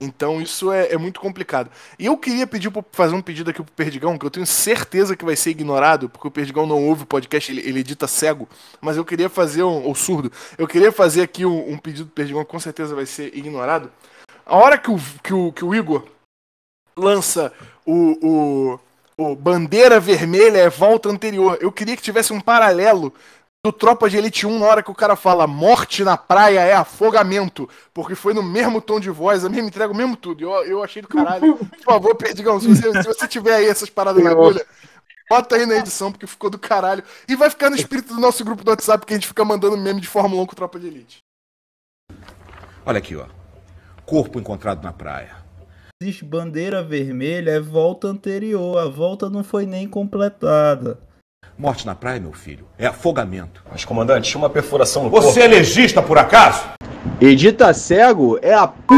Então 0.00 0.42
isso 0.42 0.72
é, 0.72 0.92
é, 0.92 0.98
muito 0.98 1.20
complicado. 1.20 1.70
E 1.98 2.06
eu 2.06 2.16
queria 2.16 2.46
pedir 2.46 2.70
pra 2.70 2.84
fazer 2.90 3.14
um 3.14 3.22
pedido 3.22 3.50
aqui 3.50 3.62
pro 3.62 3.72
Perdigão, 3.72 4.18
que 4.18 4.26
eu 4.26 4.30
tenho 4.30 4.46
certeza 4.46 5.16
que 5.16 5.24
vai 5.24 5.36
ser 5.36 5.50
ignorado, 5.50 6.08
porque 6.08 6.26
o 6.26 6.30
Perdigão 6.30 6.66
não 6.66 6.84
ouve 6.84 7.04
o 7.04 7.06
podcast, 7.06 7.52
ele, 7.52 7.60
ele 7.60 7.80
edita 7.80 8.08
cego, 8.08 8.48
mas 8.80 8.96
eu 8.96 9.04
queria 9.04 9.28
fazer 9.28 9.62
um. 9.62 9.84
ou 9.84 9.94
surdo. 9.94 10.32
Eu 10.58 10.66
queria 10.66 10.90
fazer 10.90 11.22
aqui 11.22 11.46
um, 11.46 11.72
um 11.72 11.78
pedido 11.78 12.06
pro 12.06 12.16
Perdigão 12.16 12.44
que 12.44 12.50
com 12.50 12.58
certeza 12.58 12.94
vai 12.94 13.06
ser 13.06 13.36
ignorado. 13.36 13.92
A 14.44 14.56
hora 14.56 14.76
que 14.76 14.90
o, 14.90 14.98
que 15.22 15.32
o, 15.32 15.52
que 15.52 15.64
o 15.64 15.74
Igor 15.74 16.04
lança 16.96 17.52
o, 17.86 18.76
o, 19.16 19.30
o 19.30 19.36
Bandeira 19.36 20.00
Vermelha 20.00 20.58
é 20.58 20.68
volta 20.68 21.08
anterior, 21.08 21.58
eu 21.60 21.70
queria 21.70 21.96
que 21.96 22.02
tivesse 22.02 22.32
um 22.32 22.40
paralelo 22.40 23.12
do 23.64 23.70
Tropa 23.70 24.10
de 24.10 24.16
Elite 24.16 24.44
1 24.44 24.58
na 24.58 24.66
hora 24.66 24.82
que 24.82 24.90
o 24.90 24.94
cara 24.94 25.14
fala 25.14 25.46
morte 25.46 26.02
na 26.02 26.16
praia 26.16 26.58
é 26.58 26.74
afogamento, 26.74 27.68
porque 27.94 28.16
foi 28.16 28.34
no 28.34 28.42
mesmo 28.42 28.80
tom 28.80 28.98
de 28.98 29.08
voz, 29.08 29.44
a 29.44 29.48
mesma 29.48 29.68
entrega, 29.68 29.92
o 29.92 29.96
mesmo 29.96 30.16
tudo. 30.16 30.42
Eu, 30.42 30.50
eu 30.64 30.82
achei 30.82 31.00
do 31.00 31.06
caralho. 31.06 31.56
Por 31.56 31.78
favor, 31.78 32.16
Perdigão, 32.16 32.58
se 32.58 32.66
você, 32.66 32.92
se 32.92 33.06
você 33.06 33.28
tiver 33.28 33.54
aí 33.54 33.66
essas 33.66 33.88
paradas 33.88 34.20
na 34.20 34.32
agulha, 34.32 34.66
bota 35.30 35.54
aí 35.54 35.64
na 35.64 35.76
edição, 35.76 36.10
porque 36.10 36.26
ficou 36.26 36.50
do 36.50 36.58
caralho. 36.58 37.04
E 37.28 37.36
vai 37.36 37.48
ficar 37.48 37.70
no 37.70 37.76
espírito 37.76 38.12
do 38.12 38.20
nosso 38.20 38.44
grupo 38.44 38.64
do 38.64 38.70
WhatsApp, 38.72 39.06
que 39.06 39.12
a 39.12 39.16
gente 39.16 39.28
fica 39.28 39.44
mandando 39.44 39.76
meme 39.76 40.00
de 40.00 40.08
Fórmula 40.08 40.42
1 40.42 40.46
com 40.46 40.56
Tropa 40.56 40.80
de 40.80 40.88
Elite. 40.88 41.18
Olha 42.84 42.98
aqui, 42.98 43.14
ó. 43.14 43.26
Corpo 44.04 44.40
encontrado 44.40 44.82
na 44.82 44.92
praia. 44.92 45.36
Existe 46.02 46.24
bandeira 46.24 46.82
vermelha, 46.82 47.52
é 47.52 47.60
volta 47.60 48.08
anterior. 48.08 48.78
A 48.78 48.88
volta 48.88 49.30
não 49.30 49.44
foi 49.44 49.66
nem 49.66 49.86
completada. 49.86 50.98
Morte 51.58 51.86
na 51.86 51.94
praia, 51.94 52.18
meu 52.18 52.32
filho, 52.32 52.66
é 52.78 52.86
afogamento. 52.86 53.62
Mas, 53.70 53.84
comandante, 53.84 54.30
tinha 54.30 54.40
uma 54.40 54.50
perfuração 54.50 55.04
no 55.04 55.10
Você 55.10 55.26
corpo. 55.26 55.40
é 55.40 55.46
legista, 55.46 56.02
por 56.02 56.18
acaso? 56.18 56.64
Edita 57.20 57.72
cego 57.72 58.38
é 58.42 58.54
a 58.54 58.66
p... 58.66 58.96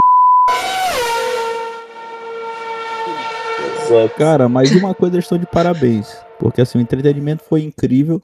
Cara, 4.17 4.49
mas 4.49 4.73
uma 4.73 4.95
coisa 4.95 5.19
estão 5.19 5.37
de 5.37 5.47
parabéns. 5.47 6.17
Porque 6.39 6.63
assim, 6.63 6.79
o 6.79 6.81
entretenimento 6.81 7.45
foi 7.45 7.63
incrível. 7.63 8.23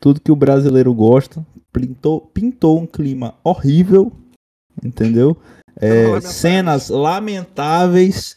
Tudo 0.00 0.20
que 0.20 0.32
o 0.32 0.36
brasileiro 0.36 0.92
gosta. 0.92 1.46
Pintou, 1.72 2.20
pintou 2.20 2.78
um 2.80 2.86
clima 2.86 3.34
horrível. 3.44 4.12
Entendeu? 4.84 5.36
É, 5.80 6.20
cenas 6.20 6.88
lamentáveis. 6.88 8.36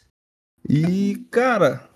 E, 0.68 1.16
cara, 1.30 1.89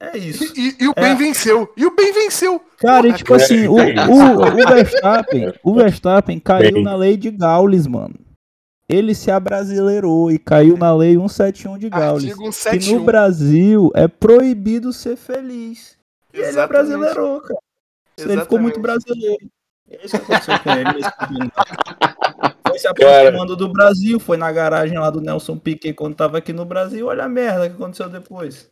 é 0.00 0.16
isso. 0.18 0.44
E, 0.58 0.76
e, 0.80 0.88
o 0.88 0.94
bem 0.94 1.12
É. 1.12 1.14
venceu. 1.14 1.72
E 1.76 1.84
o 1.86 1.94
bem 1.94 2.12
venceu. 2.12 2.60
Cara, 2.78 3.06
e 3.06 3.12
tipo 3.12 3.30
cara, 3.30 3.42
assim, 3.42 3.68
o, 3.68 3.78
é 3.78 4.06
o, 4.08 4.40
o 4.40 4.66
Verstappen, 4.66 5.52
o 5.62 5.74
Verstappen 5.74 6.38
caiu 6.40 6.72
Bem. 6.72 6.82
na 6.82 6.96
lei 6.96 7.16
de 7.16 7.30
Gaules, 7.30 7.86
mano. 7.86 8.14
Ele 8.88 9.14
se 9.14 9.30
abrasileirou 9.30 10.32
e 10.32 10.38
caiu 10.38 10.76
na 10.76 10.92
lei 10.94 11.14
171 11.16 11.78
de 11.78 11.88
Gaules. 11.88 12.24
Artigo 12.24 12.44
Que 12.46 12.52
171. 12.52 12.98
no 12.98 13.04
Brasil 13.04 13.90
é 13.94 14.08
proibido 14.08 14.92
ser 14.92 15.16
feliz. 15.16 15.96
E 16.32 16.38
ele 16.38 16.46
é 16.46 16.48
Exatamente. 16.48 16.88
brasileirou, 16.88 17.40
cara. 17.40 17.60
Ele 18.18 18.40
ficou 18.40 18.58
muito 18.58 18.80
Exatamente. 18.80 19.04
brasileiro. 19.04 19.50
É 19.90 20.04
isso 20.06 20.18
que 20.18 20.24
aconteceu 20.24 20.58
com 20.60 20.70
ele 20.70 20.84
nesse. 20.92 21.10
Foi 22.66 22.78
se 22.78 22.86
aproximando 22.88 23.56
do 23.56 23.68
Brasil, 23.72 24.18
foi 24.20 24.36
na 24.36 24.50
garagem 24.52 24.98
lá 24.98 25.10
do 25.10 25.20
Nelson 25.20 25.58
Piquet 25.58 25.92
quando 25.94 26.14
tava 26.14 26.38
aqui 26.38 26.52
no 26.52 26.64
Brasil. 26.64 27.06
Olha 27.06 27.24
a 27.24 27.28
merda 27.28 27.68
que 27.68 27.74
aconteceu 27.74 28.08
depois. 28.08 28.70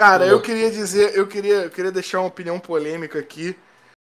Cara, 0.00 0.26
eu 0.26 0.40
queria 0.40 0.70
dizer, 0.70 1.14
eu 1.14 1.26
queria, 1.26 1.64
eu 1.64 1.70
queria 1.70 1.92
deixar 1.92 2.20
uma 2.20 2.28
opinião 2.28 2.58
polêmica 2.58 3.18
aqui 3.18 3.54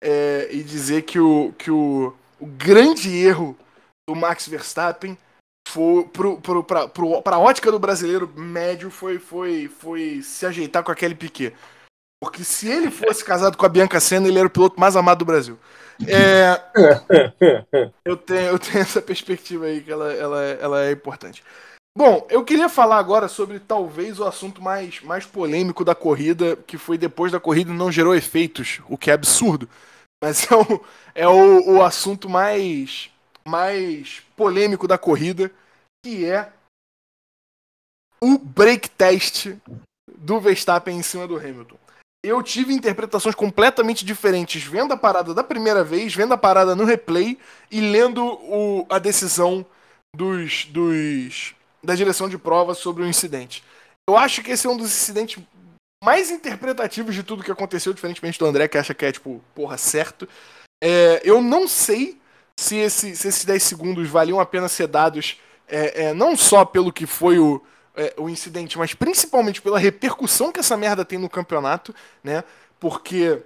é, 0.01 0.47
e 0.49 0.63
dizer 0.63 1.03
que, 1.03 1.19
o, 1.19 1.53
que 1.59 1.69
o, 1.69 2.15
o 2.39 2.47
grande 2.47 3.13
erro 3.13 3.59
do 4.09 4.15
Max 4.15 4.47
Verstappen 4.47 5.19
foi 5.67 6.05
pro, 6.05 6.41
pro, 6.41 6.63
pra, 6.63 6.87
pro, 6.87 7.21
pra 7.21 7.41
ótica 7.41 7.73
do 7.73 7.79
brasileiro 7.81 8.33
médio 8.37 8.89
foi, 8.89 9.19
foi, 9.19 9.67
foi 9.67 10.23
se 10.23 10.47
ajeitar 10.47 10.85
com 10.85 10.93
aquele 10.93 11.17
Piquet. 11.17 11.57
Porque 12.23 12.45
se 12.45 12.69
ele 12.69 12.89
fosse 12.89 13.25
casado 13.25 13.57
com 13.57 13.67
a 13.67 13.69
Bianca 13.69 13.99
Senna, 13.99 14.29
ele 14.29 14.39
era 14.39 14.47
o 14.47 14.51
piloto 14.51 14.79
mais 14.79 14.95
amado 14.95 15.19
do 15.19 15.25
Brasil. 15.25 15.59
É, 16.07 16.61
eu, 18.05 18.17
tenho, 18.17 18.47
eu 18.47 18.59
tenho 18.61 18.79
essa 18.79 19.03
perspectiva 19.03 19.65
aí 19.65 19.81
que 19.81 19.91
ela, 19.91 20.13
ela, 20.13 20.41
ela 20.41 20.85
é 20.85 20.93
importante. 20.93 21.43
Bom, 21.97 22.25
eu 22.31 22.45
queria 22.45 22.69
falar 22.69 22.99
agora 22.99 23.27
sobre 23.27 23.59
talvez 23.59 24.21
o 24.21 24.25
assunto 24.25 24.63
mais, 24.63 25.01
mais 25.01 25.27
polêmico 25.27 25.85
da 25.85 25.95
corrida, 25.95 26.57
que 26.57 26.79
foi 26.79 26.97
depois 26.97 27.33
da 27.33 27.41
corrida 27.41 27.73
não 27.73 27.91
gerou 27.91 28.15
efeitos, 28.15 28.81
o 28.89 28.97
que 28.97 29.11
é 29.11 29.15
absurdo. 29.15 29.69
Mas 30.23 30.47
é 30.51 30.55
o, 30.55 30.85
é 31.15 31.29
o, 31.29 31.77
o 31.77 31.83
assunto 31.83 32.29
mais, 32.29 33.11
mais 33.45 34.21
polêmico 34.37 34.87
da 34.87 34.97
corrida, 34.97 35.51
que 36.05 36.25
é 36.25 36.53
o 38.23 38.39
break 38.39 38.91
test 38.91 39.49
do 40.17 40.39
Verstappen 40.39 40.97
em 40.97 41.03
cima 41.03 41.27
do 41.27 41.37
Hamilton. 41.37 41.77
Eu 42.23 42.43
tive 42.43 42.75
interpretações 42.75 43.35
completamente 43.35 44.05
diferentes 44.05 44.63
vendo 44.63 44.93
a 44.93 44.97
parada 44.97 45.33
da 45.33 45.43
primeira 45.43 45.83
vez, 45.83 46.15
vendo 46.15 46.35
a 46.35 46.39
parada 46.39 46.77
no 46.77 46.85
replay 46.85 47.39
e 47.71 47.81
lendo 47.81 48.23
o, 48.25 48.87
a 48.91 48.99
decisão 48.99 49.65
dos, 50.15 50.67
dos 50.67 51.55
da 51.83 51.95
direção 51.95 52.29
de 52.29 52.39
prova 52.39 52.75
sobre 52.75 53.03
o 53.03 53.07
incidente. 53.07 53.65
Eu 54.09 54.17
acho 54.17 54.43
que 54.43 54.51
esse 54.51 54.67
é 54.67 54.71
um 54.71 54.77
dos 54.77 54.87
incidentes 54.87 55.43
mais 56.03 56.31
interpretativos 56.31 57.15
de 57.15 57.23
tudo 57.23 57.45
que 57.45 57.51
aconteceu, 57.51 57.93
diferentemente 57.93 58.39
do 58.39 58.47
André, 58.47 58.69
que 58.69 58.79
acha 58.79 58.95
que 58.95 59.05
é, 59.05 59.13
tipo, 59.13 59.43
porra, 59.55 59.77
certo. 59.77 60.29
É, 60.83 61.21
eu 61.25 61.43
não 61.43 61.69
sei 61.69 62.19
se, 62.59 62.77
esse, 62.77 63.15
se 63.15 63.29
esses 63.29 63.45
10 63.45 63.63
segundos 63.63 64.09
valiam 64.09 64.41
a 64.41 64.47
pena 64.47 64.69
ser 64.69 64.87
dados 64.87 65.39
é, 65.69 66.07
é, 66.07 66.15
não 66.15 66.37
só 66.37 66.65
pelo 66.65 66.93
que 66.93 67.07
foi 67.07 67.39
o, 67.39 67.63
é, 67.95 68.13
o 68.17 68.29
incidente, 68.29 68.77
mas 68.79 68.93
principalmente 68.93 69.63
pela 69.63 69.79
repercussão 69.79 70.51
que 70.51 70.61
essa 70.61 70.77
merda 70.77 71.05
tem 71.05 71.19
no 71.19 71.31
campeonato, 71.31 71.95
né? 72.25 72.43
Porque 72.79 73.43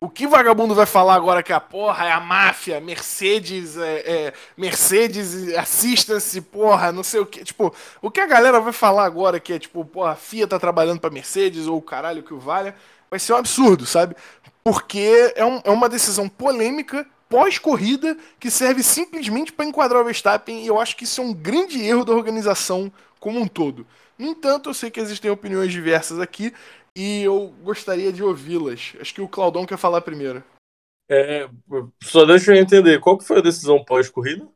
o 0.00 0.08
que 0.08 0.26
vagabundo 0.28 0.74
vai 0.74 0.86
falar 0.86 1.14
agora 1.14 1.42
que 1.42 1.52
a 1.52 1.58
porra 1.58 2.06
é 2.06 2.12
a 2.12 2.20
máfia, 2.20 2.80
Mercedes, 2.80 3.76
é, 3.76 3.98
é, 4.28 4.32
Mercedes 4.56 5.52
Assistance, 5.56 6.40
porra, 6.40 6.92
não 6.92 7.02
sei 7.02 7.20
o 7.20 7.26
que. 7.26 7.44
Tipo, 7.44 7.74
o 8.00 8.10
que 8.10 8.20
a 8.20 8.26
galera 8.26 8.60
vai 8.60 8.72
falar 8.72 9.04
agora 9.04 9.40
que 9.40 9.52
é 9.52 9.58
tipo, 9.58 9.84
porra, 9.84 10.12
a 10.12 10.16
FIA 10.16 10.46
tá 10.46 10.58
trabalhando 10.58 11.00
pra 11.00 11.10
Mercedes 11.10 11.66
ou 11.66 11.78
o 11.78 11.82
caralho 11.82 12.22
que 12.22 12.32
o 12.32 12.38
valha, 12.38 12.76
vai 13.10 13.18
ser 13.18 13.32
um 13.32 13.36
absurdo, 13.36 13.86
sabe? 13.86 14.14
Porque 14.62 15.32
é, 15.34 15.44
um- 15.44 15.60
é 15.64 15.70
uma 15.70 15.88
decisão 15.88 16.28
polêmica 16.28 17.06
pós-corrida 17.28 18.16
que 18.38 18.50
serve 18.50 18.82
simplesmente 18.82 19.52
pra 19.52 19.64
enquadrar 19.66 20.00
o 20.00 20.04
Verstappen 20.04 20.62
e 20.64 20.66
eu 20.66 20.80
acho 20.80 20.96
que 20.96 21.04
isso 21.04 21.20
é 21.20 21.24
um 21.24 21.32
grande 21.34 21.82
erro 21.82 22.04
da 22.04 22.12
organização 22.12 22.90
como 23.20 23.40
um 23.40 23.46
todo. 23.48 23.86
No 24.18 24.26
entanto, 24.28 24.70
eu 24.70 24.74
sei 24.74 24.90
que 24.90 25.00
existem 25.00 25.30
opiniões 25.30 25.70
diversas 25.72 26.18
aqui 26.20 26.52
e 26.98 27.22
eu 27.22 27.54
gostaria 27.62 28.12
de 28.12 28.24
ouvi-las. 28.24 28.96
Acho 29.00 29.14
que 29.14 29.20
o 29.20 29.28
Claudão 29.28 29.64
quer 29.64 29.78
falar 29.78 30.00
primeiro. 30.00 30.42
É, 31.08 31.48
só 32.02 32.24
deixa 32.24 32.52
eu 32.52 32.60
entender, 32.60 32.98
qual 32.98 33.16
que 33.16 33.24
foi 33.24 33.38
a 33.38 33.42
decisão 33.42 33.84
pós-corrida? 33.84 34.48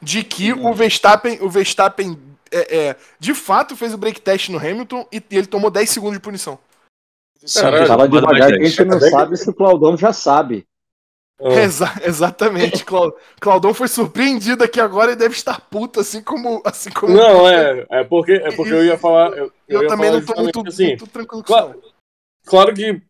De 0.00 0.24
que 0.24 0.50
o 0.50 0.72
Verstappen, 0.72 1.38
o 1.42 1.50
Verstappen 1.50 2.18
é, 2.50 2.76
é, 2.76 2.96
de 3.20 3.34
fato 3.34 3.76
fez 3.76 3.92
o 3.92 3.98
break 3.98 4.22
test 4.22 4.48
no 4.48 4.56
Hamilton 4.56 5.06
e 5.12 5.22
ele 5.30 5.46
tomou 5.46 5.70
10 5.70 5.90
segundos 5.90 6.16
de 6.16 6.22
punição. 6.22 6.58
Caralho, 7.54 7.86
Fala 7.86 8.08
devagar 8.08 8.48
que 8.48 8.54
a 8.54 8.58
10. 8.58 8.70
gente 8.70 8.84
não 8.86 8.98
sabe 8.98 9.36
se 9.36 9.50
o 9.50 9.54
Claudão 9.54 9.94
já 9.94 10.12
sabe. 10.12 10.66
Ah, 11.44 11.60
Exa- 11.60 12.00
exatamente. 12.04 12.84
Clau- 12.84 13.16
Claudão 13.40 13.74
foi 13.74 13.88
surpreendido 13.88 14.62
aqui 14.62 14.80
agora 14.80 15.12
e 15.12 15.16
deve 15.16 15.34
estar 15.34 15.60
puto, 15.68 15.98
assim 16.00 16.22
como. 16.22 16.62
Assim 16.64 16.90
como 16.90 17.14
Não, 17.14 17.48
é, 17.48 17.84
é 17.90 18.04
porque, 18.04 18.32
é 18.32 18.52
porque 18.52 18.72
eu 18.72 18.84
ia 18.84 18.96
falar. 18.96 19.36
Eu, 19.36 19.52
eu 19.68 19.86
também 19.88 20.10
não 20.10 20.24
tô 20.24 20.34
muito, 20.40 20.68
assim. 20.68 20.88
muito 20.88 21.06
tranquilo 21.08 21.42
com 21.42 21.46
Claro, 21.48 21.80
isso. 21.80 21.94
claro 22.46 22.74
que 22.74 23.02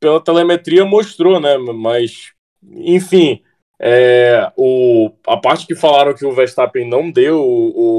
pela 0.00 0.22
telemetria 0.22 0.84
mostrou, 0.84 1.38
né? 1.40 1.56
Mas, 1.58 2.32
enfim, 2.62 3.42
é, 3.78 4.50
o, 4.56 5.12
a 5.26 5.36
parte 5.36 5.66
que 5.66 5.74
falaram 5.74 6.14
que 6.14 6.24
o 6.24 6.32
Verstappen 6.32 6.88
não 6.88 7.10
deu 7.10 7.40
o, 7.40 7.94
o, 7.94 7.96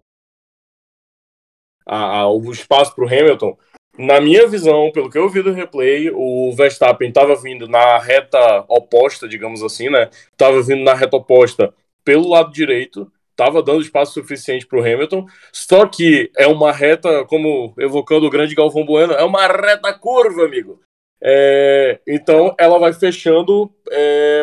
a- 1.86 2.28
o 2.28 2.51
espaço 2.51 2.95
para 2.95 3.05
o 3.05 3.07
Hamilton, 3.07 3.57
na 3.97 4.21
minha 4.21 4.47
visão, 4.47 4.91
pelo 4.91 5.09
que 5.09 5.17
eu 5.17 5.27
vi 5.29 5.41
do 5.41 5.51
replay, 5.51 6.11
o 6.13 6.53
Verstappen 6.55 7.09
estava 7.09 7.35
vindo 7.35 7.67
na 7.67 7.97
reta 7.97 8.63
oposta, 8.67 9.27
digamos 9.27 9.63
assim, 9.63 9.89
né? 9.89 10.09
Estava 10.31 10.61
vindo 10.61 10.83
na 10.83 10.93
reta 10.93 11.17
oposta 11.17 11.73
pelo 12.05 12.29
lado 12.29 12.51
direito, 12.51 13.11
estava 13.31 13.61
dando 13.61 13.81
espaço 13.81 14.13
suficiente 14.13 14.65
para 14.65 14.79
o 14.79 14.81
Hamilton, 14.81 15.25
só 15.51 15.85
que 15.85 16.31
é 16.37 16.47
uma 16.47 16.71
reta, 16.71 17.25
como 17.25 17.73
evocando 17.77 18.25
o 18.25 18.29
grande 18.29 18.55
Galvão 18.55 18.85
Bueno, 18.85 19.13
é 19.13 19.23
uma 19.23 19.45
reta 19.47 19.93
curva, 19.93 20.45
amigo. 20.45 20.79
É, 21.19 21.99
então 22.07 22.55
ela 22.59 22.77
vai 22.77 22.93
fechando 22.93 23.71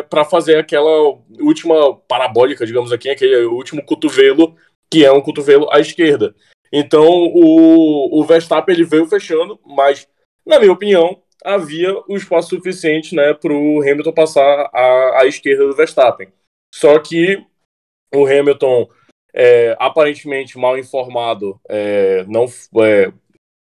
para 0.09 0.25
fazer 0.25 0.57
aquela 0.57 1.17
última 1.39 1.95
parabólica, 2.07 2.65
digamos 2.65 2.91
aqui, 2.91 3.09
aquele 3.09 3.45
último 3.45 3.83
cotovelo, 3.83 4.55
que 4.91 5.05
é 5.05 5.11
um 5.11 5.21
cotovelo 5.21 5.71
à 5.71 5.79
esquerda. 5.79 6.35
Então 6.77 7.05
o, 7.07 8.19
o 8.19 8.25
Verstappen 8.25 8.75
ele 8.75 8.83
veio 8.83 9.07
fechando, 9.07 9.57
mas 9.65 10.07
na 10.45 10.59
minha 10.59 10.73
opinião 10.73 11.21
havia 11.41 11.93
o 12.09 12.17
espaço 12.17 12.49
suficiente 12.49 13.15
né, 13.15 13.33
para 13.33 13.53
o 13.53 13.79
Hamilton 13.79 14.11
passar 14.11 14.69
à, 14.73 15.21
à 15.21 15.25
esquerda 15.25 15.65
do 15.65 15.75
Verstappen. 15.75 16.27
Só 16.73 16.99
que 16.99 17.41
o 18.13 18.25
Hamilton 18.25 18.89
é, 19.33 19.75
aparentemente 19.79 20.57
mal 20.57 20.77
informado, 20.77 21.57
é, 21.69 22.25
não 22.25 22.45
é, 22.83 23.11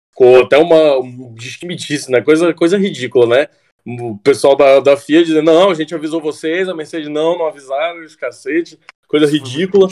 ficou 0.10 0.44
até 0.44 0.58
uma 0.58 0.98
um 0.98 1.34
disquimitice, 1.34 2.10
né? 2.10 2.22
Coisa, 2.22 2.54
coisa 2.54 2.78
ridícula, 2.78 3.26
né? 3.26 3.48
O 3.86 4.18
pessoal 4.18 4.56
da, 4.56 4.80
da 4.80 4.96
FIA 4.96 5.24
dizendo, 5.24 5.52
não, 5.52 5.70
a 5.70 5.74
gente 5.74 5.94
avisou 5.94 6.22
vocês, 6.22 6.70
a 6.70 6.74
Mercedes 6.74 7.10
não, 7.10 7.38
não 7.38 7.46
avisaram, 7.46 8.04
os 8.04 8.16
cacete, 8.16 8.80
coisa 9.08 9.28
ridícula. 9.28 9.88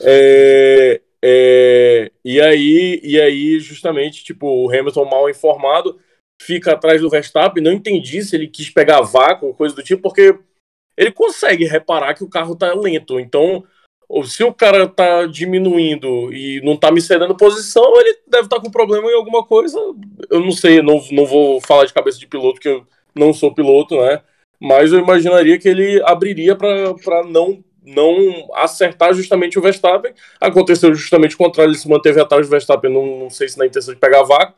É, 0.00 1.00
é, 1.22 2.10
e 2.24 2.40
aí, 2.40 3.00
e 3.02 3.20
aí, 3.20 3.58
justamente, 3.58 4.22
tipo, 4.22 4.46
o 4.46 4.70
Hamilton 4.70 5.04
mal 5.04 5.28
informado 5.28 5.98
fica 6.40 6.72
atrás 6.72 7.00
do 7.00 7.10
Verstappen. 7.10 7.62
Não 7.62 7.72
entendi 7.72 8.22
se 8.22 8.36
ele 8.36 8.46
quis 8.46 8.70
pegar 8.70 9.00
vácuo, 9.00 9.54
coisa 9.54 9.74
do 9.74 9.82
tipo, 9.82 10.02
porque 10.02 10.38
ele 10.96 11.10
consegue 11.10 11.64
reparar 11.64 12.14
que 12.14 12.24
o 12.24 12.28
carro 12.28 12.56
tá 12.56 12.72
lento. 12.74 13.18
Então, 13.18 13.64
se 14.24 14.44
o 14.44 14.54
cara 14.54 14.88
tá 14.88 15.26
diminuindo 15.26 16.32
e 16.32 16.60
não 16.62 16.76
tá 16.76 16.90
me 16.90 17.00
cedendo 17.00 17.36
posição, 17.36 18.00
ele 18.00 18.18
deve 18.26 18.44
estar 18.44 18.56
tá 18.56 18.62
com 18.62 18.70
problema 18.70 19.10
em 19.10 19.14
alguma 19.14 19.44
coisa. 19.44 19.78
Eu 20.30 20.40
não 20.40 20.52
sei, 20.52 20.80
não, 20.82 21.00
não 21.10 21.26
vou 21.26 21.60
falar 21.60 21.84
de 21.84 21.92
cabeça 21.92 22.18
de 22.18 22.26
piloto, 22.26 22.60
que 22.60 22.68
eu 22.68 22.86
não 23.14 23.32
sou 23.32 23.54
piloto, 23.54 24.00
né? 24.00 24.22
Mas 24.60 24.92
eu 24.92 24.98
imaginaria 24.98 25.58
que 25.58 25.68
ele 25.68 26.02
abriria 26.04 26.56
para 26.56 27.24
não 27.28 27.62
não 27.88 28.48
acertar 28.54 29.14
justamente 29.14 29.58
o 29.58 29.62
Verstappen. 29.62 30.12
Aconteceu 30.40 30.94
justamente 30.94 31.34
o 31.34 31.38
contrário, 31.38 31.70
ele 31.70 31.78
se 31.78 31.88
manteve 31.88 32.20
atrás 32.20 32.46
do 32.46 32.50
Verstappen, 32.50 32.92
não, 32.92 33.18
não 33.18 33.30
sei 33.30 33.48
se 33.48 33.58
na 33.58 33.66
intenção 33.66 33.94
de 33.94 34.00
pegar 34.00 34.22
vácuo. 34.22 34.54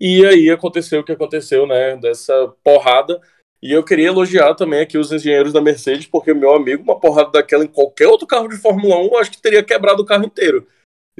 E 0.00 0.24
aí 0.24 0.50
aconteceu 0.50 1.00
o 1.00 1.04
que 1.04 1.12
aconteceu, 1.12 1.66
né? 1.66 1.96
Dessa 1.96 2.52
porrada. 2.64 3.20
E 3.62 3.72
eu 3.72 3.84
queria 3.84 4.08
elogiar 4.08 4.54
também 4.54 4.80
aqui 4.80 4.96
os 4.96 5.12
engenheiros 5.12 5.52
da 5.52 5.60
Mercedes, 5.60 6.06
porque, 6.06 6.32
meu 6.32 6.54
amigo, 6.54 6.82
uma 6.82 6.98
porrada 6.98 7.30
daquela 7.32 7.62
em 7.62 7.68
qualquer 7.68 8.08
outro 8.08 8.26
carro 8.26 8.48
de 8.48 8.56
Fórmula 8.56 8.96
1, 8.96 9.04
eu 9.04 9.18
acho 9.18 9.30
que 9.30 9.42
teria 9.42 9.62
quebrado 9.62 10.02
o 10.02 10.06
carro 10.06 10.24
inteiro. 10.24 10.66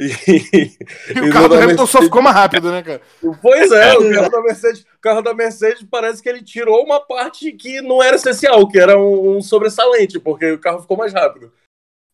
E, 0.01 0.09
e 1.15 1.21
o 1.21 1.31
carro 1.31 1.49
do 1.49 1.55
Hamilton 1.57 1.67
Mercedes... 1.67 1.91
só 1.91 2.01
ficou 2.01 2.23
mais 2.23 2.35
rápido, 2.35 2.73
né, 2.73 2.83
cara? 2.83 3.03
Pois 3.43 3.71
é, 3.71 3.99
o 3.99 4.11
carro 4.15 4.31
da 4.31 4.41
Mercedes, 4.41 4.81
o 4.81 5.01
carro 5.01 5.21
da 5.21 5.35
Mercedes 5.35 5.87
parece 5.91 6.23
que 6.23 6.29
ele 6.29 6.43
tirou 6.43 6.83
uma 6.83 7.01
parte 7.01 7.53
que 7.53 7.83
não 7.83 8.03
era 8.03 8.17
essencial, 8.17 8.67
que 8.67 8.79
era 8.79 8.99
um, 8.99 9.37
um 9.37 9.43
sobressalente, 9.43 10.19
porque 10.19 10.53
o 10.53 10.59
carro 10.59 10.81
ficou 10.81 10.97
mais 10.97 11.13
rápido. 11.13 11.53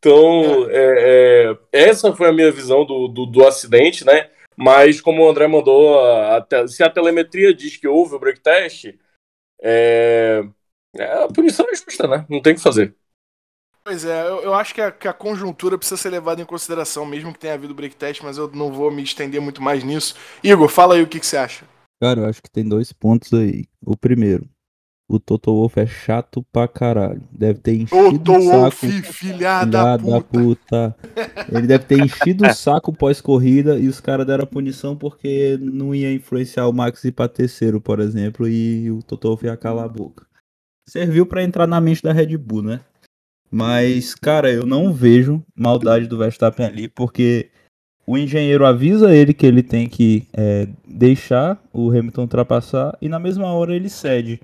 Então, 0.01 0.69
é. 0.69 0.75
É, 0.75 1.57
é, 1.73 1.89
essa 1.89 2.13
foi 2.13 2.29
a 2.29 2.33
minha 2.33 2.51
visão 2.51 2.85
do, 2.85 3.07
do, 3.07 3.25
do, 3.25 3.47
acidente, 3.47 4.05
né? 4.05 4.31
Mas, 4.57 5.01
como 5.01 5.23
o 5.23 5.29
André 5.29 5.47
mandou, 5.47 6.01
a, 6.01 6.39
a, 6.39 6.69
se 6.69 6.83
a 6.83 6.91
telemetria 6.91 7.55
diz 7.55 7.77
que 7.77 7.87
houve 7.87 8.17
o 8.17 8.19
break 8.19 8.41
test, 8.41 8.95
é, 9.63 10.43
é, 10.97 11.05
a 11.25 11.29
punição 11.29 11.67
é 11.71 11.75
justa, 11.77 12.09
né? 12.09 12.27
Não 12.29 12.43
tem 12.43 12.53
o 12.53 12.57
que 12.57 12.63
fazer. 12.63 12.95
Pois 13.87 14.05
é, 14.05 14.27
eu, 14.27 14.43
eu 14.43 14.53
acho 14.53 14.75
que 14.75 14.81
a, 14.81 14.91
que 14.91 15.07
a, 15.07 15.13
conjuntura 15.13 15.79
precisa 15.79 15.97
ser 15.97 16.11
levada 16.11 16.43
em 16.43 16.45
consideração, 16.45 17.07
mesmo 17.07 17.33
que 17.33 17.39
tenha 17.39 17.55
havido 17.55 17.73
break 17.73 17.95
test, 17.95 18.21
mas 18.21 18.37
eu 18.37 18.51
não 18.53 18.73
vou 18.73 18.91
me 18.91 19.01
estender 19.01 19.41
muito 19.41 19.63
mais 19.63 19.85
nisso. 19.85 20.17
Igor, 20.43 20.69
fala 20.69 20.97
aí 20.97 21.03
o 21.03 21.07
que, 21.07 21.21
que 21.21 21.27
você 21.27 21.37
acha. 21.37 21.65
Cara, 22.03 22.23
eu 22.23 22.27
acho 22.27 22.43
que 22.43 22.51
tem 22.51 22.69
dois 22.69 22.93
pontos 22.93 23.33
aí. 23.33 23.65
O 23.81 23.97
primeiro, 23.97 24.45
o 25.09 25.21
Toto 25.21 25.55
Wolff 25.55 25.79
é 25.79 25.87
chato 25.87 26.45
pra 26.53 26.67
caralho. 26.67 27.23
Deve 27.31 27.61
ter 27.61 27.77
enchido 27.77 28.19
Toto 28.19 28.33
o 28.33 28.43
saco. 28.43 28.57
Wolff, 28.57 28.87
filha, 28.89 29.13
filha 29.13 29.65
da, 29.65 29.97
puta. 29.97 30.21
puta. 30.21 30.97
Ele 31.49 31.69
deve 31.69 31.85
ter 31.85 32.01
enchido 32.01 32.45
o 32.45 32.53
saco 32.53 32.93
pós-corrida 32.93 33.79
e 33.79 33.87
os 33.87 34.01
caras 34.01 34.27
deram 34.27 34.43
a 34.43 34.49
punição 34.49 34.97
porque 34.97 35.57
não 35.61 35.95
ia 35.95 36.13
influenciar 36.13 36.67
o 36.67 36.73
Max 36.73 37.05
ir 37.05 37.13
pra 37.13 37.29
terceiro, 37.29 37.81
por 37.81 38.01
exemplo, 38.01 38.49
e 38.49 38.91
o 38.91 39.01
Toto 39.01 39.29
Wolff 39.29 39.47
ia 39.47 39.57
calar 39.57 39.85
a 39.85 39.89
boca. 39.89 40.27
Serviu 40.89 41.25
para 41.25 41.45
entrar 41.45 41.69
na 41.69 41.81
mente 41.81 42.03
da 42.03 42.13
Red 42.13 42.37
Bull, 42.37 42.63
né? 42.63 42.81
Mas, 43.51 44.15
cara, 44.15 44.51
eu 44.51 44.67
não 44.67 44.93
vejo 44.93 45.43
maldade 45.55 46.07
do 46.07 46.19
Verstappen 46.19 46.67
ali, 46.67 46.89
porque 46.89 47.51
o 48.07 48.17
engenheiro 48.17 48.67
avisa 48.67 49.15
ele 49.15 49.35
que 49.35 49.47
ele 49.47 49.63
tem 49.63 49.89
que 49.89 50.27
é, 50.33 50.69
deixar 50.87 51.61
o 51.73 51.91
Hamilton 51.91 52.23
ultrapassar 52.23 52.97
e 53.01 53.09
na 53.09 53.19
mesma 53.19 53.53
hora 53.53 53.75
ele 53.75 53.89
cede. 53.89 54.41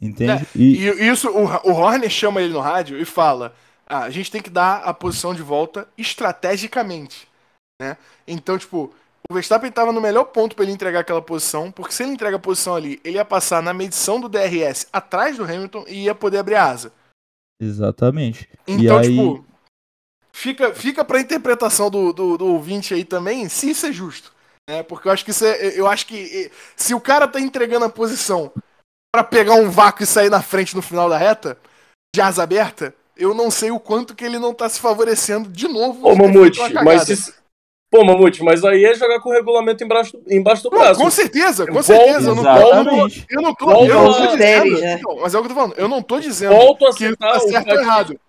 Entende? 0.00 0.32
É, 0.32 0.46
e... 0.54 0.88
e... 0.88 1.08
isso, 1.08 1.28
o, 1.28 1.44
o 1.44 1.72
Horner 1.72 2.08
chama 2.08 2.40
ele 2.40 2.52
no 2.52 2.60
rádio 2.60 2.98
e 2.98 3.04
fala: 3.04 3.54
ah, 3.86 4.04
a 4.04 4.10
gente 4.10 4.30
tem 4.30 4.40
que 4.40 4.50
dar 4.50 4.82
a 4.82 4.94
posição 4.94 5.34
de 5.34 5.42
volta 5.42 5.86
estrategicamente. 5.98 7.28
Né? 7.80 7.96
Então, 8.26 8.56
tipo, 8.56 8.94
o 9.28 9.34
Verstappen 9.34 9.68
estava 9.68 9.92
no 9.92 10.00
melhor 10.00 10.24
ponto 10.24 10.56
para 10.56 10.64
ele 10.64 10.72
entregar 10.72 11.00
aquela 11.00 11.22
posição, 11.22 11.70
porque 11.70 11.92
se 11.92 12.02
ele 12.02 12.12
entrega 12.12 12.36
a 12.36 12.40
posição 12.40 12.74
ali, 12.74 13.00
ele 13.04 13.16
ia 13.16 13.24
passar 13.24 13.62
na 13.62 13.74
medição 13.74 14.20
do 14.20 14.28
DRS 14.28 14.86
atrás 14.92 15.36
do 15.36 15.44
Hamilton 15.44 15.84
e 15.86 16.04
ia 16.04 16.14
poder 16.14 16.38
abrir 16.38 16.56
a 16.56 16.64
asa. 16.64 16.92
Exatamente. 17.60 18.48
Então, 18.66 18.98
aí... 18.98 19.08
tipo, 19.08 19.44
fica, 20.32 20.74
fica 20.74 21.04
pra 21.04 21.20
interpretação 21.20 21.90
do, 21.90 22.12
do, 22.12 22.38
do, 22.38 22.46
ouvinte 22.46 22.94
aí 22.94 23.04
também, 23.04 23.48
se 23.48 23.70
isso 23.70 23.86
é 23.86 23.92
justo. 23.92 24.32
Né? 24.68 24.82
Porque 24.82 25.08
eu 25.08 25.12
acho 25.12 25.24
que 25.24 25.30
isso 25.30 25.44
é, 25.44 25.78
eu 25.78 25.86
acho 25.86 26.06
que 26.06 26.50
se 26.76 26.94
o 26.94 27.00
cara 27.00 27.28
tá 27.28 27.40
entregando 27.40 27.84
a 27.84 27.90
posição 27.90 28.52
para 29.12 29.24
pegar 29.24 29.54
um 29.54 29.70
vácuo 29.70 30.04
e 30.04 30.06
sair 30.06 30.30
na 30.30 30.40
frente 30.40 30.74
no 30.74 30.82
final 30.82 31.08
da 31.08 31.18
reta, 31.18 31.58
de 32.14 32.20
asa 32.20 32.42
aberta, 32.42 32.94
eu 33.16 33.34
não 33.34 33.50
sei 33.50 33.70
o 33.70 33.78
quanto 33.78 34.14
que 34.14 34.24
ele 34.24 34.38
não 34.38 34.54
tá 34.54 34.68
se 34.68 34.80
favorecendo 34.80 35.48
de 35.48 35.68
novo. 35.68 36.08
Ô, 36.08 36.16
Mamute, 36.16 36.58
mas 36.82 37.02
se, 37.02 37.34
Pô, 37.90 38.04
Mamute, 38.04 38.44
mas 38.44 38.64
aí 38.64 38.84
é 38.84 38.94
jogar 38.94 39.18
com 39.18 39.30
o 39.30 39.32
regulamento 39.32 39.82
embaixo, 39.82 40.16
embaixo 40.28 40.62
do 40.62 40.70
braço. 40.70 41.00
com 41.00 41.10
certeza, 41.10 41.66
com 41.66 41.82
certeza. 41.82 42.30
Eu 42.30 42.34
não, 42.36 42.42
tô, 42.44 42.50
eu 42.50 42.84
não 42.84 42.84
tô, 42.84 43.14
eu 43.28 43.42
não 43.42 43.54
tô, 43.54 43.84
eu 43.84 43.94
não 44.04 44.12
tô 44.12 44.26
dizendo, 44.28 44.80
né? 44.80 45.00
mas 45.20 45.34
é 45.34 45.38
o 45.38 45.40
que 45.40 45.46
eu 45.46 45.54
tô 45.54 45.54
falando. 45.54 45.74
Eu 45.76 45.88
não 45.88 46.00
tô 46.00 46.20
dizendo 46.20 46.54
Volto 46.54 46.86
a 46.86 46.92
citar 46.92 47.10
que 47.10 47.16
tá 47.16 47.40
certo 47.40 47.68
ou 47.68 47.80
errado. 47.80 48.20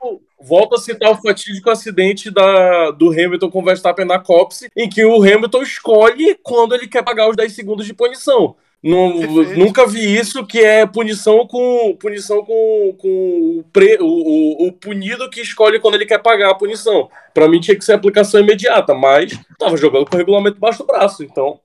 Volto 0.41 0.75
a 0.75 0.79
citar 0.79 1.11
o 1.11 1.21
fatídico 1.21 1.69
acidente 1.69 2.31
da, 2.31 2.89
do 2.89 3.11
Hamilton 3.11 3.51
com 3.51 3.59
o 3.59 3.63
Verstappen 3.63 4.03
na 4.05 4.17
Copse, 4.17 4.71
em 4.75 4.89
que 4.89 5.05
o 5.05 5.21
Hamilton 5.21 5.61
escolhe 5.61 6.35
quando 6.41 6.73
ele 6.73 6.87
quer 6.87 7.03
pagar 7.03 7.29
os 7.29 7.35
10 7.35 7.53
segundos 7.53 7.85
de 7.85 7.93
punição. 7.93 8.55
Não, 8.83 9.13
nunca 9.55 9.85
vi 9.85 10.17
isso 10.17 10.45
que 10.45 10.59
é 10.59 10.87
punição 10.87 11.45
com 11.45 11.95
punição 11.99 12.43
com, 12.43 12.95
com 12.97 13.59
o, 13.59 13.63
pre, 13.71 13.97
o, 14.01 14.07
o, 14.07 14.67
o, 14.67 14.73
punido 14.73 15.29
que 15.29 15.39
escolhe 15.39 15.79
quando 15.79 15.95
ele 15.95 16.05
quer 16.05 16.17
pagar 16.17 16.49
a 16.49 16.55
punição. 16.55 17.07
Para 17.31 17.47
mim 17.47 17.59
tinha 17.59 17.77
que 17.77 17.85
ser 17.85 17.93
aplicação 17.93 18.41
imediata, 18.41 18.95
mas 18.95 19.39
tava 19.59 19.77
jogando 19.77 20.09
com 20.09 20.15
o 20.15 20.17
regulamento 20.17 20.59
baixo 20.59 20.79
do 20.79 20.87
braço, 20.87 21.23
então. 21.23 21.59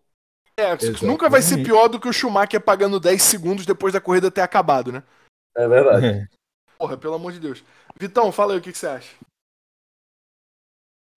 É, 0.59 0.73
Exatamente. 0.73 1.07
nunca 1.07 1.31
vai 1.31 1.41
ser 1.41 1.63
pior 1.63 1.89
do 1.89 1.99
que 1.99 2.09
o 2.09 2.13
Schumacher 2.13 2.61
pagando 2.61 3.01
10 3.01 3.23
segundos 3.23 3.65
depois 3.65 3.95
da 3.95 4.01
corrida 4.01 4.31
ter 4.31 4.43
acabado, 4.43 4.93
né? 4.93 5.03
É 5.57 5.67
verdade. 5.67 6.07
É. 6.07 6.29
Porra, 6.79 6.99
pelo 6.99 7.15
amor 7.15 7.33
de 7.33 7.41
Deus. 7.41 7.65
Vitão, 7.99 8.31
fala 8.31 8.53
aí 8.53 8.59
o 8.59 8.63
que, 8.63 8.73
que 8.73 8.79
você 8.79 8.89
acha. 8.89 9.15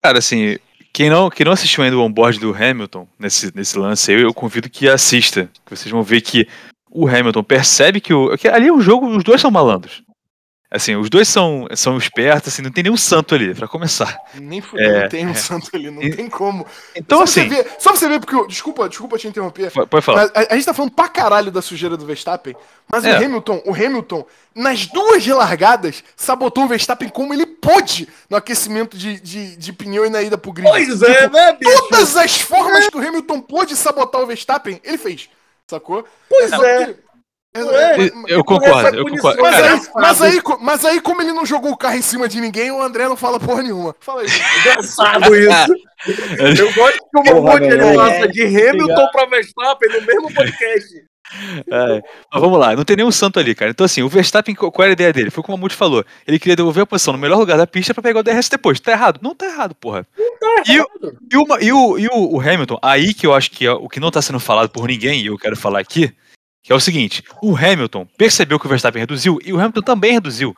Cara, 0.01 0.19
assim, 0.19 0.57
quem 0.91 1.09
não, 1.09 1.29
quem 1.29 1.45
não 1.45 1.53
assistiu 1.53 1.83
ainda 1.83 1.97
o 1.97 2.01
onboard 2.01 2.39
do 2.39 2.53
Hamilton 2.53 3.07
nesse, 3.17 3.55
nesse 3.55 3.77
lance 3.77 4.11
aí, 4.11 4.21
eu 4.21 4.33
convido 4.33 4.69
que 4.69 4.89
assista. 4.89 5.49
Que 5.65 5.75
vocês 5.75 5.91
vão 5.91 6.03
ver 6.03 6.21
que 6.21 6.47
o 6.89 7.07
Hamilton 7.07 7.43
percebe 7.43 8.01
que 8.01 8.13
o. 8.13 8.35
Que 8.37 8.47
ali 8.47 8.71
um 8.71 8.81
jogo, 8.81 9.07
os 9.07 9.23
dois 9.23 9.39
são 9.39 9.51
malandros. 9.51 10.03
Assim, 10.71 10.95
os 10.95 11.09
dois 11.09 11.27
são, 11.27 11.67
são 11.75 11.97
espertos, 11.97 12.53
assim, 12.53 12.61
não 12.61 12.71
tem 12.71 12.83
nenhum 12.83 12.97
santo 12.97 13.33
ali, 13.33 13.55
para 13.55 13.67
começar. 13.67 14.15
Nem 14.35 14.61
fudeu, 14.61 14.85
é, 14.87 15.01
não 15.01 15.09
tem 15.09 15.25
um 15.25 15.31
é. 15.31 15.33
santo 15.33 15.67
ali, 15.73 15.89
não 15.89 16.03
e, 16.03 16.15
tem 16.15 16.29
como. 16.29 16.63
Então, 16.95 17.17
só 17.19 17.23
assim. 17.23 17.49
Você 17.49 17.55
ver, 17.55 17.71
só 17.79 17.95
você 17.95 18.07
ver, 18.07 18.19
porque. 18.19 18.47
Desculpa, 18.47 18.87
desculpa 18.87 19.17
te 19.17 19.27
interromper. 19.27 19.71
Pode 19.71 20.05
falar. 20.05 20.29
A, 20.35 20.53
a, 20.53 20.55
gente 20.55 20.65
tá 20.65 20.73
falando 20.75 20.91
pra 20.91 21.07
caralho 21.07 21.49
da 21.49 21.59
sujeira 21.59 21.97
do 21.97 22.05
Verstappen, 22.05 22.55
mas 22.87 23.03
é. 23.03 23.13
o 23.13 23.15
Hamilton, 23.25 23.63
o 23.65 23.73
Hamilton, 23.73 24.27
nas 24.53 24.85
duas 24.85 25.25
relargadas, 25.25 26.03
sabotou 26.15 26.65
o 26.65 26.67
Verstappen 26.67 27.09
como 27.09 27.33
ele 27.33 27.47
pôde 27.47 28.07
no 28.29 28.37
aquecimento 28.37 28.95
de, 28.95 29.19
de, 29.19 29.57
de 29.57 29.73
pneu 29.73 30.05
e 30.05 30.09
na 30.11 30.21
ida 30.21 30.37
pro 30.37 30.53
grid. 30.53 30.69
Pois 30.69 31.01
é, 31.01 31.21
tipo, 31.23 31.33
né, 31.33 31.53
bicho? 31.53 31.81
Todas 31.89 32.15
as 32.15 32.39
formas 32.41 32.85
é. 32.85 32.91
que 32.91 32.97
o 32.97 33.07
Hamilton 33.07 33.41
pôde 33.41 33.75
sabotar 33.75 34.21
o 34.21 34.27
Verstappen, 34.27 34.79
ele 34.83 34.99
fez. 34.99 35.29
Sacou? 35.65 36.05
Pois 36.29 36.51
é. 36.51 36.83
é. 36.83 36.95
É, 37.51 38.11
eu 38.27 38.43
concordo, 38.43 38.95
eu 38.95 39.07
concordo. 39.07 39.41
Mas 39.41 39.55
aí, 39.55 39.81
mas, 39.95 40.21
aí, 40.21 40.41
mas 40.61 40.85
aí, 40.85 41.01
como 41.01 41.21
ele 41.21 41.33
não 41.33 41.45
jogou 41.45 41.71
o 41.71 41.77
carro 41.77 41.95
em 41.95 42.01
cima 42.01 42.29
de 42.29 42.39
ninguém, 42.39 42.69
o 42.71 42.81
André 42.81 43.07
não 43.07 43.17
fala 43.17 43.39
porra 43.39 43.63
nenhuma. 43.63 43.95
Fala 43.99 44.21
aí. 44.21 44.27
Engraçado 44.59 45.35
isso. 45.35 46.61
eu 46.61 46.73
gosto 46.73 46.99
que 46.99 47.31
o 47.31 47.41
Mamute 47.43 47.63
ele 47.63 47.95
passa 47.95 48.27
de 48.27 48.43
Hamilton 48.43 49.07
pra 49.11 49.25
Verstappen 49.25 49.89
no 49.89 50.05
mesmo 50.05 50.33
podcast. 50.33 51.09
É, 51.71 52.01
mas 52.31 52.41
vamos 52.41 52.59
lá, 52.59 52.75
não 52.75 52.83
tem 52.83 52.95
nenhum 52.97 53.11
santo 53.11 53.39
ali, 53.39 53.53
cara. 53.53 53.71
Então, 53.71 53.85
assim, 53.85 54.03
o 54.03 54.09
Verstappen, 54.09 54.53
qual 54.53 54.73
era 54.79 54.91
a 54.91 54.93
ideia 54.93 55.13
dele? 55.13 55.31
Foi 55.31 55.43
como 55.43 55.55
o 55.55 55.59
Mamute 55.59 55.75
falou. 55.75 56.05
Ele 56.27 56.37
queria 56.37 56.55
devolver 56.55 56.83
a 56.83 56.87
posição 56.87 57.13
no 57.13 57.19
melhor 57.19 57.37
lugar 57.37 57.57
da 57.57 57.67
pista 57.67 57.95
pra 57.95 58.03
pegar 58.03 58.19
o 58.19 58.23
DRS 58.23 58.49
depois. 58.49 58.79
Tá 58.79 58.91
errado? 58.91 59.19
Não 59.23 59.33
tá 59.33 59.47
errado, 59.47 59.73
porra. 59.73 60.05
Não 60.17 60.37
tá 60.37 60.47
errado. 60.67 60.67
E, 60.67 61.35
e, 61.35 61.37
o, 61.37 61.59
e, 61.59 61.71
o, 61.71 61.99
e 61.99 62.07
o, 62.07 62.35
o 62.35 62.39
Hamilton, 62.39 62.77
aí 62.81 63.13
que 63.13 63.25
eu 63.25 63.33
acho 63.33 63.49
que 63.49 63.65
é 63.65 63.71
o 63.71 63.89
que 63.89 63.99
não 63.99 64.11
tá 64.11 64.21
sendo 64.21 64.39
falado 64.39 64.69
por 64.69 64.87
ninguém, 64.87 65.21
e 65.21 65.27
eu 65.27 65.37
quero 65.37 65.55
falar 65.55 65.79
aqui, 65.79 66.13
que 66.63 66.71
é 66.71 66.75
o 66.75 66.79
seguinte: 66.79 67.23
o 67.41 67.55
Hamilton 67.55 68.07
percebeu 68.17 68.59
que 68.59 68.65
o 68.65 68.69
Verstappen 68.69 69.01
reduziu 69.01 69.39
e 69.43 69.53
o 69.53 69.59
Hamilton 69.59 69.81
também 69.81 70.13
reduziu. 70.13 70.55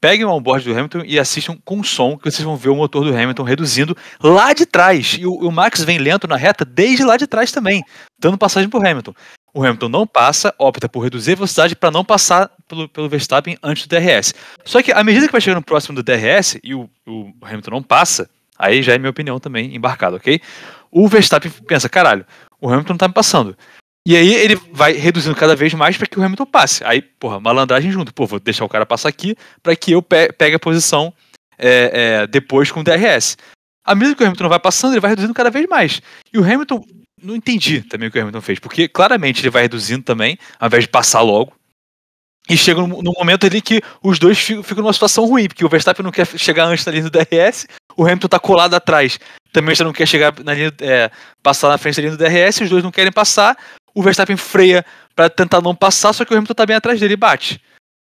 Peguem 0.00 0.24
o 0.24 0.30
onboard 0.30 0.64
do 0.64 0.72
Hamilton 0.72 1.02
e 1.04 1.16
assistam 1.16 1.56
com 1.64 1.84
som, 1.84 2.18
que 2.18 2.28
vocês 2.28 2.42
vão 2.42 2.56
ver 2.56 2.70
o 2.70 2.74
motor 2.74 3.04
do 3.04 3.16
Hamilton 3.16 3.44
reduzindo 3.44 3.96
lá 4.20 4.52
de 4.52 4.66
trás. 4.66 5.16
E 5.16 5.24
o, 5.24 5.32
o 5.32 5.52
Max 5.52 5.84
vem 5.84 5.98
lento 5.98 6.26
na 6.26 6.34
reta 6.34 6.64
desde 6.64 7.04
lá 7.04 7.16
de 7.16 7.28
trás 7.28 7.52
também, 7.52 7.84
dando 8.18 8.36
passagem 8.36 8.68
para 8.68 8.80
o 8.80 8.84
Hamilton. 8.84 9.14
O 9.54 9.62
Hamilton 9.62 9.88
não 9.88 10.04
passa, 10.04 10.52
opta 10.58 10.88
por 10.88 11.00
reduzir 11.00 11.32
a 11.32 11.36
velocidade 11.36 11.76
para 11.76 11.90
não 11.92 12.04
passar 12.04 12.50
pelo, 12.66 12.88
pelo 12.88 13.08
Verstappen 13.08 13.56
antes 13.62 13.86
do 13.86 13.90
DRS. 13.90 14.34
Só 14.64 14.82
que 14.82 14.90
à 14.90 15.04
medida 15.04 15.26
que 15.26 15.32
vai 15.32 15.40
chegando 15.40 15.62
próximo 15.62 15.94
do 15.94 16.02
DRS 16.02 16.58
e 16.64 16.74
o, 16.74 16.90
o 17.06 17.32
Hamilton 17.42 17.70
não 17.70 17.82
passa, 17.82 18.28
Aí 18.62 18.80
já 18.80 18.94
é 18.94 18.98
minha 18.98 19.10
opinião 19.10 19.40
também, 19.40 19.74
embarcado, 19.74 20.16
ok? 20.16 20.40
O 20.88 21.08
Verstappen 21.08 21.50
pensa, 21.66 21.88
caralho, 21.88 22.24
o 22.60 22.68
Hamilton 22.68 22.96
tá 22.96 23.08
me 23.08 23.14
passando. 23.14 23.56
E 24.06 24.16
aí 24.16 24.34
ele 24.34 24.56
vai 24.72 24.92
reduzindo 24.92 25.36
cada 25.36 25.54
vez 25.54 25.72
mais 25.74 25.96
para 25.96 26.08
que 26.08 26.18
o 26.18 26.22
Hamilton 26.22 26.46
passe. 26.46 26.84
Aí, 26.84 27.00
porra, 27.00 27.38
malandragem 27.38 27.92
junto. 27.92 28.12
Pô, 28.12 28.26
vou 28.26 28.40
deixar 28.40 28.64
o 28.64 28.68
cara 28.68 28.84
passar 28.84 29.08
aqui 29.08 29.36
para 29.62 29.76
que 29.76 29.92
eu 29.92 30.02
pe 30.02 30.32
pegue 30.32 30.56
a 30.56 30.58
posição 30.58 31.14
é, 31.56 32.22
é, 32.22 32.26
depois 32.26 32.72
com 32.72 32.80
o 32.80 32.84
DRS. 32.84 33.36
À 33.84 33.94
medida 33.94 34.16
que 34.16 34.22
o 34.22 34.26
Hamilton 34.26 34.48
vai 34.48 34.60
passando, 34.60 34.94
ele 34.94 35.00
vai 35.00 35.10
reduzindo 35.10 35.34
cada 35.34 35.50
vez 35.50 35.68
mais. 35.68 36.02
E 36.32 36.38
o 36.38 36.44
Hamilton, 36.44 36.84
não 37.22 37.36
entendi 37.36 37.80
também 37.82 38.08
o 38.08 38.12
que 38.12 38.18
o 38.18 38.22
Hamilton 38.22 38.40
fez, 38.40 38.58
porque 38.58 38.88
claramente 38.88 39.40
ele 39.40 39.50
vai 39.50 39.62
reduzindo 39.62 40.02
também, 40.02 40.36
ao 40.58 40.66
invés 40.66 40.84
de 40.84 40.90
passar 40.90 41.20
logo. 41.20 41.52
E 42.48 42.56
chega 42.56 42.80
no 42.80 43.12
momento 43.16 43.46
ali 43.46 43.62
que 43.62 43.80
os 44.02 44.18
dois 44.18 44.36
ficam, 44.36 44.64
ficam 44.64 44.82
numa 44.82 44.92
situação 44.92 45.24
ruim, 45.24 45.46
porque 45.46 45.64
o 45.64 45.68
Verstappen 45.68 46.02
não 46.02 46.10
quer 46.10 46.26
chegar 46.26 46.64
antes 46.64 46.84
da 46.84 46.90
linha 46.90 47.04
do 47.04 47.10
DRS, 47.10 47.68
o 47.96 48.04
Hamilton 48.04 48.28
tá 48.28 48.38
colado 48.40 48.74
atrás, 48.74 49.18
também 49.52 49.76
já 49.76 49.84
não 49.84 49.92
quer 49.92 50.06
chegar 50.06 50.34
na 50.42 50.52
linha, 50.52 50.72
é, 50.80 51.08
passar 51.40 51.68
na 51.68 51.78
frente 51.78 51.96
da 51.96 52.02
linha 52.02 52.16
do 52.16 52.18
DRS, 52.18 52.60
os 52.60 52.70
dois 52.70 52.82
não 52.82 52.90
querem 52.90 53.12
passar, 53.12 53.56
o 53.94 54.02
Verstappen 54.02 54.36
freia 54.36 54.84
para 55.14 55.28
tentar 55.28 55.60
não 55.60 55.74
passar, 55.74 56.12
só 56.12 56.24
que 56.24 56.32
o 56.32 56.36
Hamilton 56.36 56.54
tá 56.54 56.66
bem 56.66 56.76
atrás 56.76 56.98
dele 56.98 57.14
e 57.14 57.16
bate. 57.16 57.60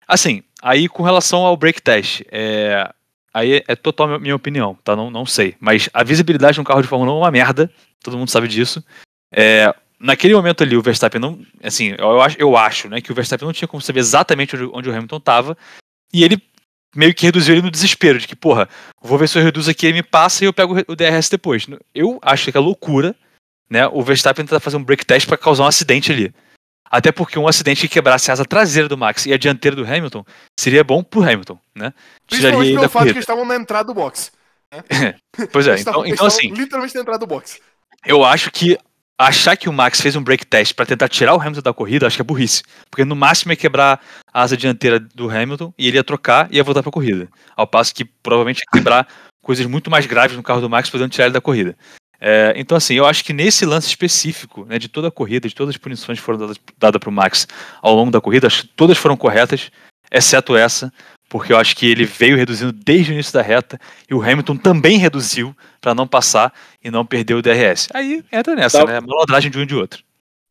Assim, 0.06 0.42
aí 0.62 0.88
com 0.88 1.02
relação 1.02 1.44
ao 1.44 1.56
break 1.56 1.82
test, 1.82 2.22
é, 2.30 2.88
aí 3.32 3.62
é 3.66 3.74
total 3.74 4.20
minha 4.20 4.36
opinião, 4.36 4.76
tá? 4.84 4.94
Não, 4.94 5.10
não 5.10 5.26
sei. 5.26 5.56
Mas 5.58 5.88
a 5.92 6.04
visibilidade 6.04 6.54
de 6.54 6.60
um 6.60 6.64
carro 6.64 6.82
de 6.82 6.88
Fórmula 6.88 7.12
1 7.12 7.14
é 7.14 7.18
uma 7.18 7.30
merda, 7.30 7.70
todo 8.02 8.18
mundo 8.18 8.30
sabe 8.30 8.48
disso. 8.48 8.84
É, 9.32 9.74
naquele 9.98 10.34
momento 10.34 10.62
ali, 10.62 10.76
o 10.76 10.82
Verstappen 10.82 11.20
não. 11.20 11.40
Assim, 11.62 11.94
eu 11.98 12.20
acho, 12.20 12.36
eu 12.38 12.56
acho 12.56 12.88
né, 12.88 13.00
que 13.00 13.10
o 13.10 13.14
Verstappen 13.14 13.46
não 13.46 13.52
tinha 13.52 13.68
como 13.68 13.80
saber 13.80 14.00
exatamente 14.00 14.54
onde, 14.54 14.70
onde 14.72 14.88
o 14.88 14.92
Hamilton 14.92 15.16
estava. 15.16 15.56
E 16.12 16.22
ele 16.22 16.40
meio 16.94 17.14
que 17.14 17.26
reduziu 17.26 17.54
ele 17.54 17.62
no 17.62 17.70
desespero, 17.70 18.18
de 18.18 18.28
que, 18.28 18.36
porra, 18.36 18.68
vou 19.02 19.18
ver 19.18 19.28
se 19.28 19.36
eu 19.36 19.42
reduzo 19.42 19.70
aqui, 19.70 19.86
ele 19.86 19.94
me 19.94 20.02
passa 20.02 20.44
e 20.44 20.46
eu 20.46 20.52
pego 20.52 20.76
o 20.86 20.94
DRS 20.94 21.28
depois. 21.28 21.66
Eu 21.94 22.18
acho 22.22 22.50
que 22.50 22.56
é 22.56 22.60
loucura, 22.60 23.16
né? 23.68 23.86
O 23.88 24.02
Verstappen 24.02 24.44
tentar 24.44 24.60
fazer 24.60 24.76
um 24.76 24.84
break 24.84 25.04
test 25.04 25.26
para 25.26 25.36
causar 25.36 25.64
um 25.64 25.66
acidente 25.66 26.12
ali. 26.12 26.34
Até 26.90 27.10
porque 27.10 27.38
um 27.38 27.48
acidente 27.48 27.88
que 27.88 27.94
quebrasse 27.94 28.30
a 28.30 28.34
asa 28.34 28.44
traseira 28.44 28.88
do 28.88 28.96
Max 28.96 29.26
e 29.26 29.32
a 29.32 29.38
dianteira 29.38 29.76
do 29.76 29.84
Hamilton 29.84 30.24
seria 30.58 30.84
bom 30.84 31.02
pro 31.02 31.22
Hamilton, 31.22 31.58
né? 31.74 31.92
Principalmente 32.26 32.74
pelo 32.74 32.88
fato 32.88 33.04
que 33.04 33.10
eles 33.10 33.20
estavam 33.20 33.44
na 33.44 33.56
entrada 33.56 33.86
do 33.86 33.94
box. 33.94 34.30
Né? 34.72 35.14
pois 35.50 35.66
é, 35.66 35.80
então, 35.80 36.06
então 36.06 36.26
assim. 36.26 36.52
Literalmente 36.52 36.94
na 36.94 37.00
entrada 37.00 37.18
do 37.18 37.26
box. 37.26 37.60
Eu 38.04 38.24
acho 38.24 38.50
que 38.50 38.78
achar 39.18 39.56
que 39.56 39.68
o 39.68 39.72
Max 39.72 40.00
fez 40.00 40.14
um 40.14 40.22
break 40.22 40.46
test 40.46 40.74
para 40.74 40.86
tentar 40.86 41.08
tirar 41.08 41.34
o 41.34 41.40
Hamilton 41.40 41.62
da 41.62 41.72
corrida, 41.72 42.06
acho 42.06 42.16
que 42.16 42.22
é 42.22 42.24
burrice. 42.24 42.62
Porque 42.90 43.04
no 43.04 43.16
máximo 43.16 43.52
ia 43.52 43.56
quebrar 43.56 44.00
a 44.32 44.42
asa 44.42 44.56
dianteira 44.56 45.00
do 45.00 45.30
Hamilton 45.30 45.72
e 45.78 45.88
ele 45.88 45.96
ia 45.96 46.04
trocar 46.04 46.48
e 46.50 46.56
ia 46.56 46.64
voltar 46.64 46.82
para 46.82 46.90
a 46.90 46.92
corrida. 46.92 47.28
Ao 47.56 47.66
passo 47.66 47.94
que 47.94 48.04
provavelmente 48.04 48.60
ia 48.60 48.66
quebrar 48.72 49.08
coisas 49.42 49.66
muito 49.66 49.90
mais 49.90 50.06
graves 50.06 50.36
no 50.36 50.42
carro 50.42 50.60
do 50.60 50.70
Max, 50.70 50.90
podendo 50.90 51.10
tirar 51.10 51.26
ele 51.26 51.34
da 51.34 51.40
corrida. 51.40 51.76
É, 52.26 52.54
então, 52.56 52.74
assim, 52.74 52.94
eu 52.94 53.04
acho 53.04 53.22
que 53.22 53.34
nesse 53.34 53.66
lance 53.66 53.86
específico, 53.86 54.64
né, 54.64 54.78
de 54.78 54.88
toda 54.88 55.08
a 55.08 55.10
corrida, 55.10 55.46
de 55.46 55.54
todas 55.54 55.74
as 55.74 55.78
punições 55.78 56.18
que 56.18 56.24
foram 56.24 56.38
dadas, 56.38 56.56
dadas 56.78 56.98
para 56.98 57.10
o 57.10 57.12
Max 57.12 57.46
ao 57.82 57.94
longo 57.94 58.10
da 58.10 58.18
corrida, 58.18 58.46
acho 58.46 58.62
que 58.62 58.68
todas 58.68 58.96
foram 58.96 59.14
corretas, 59.14 59.70
exceto 60.10 60.56
essa, 60.56 60.90
porque 61.28 61.52
eu 61.52 61.58
acho 61.58 61.76
que 61.76 61.84
ele 61.84 62.06
veio 62.06 62.34
reduzindo 62.34 62.72
desde 62.72 63.12
o 63.12 63.14
início 63.14 63.30
da 63.30 63.42
reta 63.42 63.78
e 64.10 64.14
o 64.14 64.22
Hamilton 64.22 64.56
também 64.56 64.96
reduziu 64.96 65.54
para 65.82 65.94
não 65.94 66.06
passar 66.06 66.50
e 66.82 66.90
não 66.90 67.04
perder 67.04 67.34
o 67.34 67.42
DRS. 67.42 67.88
Aí 67.92 68.24
entra 68.32 68.54
nessa, 68.54 68.78
tá. 68.78 68.90
né? 68.90 69.00
Malandragem 69.00 69.50
de 69.50 69.58
um 69.58 69.62
e 69.62 69.66
de 69.66 69.74
outro. 69.74 70.02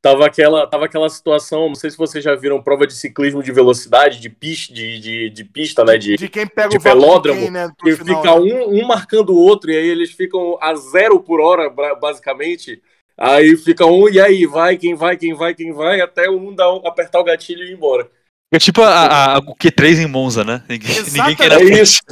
Tava 0.04 0.26
aquela, 0.26 0.68
tava 0.68 0.84
aquela 0.84 1.10
situação, 1.10 1.70
não 1.70 1.76
sei 1.76 1.90
se 1.90 1.98
vocês 1.98 2.22
já 2.22 2.36
viram 2.36 2.62
prova 2.62 2.86
de 2.86 2.94
ciclismo 2.94 3.42
de 3.42 3.54
velocidade, 3.54 4.20
de 4.20 4.30
pista, 4.30 4.74
de, 4.74 5.00
de, 5.00 5.30
de 5.30 5.46
pista, 5.46 5.86
né? 5.86 5.98
De, 5.98 6.18
de 6.18 6.28
quem 6.28 6.46
pega 6.46 6.68
de 6.68 6.76
o 6.76 6.82
velódromo, 6.82 7.40
quem, 7.40 7.50
né, 7.50 7.72
que 7.82 7.96
final, 7.96 8.22
fica 8.22 8.36
né? 8.38 8.54
um, 8.66 8.82
um 8.82 8.86
marcando 8.86 9.30
o 9.30 9.38
outro, 9.38 9.72
e 9.72 9.78
aí 9.78 9.88
eles 9.88 10.12
ficam 10.12 10.58
a 10.62 10.76
zero 10.76 11.22
por 11.22 11.40
hora, 11.40 11.70
basicamente. 11.70 12.82
Aí 13.18 13.56
fica 13.56 13.86
um, 13.86 14.10
e 14.10 14.20
aí, 14.20 14.46
vai, 14.46 14.76
quem 14.76 14.94
vai, 14.94 15.16
quem 15.16 15.34
vai, 15.34 15.54
quem 15.54 15.72
vai, 15.72 16.02
até 16.02 16.30
um 16.30 16.54
dar 16.54 16.74
um, 16.74 16.86
apertar 16.86 17.22
o 17.22 17.24
gatilho 17.24 17.64
e 17.64 17.70
ir 17.70 17.74
embora. 17.74 18.12
É 18.52 18.60
tipo 18.60 18.82
a, 18.82 19.36
a, 19.36 19.38
o 19.38 19.56
Q3 19.56 20.00
em 20.00 20.08
Monza, 20.08 20.44
né? 20.44 20.66
Ninguém, 20.68 21.02
ninguém 21.02 21.36
quer 21.38 21.54
é 21.54 21.64
isso. 21.64 22.02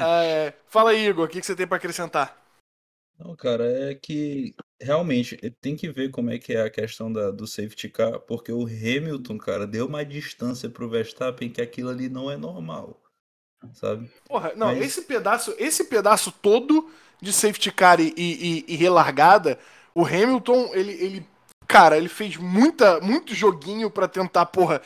Ah, 0.00 0.24
é. 0.24 0.52
Fala 0.68 0.90
aí, 0.90 1.06
Igor, 1.06 1.26
o 1.26 1.28
que, 1.28 1.38
que 1.38 1.46
você 1.46 1.54
tem 1.54 1.68
para 1.68 1.76
acrescentar? 1.76 2.43
Não, 3.18 3.34
cara, 3.36 3.64
é 3.90 3.94
que 3.94 4.54
realmente 4.80 5.36
tem 5.60 5.76
que 5.76 5.88
ver 5.88 6.10
como 6.10 6.30
é 6.30 6.38
que 6.38 6.52
é 6.52 6.62
a 6.62 6.70
questão 6.70 7.12
da, 7.12 7.30
do 7.30 7.46
safety 7.46 7.88
car, 7.88 8.18
porque 8.20 8.52
o 8.52 8.66
Hamilton, 8.66 9.38
cara, 9.38 9.66
deu 9.66 9.86
uma 9.86 10.04
distância 10.04 10.68
pro 10.68 10.88
Verstappen 10.88 11.48
que 11.48 11.62
aquilo 11.62 11.90
ali 11.90 12.08
não 12.08 12.30
é 12.30 12.36
normal, 12.36 13.00
sabe? 13.72 14.10
Porra, 14.26 14.52
não, 14.56 14.68
Mas... 14.68 14.84
esse 14.84 15.02
pedaço, 15.02 15.54
esse 15.58 15.84
pedaço 15.84 16.32
todo 16.32 16.90
de 17.22 17.32
safety 17.32 17.70
car 17.70 18.00
e, 18.00 18.12
e, 18.16 18.64
e 18.66 18.76
relargada, 18.76 19.58
o 19.94 20.04
Hamilton, 20.04 20.70
ele, 20.74 20.92
ele, 20.92 21.26
cara, 21.68 21.96
ele 21.96 22.08
fez 22.08 22.36
muita, 22.36 23.00
muito 23.00 23.32
joguinho 23.32 23.88
para 23.90 24.08
tentar, 24.08 24.46
porra, 24.46 24.82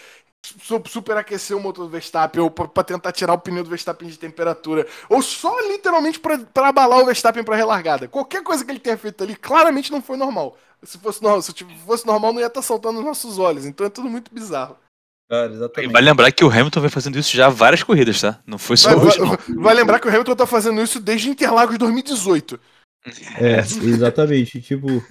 superaquecer 0.86 1.56
o 1.56 1.60
motor 1.60 1.84
do 1.84 1.90
Verstappen, 1.90 2.40
ou 2.40 2.50
para 2.50 2.84
tentar 2.84 3.12
tirar 3.12 3.34
o 3.34 3.38
pneu 3.38 3.62
do 3.62 3.70
Verstappen 3.70 4.08
de 4.08 4.18
temperatura, 4.18 4.86
ou 5.08 5.20
só 5.20 5.58
literalmente 5.68 6.18
para 6.18 6.68
abalar 6.68 7.00
o 7.00 7.06
Verstappen 7.06 7.44
para 7.44 7.56
relargada. 7.56 8.08
Qualquer 8.08 8.42
coisa 8.42 8.64
que 8.64 8.70
ele 8.70 8.78
tenha 8.78 8.96
feito 8.96 9.22
ali, 9.22 9.36
claramente 9.36 9.90
não 9.90 10.00
foi 10.00 10.16
normal. 10.16 10.56
Se 10.82 10.96
fosse 10.98 11.22
normal, 11.22 11.42
se 11.42 11.52
fosse 11.84 12.06
normal 12.06 12.32
não 12.32 12.40
ia 12.40 12.46
estar 12.46 12.60
tá 12.60 12.66
saltando 12.66 12.96
nos 12.96 13.04
nossos 13.04 13.38
olhos. 13.38 13.66
Então 13.66 13.86
é 13.86 13.90
tudo 13.90 14.08
muito 14.08 14.32
bizarro. 14.32 14.76
Cara, 15.28 15.52
exatamente. 15.52 15.92
Vai 15.92 16.02
lembrar 16.02 16.32
que 16.32 16.44
o 16.44 16.50
Hamilton 16.50 16.80
vem 16.80 16.90
fazendo 16.90 17.18
isso 17.18 17.36
já 17.36 17.46
há 17.46 17.50
várias 17.50 17.82
corridas, 17.82 18.20
tá? 18.20 18.40
Não 18.46 18.56
foi 18.56 18.76
só 18.78 18.96
vai, 18.96 19.06
hoje. 19.06 19.18
Vai, 19.18 19.38
vai, 19.58 19.74
lembrar 19.74 20.00
que 20.00 20.06
o 20.06 20.10
Hamilton 20.10 20.34
tá 20.34 20.46
fazendo 20.46 20.80
isso 20.80 21.00
desde 21.00 21.28
Interlagos 21.28 21.76
2018. 21.76 22.58
É, 23.36 23.58
exatamente. 23.58 24.60
tipo, 24.62 25.04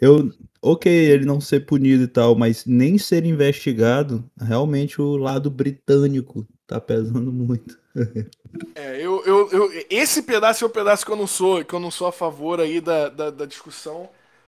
eu, 0.00 0.30
ok, 0.60 0.90
ele 0.92 1.24
não 1.24 1.40
ser 1.40 1.66
punido 1.66 2.04
e 2.04 2.08
tal, 2.08 2.34
mas 2.34 2.64
nem 2.66 2.98
ser 2.98 3.24
investigado, 3.24 4.24
realmente 4.40 5.00
o 5.00 5.16
lado 5.16 5.50
britânico 5.50 6.46
tá 6.66 6.80
pesando 6.80 7.32
muito. 7.32 7.78
é, 8.74 8.96
eu, 9.00 9.24
eu, 9.24 9.50
eu, 9.50 9.84
esse 9.88 10.22
pedaço 10.22 10.64
é 10.64 10.66
o 10.66 10.70
pedaço 10.70 11.04
que 11.06 11.12
eu 11.12 11.16
não 11.16 11.26
sou, 11.26 11.64
que 11.64 11.74
eu 11.74 11.80
não 11.80 11.90
sou 11.90 12.06
a 12.06 12.12
favor 12.12 12.60
aí 12.60 12.80
da, 12.80 13.08
da, 13.08 13.30
da 13.30 13.46
discussão, 13.46 14.08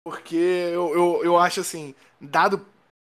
porque 0.05 0.37
eu, 0.37 0.93
eu, 0.95 1.21
eu 1.25 1.39
acho 1.39 1.61
assim, 1.61 1.95
dado 2.21 2.65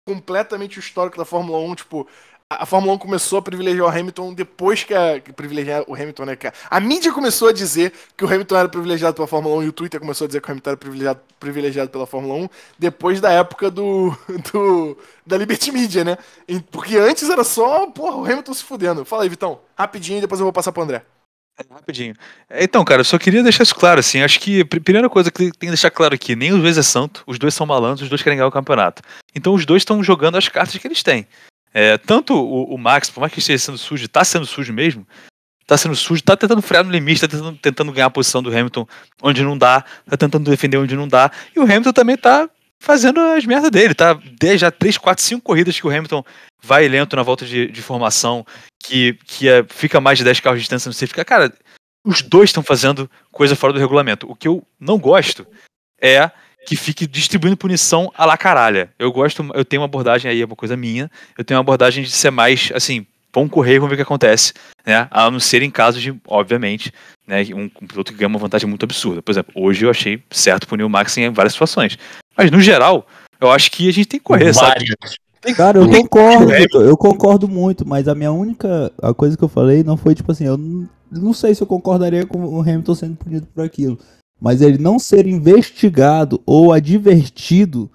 completamente 0.07 0.77
o 0.77 0.81
histórico 0.81 1.17
da 1.17 1.25
Fórmula 1.25 1.59
1, 1.59 1.75
tipo, 1.75 2.07
a 2.51 2.65
Fórmula 2.65 2.93
1 2.95 2.97
começou 2.97 3.37
a 3.37 3.41
privilegiar 3.43 3.85
o 3.85 3.89
Hamilton 3.89 4.33
depois 4.33 4.83
que 4.83 4.91
a. 4.91 5.21
Privilegiar 5.35 5.83
o 5.87 5.93
Hamilton, 5.93 6.25
né? 6.25 6.37
A 6.67 6.79
mídia 6.79 7.13
começou 7.13 7.47
a 7.47 7.53
dizer 7.53 7.93
que 8.17 8.25
o 8.25 8.27
Hamilton 8.27 8.57
era 8.57 8.67
privilegiado 8.67 9.13
pela 9.13 9.27
Fórmula 9.27 9.57
1 9.57 9.63
e 9.63 9.67
o 9.67 9.71
Twitter 9.71 9.99
começou 9.99 10.25
a 10.25 10.27
dizer 10.27 10.41
que 10.41 10.47
o 10.47 10.51
Hamilton 10.51 10.69
era 10.71 10.77
privilegiado, 10.77 11.19
privilegiado 11.39 11.91
pela 11.91 12.07
Fórmula 12.07 12.33
1 12.33 12.49
depois 12.79 13.21
da 13.21 13.31
época 13.31 13.69
do. 13.69 14.17
do 14.51 14.97
da 15.25 15.37
Liberty 15.37 15.71
Media, 15.71 16.03
né? 16.03 16.17
Porque 16.71 16.97
antes 16.97 17.29
era 17.29 17.43
só, 17.43 17.85
porra, 17.91 18.17
o 18.17 18.25
Hamilton 18.25 18.53
se 18.55 18.63
fudendo. 18.63 19.05
Fala 19.05 19.21
aí, 19.21 19.29
Vitão, 19.29 19.61
rapidinho 19.77 20.17
e 20.17 20.21
depois 20.21 20.39
eu 20.39 20.45
vou 20.45 20.53
passar 20.53 20.71
pro 20.71 20.81
André. 20.81 21.03
É, 21.59 21.73
rapidinho. 21.73 22.15
Então, 22.49 22.83
cara, 22.83 23.01
eu 23.01 23.05
só 23.05 23.19
queria 23.19 23.43
deixar 23.43 23.61
isso 23.61 23.75
claro, 23.75 23.99
assim. 23.99 24.21
Acho 24.21 24.39
que 24.39 24.61
a 24.61 24.65
primeira 24.65 25.07
coisa 25.07 25.29
que 25.29 25.37
tem 25.37 25.51
que 25.51 25.67
deixar 25.67 25.91
claro 25.91 26.15
aqui: 26.15 26.35
nem 26.35 26.51
os 26.51 26.61
dois 26.61 26.79
é 26.79 26.81
santo, 26.81 27.23
os 27.27 27.37
dois 27.37 27.53
são 27.53 27.67
malandros, 27.67 28.01
os 28.01 28.09
dois 28.09 28.23
querem 28.23 28.37
ganhar 28.37 28.47
o 28.47 28.51
campeonato. 28.51 29.03
Então, 29.35 29.53
os 29.53 29.67
dois 29.67 29.81
estão 29.81 30.03
jogando 30.03 30.37
as 30.37 30.47
cartas 30.47 30.75
que 30.75 30.87
eles 30.87 31.03
têm. 31.03 31.27
É, 31.73 31.97
tanto 31.97 32.33
o, 32.33 32.73
o, 32.73 32.77
Max, 32.77 33.09
por 33.09 33.21
mais 33.21 33.31
que 33.31 33.39
esteja 33.39 33.63
sendo 33.63 33.77
sujo, 33.77 34.07
tá 34.07 34.23
sendo 34.23 34.45
sujo 34.45 34.73
mesmo, 34.73 35.07
tá 35.67 35.77
sendo 35.77 35.95
sujo, 35.95 36.23
tá 36.23 36.35
tentando 36.35 36.61
frear 36.61 36.83
no 36.83 36.91
limite, 36.91 37.21
tá 37.21 37.27
tentando, 37.27 37.57
tentando 37.57 37.91
ganhar 37.91 38.07
a 38.07 38.11
posição 38.11 38.41
do 38.41 38.49
Hamilton 38.49 38.87
onde 39.21 39.43
não 39.43 39.57
dá, 39.57 39.81
tá 40.09 40.17
tentando 40.17 40.49
defender 40.49 40.77
onde 40.77 40.95
não 40.95 41.07
dá, 41.07 41.31
e 41.55 41.59
o 41.59 41.63
Hamilton 41.63 41.93
também 41.93 42.17
tá 42.17 42.49
fazendo 42.79 43.19
as 43.19 43.45
merdas 43.45 43.69
dele, 43.69 43.93
tá? 43.93 44.17
Já 44.57 44.71
3, 44.71 44.97
4, 44.97 45.23
5 45.23 45.41
corridas 45.41 45.79
que 45.79 45.85
o 45.85 45.89
Hamilton 45.89 46.23
vai 46.61 46.87
lento 46.87 47.15
na 47.15 47.23
volta 47.23 47.45
de, 47.45 47.67
de 47.67 47.81
formação, 47.81 48.45
que, 48.81 49.17
que 49.25 49.49
é, 49.49 49.65
fica 49.67 50.01
mais 50.01 50.17
de 50.17 50.23
10 50.23 50.39
carros 50.39 50.59
de 50.59 50.63
distância 50.63 50.89
no 50.89 50.93
safety 50.93 51.23
Cara, 51.25 51.53
os 52.03 52.21
dois 52.21 52.49
estão 52.49 52.63
fazendo 52.63 53.09
coisa 53.31 53.55
fora 53.55 53.73
do 53.73 53.79
regulamento. 53.79 54.29
O 54.29 54.35
que 54.35 54.47
eu 54.47 54.65
não 54.79 54.97
gosto 54.97 55.45
é 56.01 56.31
que 56.65 56.75
fique 56.75 57.07
distribuindo 57.07 57.57
punição 57.57 58.11
a 58.15 58.25
la 58.25 58.37
caralha. 58.37 58.89
Eu 58.97 59.11
gosto, 59.11 59.47
eu 59.53 59.65
tenho 59.65 59.81
uma 59.81 59.85
abordagem 59.85 60.29
aí, 60.29 60.41
é 60.41 60.45
uma 60.45 60.55
coisa 60.55 60.75
minha, 60.77 61.09
eu 61.37 61.43
tenho 61.43 61.57
uma 61.57 61.61
abordagem 61.61 62.03
de 62.03 62.11
ser 62.11 62.31
mais, 62.31 62.71
assim, 62.73 63.05
vamos 63.33 63.51
correr 63.51 63.75
e 63.75 63.79
vamos 63.79 63.89
ver 63.89 63.95
o 63.95 63.97
que 63.97 64.03
acontece, 64.03 64.53
né? 64.85 65.07
A 65.11 65.29
não 65.29 65.39
ser 65.39 65.61
em 65.61 65.71
casos 65.71 66.01
de, 66.01 66.13
obviamente, 66.27 66.91
né, 67.27 67.43
um, 67.53 67.69
um 67.81 67.87
piloto 67.87 68.11
que 68.11 68.17
ganha 68.17 68.27
uma 68.27 68.39
vantagem 68.39 68.67
muito 68.67 68.83
absurda. 68.83 69.21
Por 69.21 69.31
exemplo, 69.31 69.53
hoje 69.55 69.85
eu 69.85 69.89
achei 69.89 70.21
certo 70.29 70.67
punir 70.67 70.83
o 70.83 70.89
Max 70.89 71.17
em 71.17 71.29
várias 71.29 71.53
situações. 71.53 71.97
Mas, 72.35 72.51
no 72.51 72.59
geral, 72.59 73.07
eu 73.39 73.51
acho 73.51 73.71
que 73.71 73.87
a 73.87 73.93
gente 73.93 74.07
tem 74.07 74.19
que 74.19 74.25
correr, 74.25 74.51
Várias. 74.51 74.89
sabe? 74.89 75.55
Cara, 75.55 75.79
eu 75.79 75.89
concordo, 75.89 76.81
eu 76.81 76.97
concordo 76.97 77.47
muito, 77.47 77.87
mas 77.87 78.09
a 78.09 78.15
minha 78.15 78.31
única 78.31 78.91
a 79.01 79.13
coisa 79.13 79.37
que 79.37 79.43
eu 79.43 79.47
falei 79.47 79.83
não 79.83 79.95
foi 79.95 80.13
tipo 80.13 80.29
assim, 80.31 80.45
eu 80.45 80.57
não, 80.57 80.89
não 81.09 81.33
sei 81.33 81.55
se 81.55 81.63
eu 81.63 81.67
concordaria 81.67 82.25
com 82.25 82.43
o 82.43 82.59
Hamilton 82.59 82.95
sendo 82.95 83.15
punido 83.15 83.47
por 83.47 83.63
aquilo. 83.63 83.97
Mas 84.39 84.61
ele 84.61 84.77
não 84.77 84.97
ser 84.97 85.27
investigado 85.27 86.41
ou 86.45 86.71
advertido, 86.71 87.91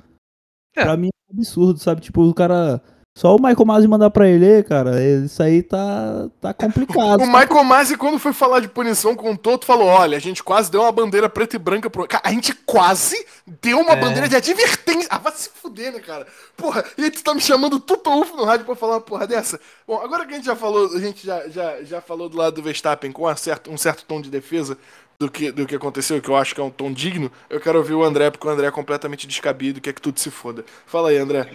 é. 0.76 0.82
pra 0.82 0.96
mim 0.96 1.08
é 1.08 1.32
um 1.32 1.36
absurdo, 1.38 1.78
sabe? 1.78 2.00
Tipo, 2.00 2.22
o 2.22 2.34
cara. 2.34 2.82
Só 3.16 3.36
o 3.36 3.40
Michael 3.40 3.64
Masi 3.64 3.86
mandar 3.86 4.10
pra 4.10 4.28
ele, 4.28 4.64
cara, 4.64 5.00
isso 5.00 5.40
aí 5.40 5.62
tá, 5.62 6.28
tá 6.40 6.50
complicado. 6.52 7.22
O 7.22 7.26
Michael 7.26 7.62
Masi, 7.62 7.96
quando 7.96 8.18
foi 8.18 8.32
falar 8.32 8.58
de 8.58 8.66
punição 8.66 9.14
com 9.14 9.30
o 9.30 9.38
Toto, 9.38 9.64
falou: 9.64 9.86
olha, 9.86 10.16
a 10.16 10.20
gente 10.20 10.42
quase 10.42 10.68
deu 10.68 10.80
uma 10.80 10.90
bandeira 10.90 11.28
preta 11.28 11.54
e 11.54 11.58
branca 11.58 11.88
pro. 11.88 12.08
Cara, 12.08 12.24
a 12.26 12.32
gente 12.32 12.52
quase 12.52 13.24
deu 13.62 13.78
uma 13.78 13.92
É. 13.92 14.00
bandeira 14.00 14.28
de 14.28 14.34
advertência. 14.34 15.06
Ah, 15.08 15.18
vai 15.18 15.32
se 15.32 15.48
fuder, 15.48 15.92
né, 15.92 16.00
cara? 16.00 16.26
Porra, 16.56 16.84
e 16.98 17.04
aí 17.04 17.10
tu 17.12 17.22
tá 17.22 17.32
me 17.32 17.40
chamando 17.40 17.78
Toto 17.78 18.10
Wolff 18.10 18.34
no 18.36 18.44
rádio 18.44 18.66
pra 18.66 18.74
falar 18.74 18.94
uma 18.94 19.00
porra 19.00 19.28
dessa? 19.28 19.60
Bom, 19.86 20.00
agora 20.00 20.26
que 20.26 20.32
a 20.32 20.36
gente 20.36 20.46
já 20.46 20.56
falou, 20.56 20.92
a 20.92 20.98
gente 20.98 21.24
já, 21.24 21.48
já, 21.48 21.84
já 21.84 22.00
falou 22.00 22.28
do 22.28 22.36
lado 22.36 22.56
do 22.56 22.62
Verstappen 22.64 23.12
com 23.12 23.30
um 23.30 23.36
certo, 23.36 23.70
um 23.70 23.78
certo 23.78 24.04
tom 24.06 24.20
de 24.20 24.28
defesa 24.28 24.76
do 25.24 25.30
que, 25.30 25.50
do 25.50 25.66
que 25.66 25.74
aconteceu, 25.74 26.20
que 26.20 26.28
eu 26.28 26.36
acho 26.36 26.54
que 26.54 26.60
é 26.60 26.64
um 26.64 26.70
tom 26.70 26.92
digno, 26.92 27.32
eu 27.48 27.60
quero 27.60 27.78
ouvir 27.78 27.94
o 27.94 28.04
André, 28.04 28.30
porque 28.30 28.46
o 28.46 28.50
André 28.50 28.66
é 28.66 28.70
completamente 28.70 29.26
descabido, 29.26 29.80
quer 29.80 29.94
que 29.94 30.02
tudo 30.02 30.20
se 30.20 30.30
foda. 30.30 30.64
Fala 30.86 31.08
aí, 31.08 31.16
André. 31.16 31.48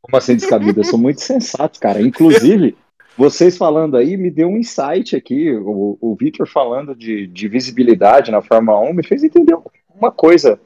Como 0.00 0.16
assim 0.16 0.36
descabido? 0.36 0.80
Eu 0.80 0.84
sou 0.84 0.98
muito 0.98 1.20
sensato, 1.20 1.78
cara. 1.78 2.00
Inclusive, 2.00 2.76
vocês 3.18 3.56
falando 3.56 3.96
aí 3.96 4.16
me 4.16 4.30
deu 4.30 4.48
um 4.48 4.56
insight 4.56 5.14
aqui. 5.14 5.52
O, 5.52 5.98
o 6.00 6.16
Victor 6.18 6.48
falando 6.48 6.94
de, 6.94 7.26
de 7.26 7.48
visibilidade 7.48 8.30
na 8.30 8.40
Fórmula 8.40 8.80
1 8.80 8.94
me 8.94 9.02
fez 9.02 9.22
entender 9.22 9.56
uma 9.94 10.10
coisa 10.10 10.58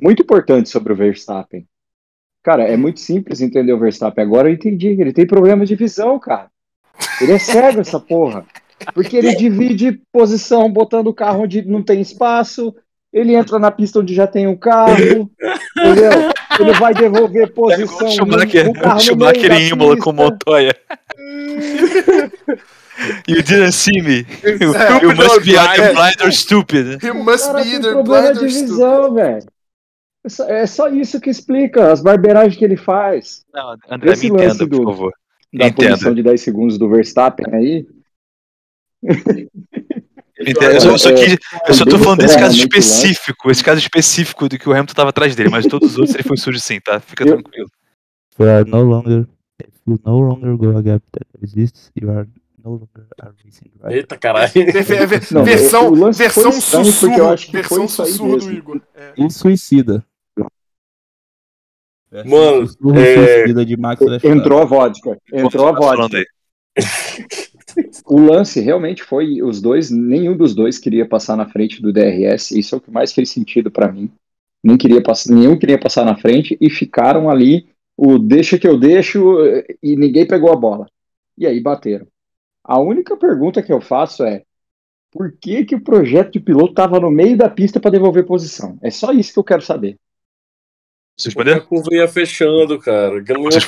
muito 0.00 0.22
importante 0.22 0.68
sobre 0.68 0.92
o 0.92 0.96
Verstappen. 0.96 1.66
Cara, 2.42 2.64
é 2.64 2.76
muito 2.76 3.00
simples 3.00 3.40
entender 3.40 3.72
o 3.72 3.78
Verstappen. 3.78 4.24
Agora 4.24 4.48
eu 4.48 4.54
entendi. 4.54 4.88
Ele 4.88 5.12
tem 5.12 5.26
problema 5.26 5.64
de 5.64 5.76
visão, 5.76 6.18
cara. 6.18 6.50
Ele 7.20 7.32
é 7.32 7.38
cego, 7.38 7.80
essa 7.80 8.00
porra. 8.00 8.46
Porque 8.94 9.16
ele 9.16 9.34
divide 9.36 10.00
posição 10.12 10.70
botando 10.70 11.08
o 11.08 11.14
carro 11.14 11.42
onde 11.42 11.62
não 11.62 11.82
tem 11.82 12.00
espaço. 12.00 12.74
Ele 13.12 13.34
entra 13.34 13.58
na 13.58 13.70
pista 13.70 14.00
onde 14.00 14.14
já 14.14 14.26
tem 14.26 14.46
o 14.46 14.58
carro. 14.58 15.30
Entendeu? 15.76 16.30
Ele 16.60 16.72
vai 16.74 16.92
devolver 16.92 17.52
posição. 17.54 18.06
O 18.08 18.10
Schumacher, 18.10 18.66
no 18.66 18.72
carro 18.74 18.90
o 18.90 18.94
no 18.96 19.00
Schumacher 19.00 19.52
em 19.52 19.68
Imola 19.68 19.96
com 19.96 20.10
pista. 20.12 20.22
Montoya. 20.24 20.76
You 23.28 23.42
didn't 23.42 23.72
see 23.72 24.00
me. 24.02 24.26
You, 24.42 24.74
É, 24.74 25.02
you 25.02 25.14
must 25.14 25.40
be 25.40 25.52
blind. 25.52 25.68
either 25.68 25.94
blind 25.94 26.20
or 26.24 26.32
stupid. 26.32 26.98
O 27.04 27.24
must 27.24 27.46
cara 27.46 27.62
be 27.62 27.68
either 27.74 27.92
problema 27.92 28.22
blind 28.32 28.38
de 28.38 28.44
or 28.44 28.50
stupid. 28.50 28.70
visão, 28.70 29.14
velho. 29.14 29.46
É 30.24 30.28
só- 30.28 30.48
É 30.48 30.66
só 30.66 30.88
isso 30.88 31.20
que 31.20 31.30
explica 31.30 31.92
as 31.92 32.00
barbeiragens 32.02 32.56
que 32.56 32.64
ele 32.64 32.76
faz. 32.76 33.44
Não, 33.52 33.76
André, 33.90 34.12
Esse 34.12 34.30
me 34.30 34.38
lance 34.38 34.56
entenda, 34.56 34.68
por 34.70 34.78
do- 34.78 34.84
favor. 34.90 35.12
Da 35.54 35.68
Entendo. 35.68 35.88
punição 35.90 36.14
de 36.14 36.22
10 36.22 36.40
segundos 36.40 36.78
do 36.78 36.88
Verstappen 36.88 37.46
aí. 37.54 37.86
Entendo. 40.38 40.72
Eu 40.74 40.80
só, 40.80 40.90
eu 40.90 40.98
só 40.98 41.10
É, 41.10 41.14
quis- 41.14 41.38
eu 41.68 41.74
só 41.74 41.84
tô 41.84 41.98
falando 41.98 42.20
desse 42.20 42.38
caso 42.38 42.56
específico, 42.56 43.50
esse 43.50 43.64
caso 43.64 43.80
específico 43.80 44.48
do 44.48 44.58
que 44.58 44.68
o 44.68 44.72
Hamilton 44.72 44.94
tava 44.94 45.10
atrás 45.10 45.34
dele, 45.34 45.48
mas 45.48 45.66
todos 45.66 45.92
os 45.92 45.98
outros 45.98 46.14
ele 46.14 46.24
foi 46.24 46.36
sujo 46.36 46.58
sim, 46.60 46.78
tá? 46.80 47.00
Fica 47.00 47.24
Eu- 47.24 47.34
tranquilo. 47.34 47.68
You 48.38 48.48
are 48.50 48.68
no 48.70 48.82
longer. 48.82 49.26
If 49.62 49.70
you 49.88 49.98
no 50.04 50.18
longer 50.20 50.56
go 50.56 50.76
a 50.76 50.82
gap 50.82 51.02
that 51.12 51.26
exists, 51.42 51.90
you 52.00 52.10
are 52.10 52.28
no 52.62 52.70
longer 52.72 53.06
a 53.18 53.30
racing 53.42 53.70
driver. 53.78 53.96
Eita 53.96 54.18
caralho. 54.18 54.52
Não, 55.32 55.42
versão 55.44 56.12
versão 56.12 56.52
sussurro. 56.52 57.28
acho 57.30 57.46
que 57.46 57.62
foi 57.62 57.78
Versão 57.78 57.88
sussurro 57.88 58.36
do. 58.36 58.52
Igor. 58.52 58.80
É. 58.94 59.14
E 59.16 59.30
suicida. 59.30 60.04
Mano, 62.26 62.68
é- 62.94 63.36
suicida 63.42 63.64
de 63.64 63.76
Max. 63.78 64.02
Entrou 64.22 64.60
a 64.60 64.64
vodka. 64.66 65.18
Entrou 65.32 65.66
a 65.68 65.72
vodka. 65.72 66.22
O 68.06 68.20
lance 68.20 68.60
realmente 68.60 69.02
foi 69.02 69.42
os 69.42 69.60
dois, 69.60 69.90
nenhum 69.90 70.36
dos 70.36 70.54
dois 70.54 70.78
queria 70.78 71.06
passar 71.06 71.36
na 71.36 71.46
frente 71.46 71.82
do 71.82 71.92
DRS. 71.92 72.52
Isso 72.52 72.74
é 72.74 72.78
o 72.78 72.80
que 72.80 72.90
mais 72.90 73.12
fez 73.12 73.30
sentido 73.30 73.70
pra 73.70 73.90
mim. 73.90 74.10
Nem 74.62 74.76
queria 74.76 75.02
passar, 75.02 75.34
nenhum 75.34 75.58
queria 75.58 75.78
passar 75.78 76.04
na 76.04 76.16
frente 76.16 76.56
e 76.60 76.70
ficaram 76.70 77.28
ali 77.28 77.68
o 77.96 78.18
deixa 78.18 78.58
que 78.58 78.66
eu 78.66 78.78
deixo 78.78 79.36
e 79.82 79.96
ninguém 79.96 80.26
pegou 80.26 80.52
a 80.52 80.56
bola. 80.56 80.86
E 81.36 81.46
aí 81.46 81.60
bateram. 81.60 82.06
A 82.64 82.78
única 82.80 83.16
pergunta 83.16 83.62
que 83.62 83.72
eu 83.72 83.80
faço 83.80 84.24
é 84.24 84.42
por 85.12 85.32
que 85.32 85.64
que 85.64 85.74
o 85.74 85.80
projeto 85.80 86.32
de 86.32 86.40
piloto 86.40 86.70
estava 86.70 86.98
no 87.00 87.10
meio 87.10 87.36
da 87.36 87.48
pista 87.48 87.78
para 87.80 87.92
devolver 87.92 88.26
posição? 88.26 88.78
É 88.82 88.90
só 88.90 89.12
isso 89.12 89.32
que 89.32 89.38
eu 89.38 89.44
quero 89.44 89.62
saber. 89.62 89.96
Você 91.18 91.32
Porque 91.32 91.50
a 91.50 91.60
curva 91.60 91.88
ia 91.92 92.08
fechando, 92.08 92.78
cara. 92.78 93.22
Você. 93.22 93.58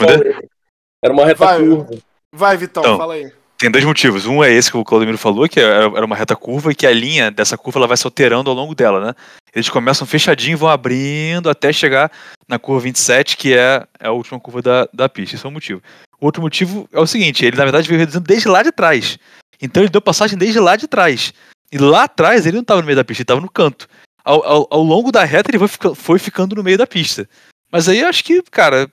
Era 1.03 1.15
uma 1.15 1.25
reta 1.25 1.45
Vai. 1.45 1.59
curva. 1.61 1.89
Vai, 2.35 2.57
Vitão, 2.57 2.83
Então. 2.83 2.99
fala 2.99 3.15
aí. 3.15 3.33
Tem 3.59 3.71
dois 3.71 3.85
motivos. 3.85 4.25
Um 4.25 4.43
é 4.43 4.53
esse 4.53 4.71
que 4.71 4.77
o 4.77 4.85
Claudemiro 4.85 5.19
falou, 5.19 5.49
que 5.49 5.59
era 5.59 6.05
uma 6.05 6.15
reta 6.15 6.37
curva 6.37 6.71
e 6.71 6.77
que 6.77 6.87
a 6.87 6.93
linha 6.93 7.29
dessa 7.29 7.59
curva 7.59 7.81
ela 7.81 7.89
vai 7.89 7.97
se 7.97 8.07
alterando 8.07 8.49
ao 8.49 8.55
longo 8.55 8.73
dela, 8.73 9.05
né? 9.05 9.15
Eles 9.53 9.69
começam 9.69 10.07
fechadinho 10.07 10.57
vão 10.57 10.69
abrindo 10.69 11.51
até 11.51 11.73
chegar 11.73 12.11
na 12.47 12.57
curva 12.57 12.83
27, 12.83 13.37
que 13.37 13.55
é, 13.55 13.85
é 13.99 14.07
a 14.07 14.13
última 14.13 14.39
curva 14.39 14.63
da, 14.63 14.89
da 14.95 15.09
pista. 15.09 15.35
Isso 15.35 15.45
é 15.45 15.51
um 15.51 15.53
motivo. 15.53 15.83
O 16.21 16.27
outro 16.27 16.41
motivo 16.41 16.89
é 16.93 17.01
o 17.01 17.07
seguinte: 17.07 17.45
ele 17.45 17.57
na 17.57 17.65
verdade 17.65 17.89
veio 17.89 17.99
reduzindo 17.99 18.25
desde 18.25 18.49
lá 18.49 18.63
de 18.63 18.71
trás. 18.71 19.19
Então 19.61 19.83
ele 19.83 19.91
deu 19.91 20.01
passagem 20.01 20.39
desde 20.39 20.61
lá 20.61 20.77
de 20.77 20.87
trás. 20.87 21.33
E 21.73 21.79
lá 21.79 22.05
atrás 22.05 22.47
ele 22.47 22.57
não 22.57 22.63
estava 22.63 22.81
no 22.81 22.87
meio 22.87 22.97
da 22.97 23.05
pista, 23.05 23.23
ele 23.23 23.25
estava 23.25 23.41
no 23.41 23.51
canto. 23.51 23.89
Ao, 24.25 24.45
ao, 24.45 24.69
ao 24.71 24.83
longo 24.85 25.11
da 25.11 25.25
reta 25.25 25.51
ele 25.51 25.59
foi, 25.59 25.95
foi 25.97 26.19
ficando 26.21 26.55
no 26.55 26.63
meio 26.63 26.79
da 26.79 26.87
pista. 26.87 27.29
Mas 27.73 27.89
aí 27.89 28.01
eu 28.01 28.09
acho 28.09 28.23
que, 28.23 28.41
cara, 28.43 28.89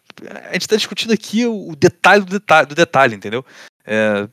a 0.49 0.53
gente 0.53 0.61
está 0.61 0.75
discutindo 0.75 1.13
aqui 1.13 1.45
o, 1.45 1.69
o 1.69 1.75
detalhe 1.75 2.23
do 2.25 2.31
detalhe, 2.31 2.67
do 2.67 2.75
detalhe 2.75 3.15
entendeu? 3.15 3.45
É, 3.85 4.27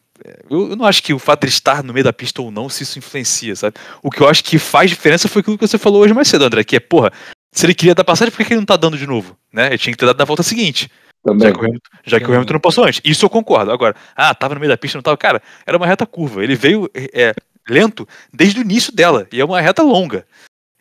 eu, 0.49 0.71
eu 0.71 0.77
não 0.77 0.85
acho 0.85 1.03
que 1.03 1.13
o 1.13 1.19
fato 1.19 1.41
de 1.41 1.47
ele 1.47 1.53
estar 1.53 1.83
no 1.83 1.93
meio 1.93 2.05
da 2.05 2.13
pista 2.13 2.43
ou 2.43 2.51
não, 2.51 2.69
se 2.69 2.83
isso 2.83 2.99
influencia, 2.99 3.55
sabe? 3.57 3.77
O 4.03 4.11
que 4.11 4.21
eu 4.21 4.29
acho 4.29 4.45
que 4.45 4.59
faz 4.59 4.91
diferença 4.91 5.29
foi 5.29 5.41
aquilo 5.41 5.59
que 5.59 5.67
você 5.67 5.79
falou 5.79 6.03
hoje 6.03 6.15
mais 6.15 6.29
cedo, 6.29 6.45
André, 6.45 6.65
que 6.65 6.77
é, 6.77 6.81
porra, 6.81 7.13
se 7.53 7.67
ele 7.67 7.75
queria 7.75 7.95
dar 7.95 8.05
passagem, 8.05 8.31
por 8.31 8.39
que 8.39 8.45
que 8.45 8.53
ele 8.53 8.61
não 8.61 8.67
tá 8.67 8.77
dando 8.77 8.97
de 8.97 9.07
novo? 9.07 9.37
Né? 9.53 9.69
Ele 9.69 9.79
tinha 9.79 9.93
que 9.93 9.99
ter 9.99 10.07
dado 10.07 10.19
na 10.19 10.25
volta 10.25 10.43
seguinte, 10.43 10.91
Também. 11.25 11.49
já 11.49 11.53
que 11.53 11.59
o 11.59 11.65
Hamilton, 11.65 11.91
já 12.05 12.21
que 12.21 12.27
o 12.27 12.35
Hamilton 12.35 12.53
não 12.55 12.61
passou 12.61 12.85
antes. 12.85 13.01
Isso 13.05 13.25
eu 13.25 13.31
concordo. 13.31 13.71
Agora, 13.71 13.95
ah, 14.17 14.35
tava 14.35 14.55
no 14.55 14.61
meio 14.61 14.71
da 14.71 14.79
pista, 14.79 14.97
não 14.97 15.03
tava. 15.03 15.17
Cara, 15.17 15.43
era 15.67 15.77
uma 15.77 15.87
reta 15.87 16.07
curva. 16.07 16.43
Ele 16.43 16.55
veio 16.55 16.91
é, 16.95 17.35
lento 17.69 18.09
desde 18.33 18.61
o 18.61 18.63
início 18.63 18.95
dela, 18.95 19.27
e 19.33 19.41
é 19.41 19.45
uma 19.45 19.61
reta 19.61 19.83
longa. 19.83 20.27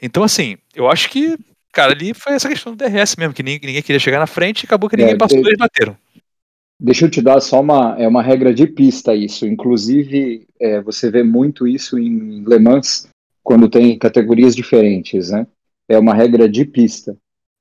Então, 0.02 0.24
assim, 0.24 0.58
eu 0.74 0.89
acho 0.89 1.10
que, 1.10 1.38
cara, 1.72 1.92
ali 1.94 2.14
foi 2.14 2.34
essa 2.34 2.50
questão 2.50 2.74
do 2.74 2.78
DRS 2.78 3.16
mesmo, 3.18 3.34
que 3.34 3.44
ninguém, 3.44 3.68
ninguém 3.68 3.82
queria 3.82 4.00
chegar 4.00 4.20
na 4.20 4.28
frente 4.28 4.64
e 4.64 4.66
acabou 4.66 4.89
que 4.89 4.98
ninguém 4.98 5.14
É, 5.14 5.18
passou 5.18 5.38
e 5.39 5.42
eles 5.42 5.58
bateram. 5.58 5.96
Deixa 6.84 7.05
eu 7.05 7.11
te 7.11 7.21
dar 7.21 7.39
só 7.41 7.61
uma, 7.61 7.95
é 7.99 8.07
uma 8.07 8.23
regra 8.23 8.51
de 8.51 8.65
pista 8.65 9.13
isso. 9.13 9.45
Inclusive, 9.45 10.47
é, 10.59 10.82
você 10.82 11.11
vê 11.11 11.21
muito 11.21 11.67
isso 11.67 11.99
em 11.99 12.43
Le 12.43 12.57
Mans, 12.57 13.07
quando 13.43 13.69
tem 13.69 13.99
categorias 13.99 14.55
diferentes, 14.55 15.29
né? 15.29 15.45
É 15.88 15.99
uma 15.99 16.15
regra 16.15 16.49
de 16.49 16.65
pista. 16.65 17.15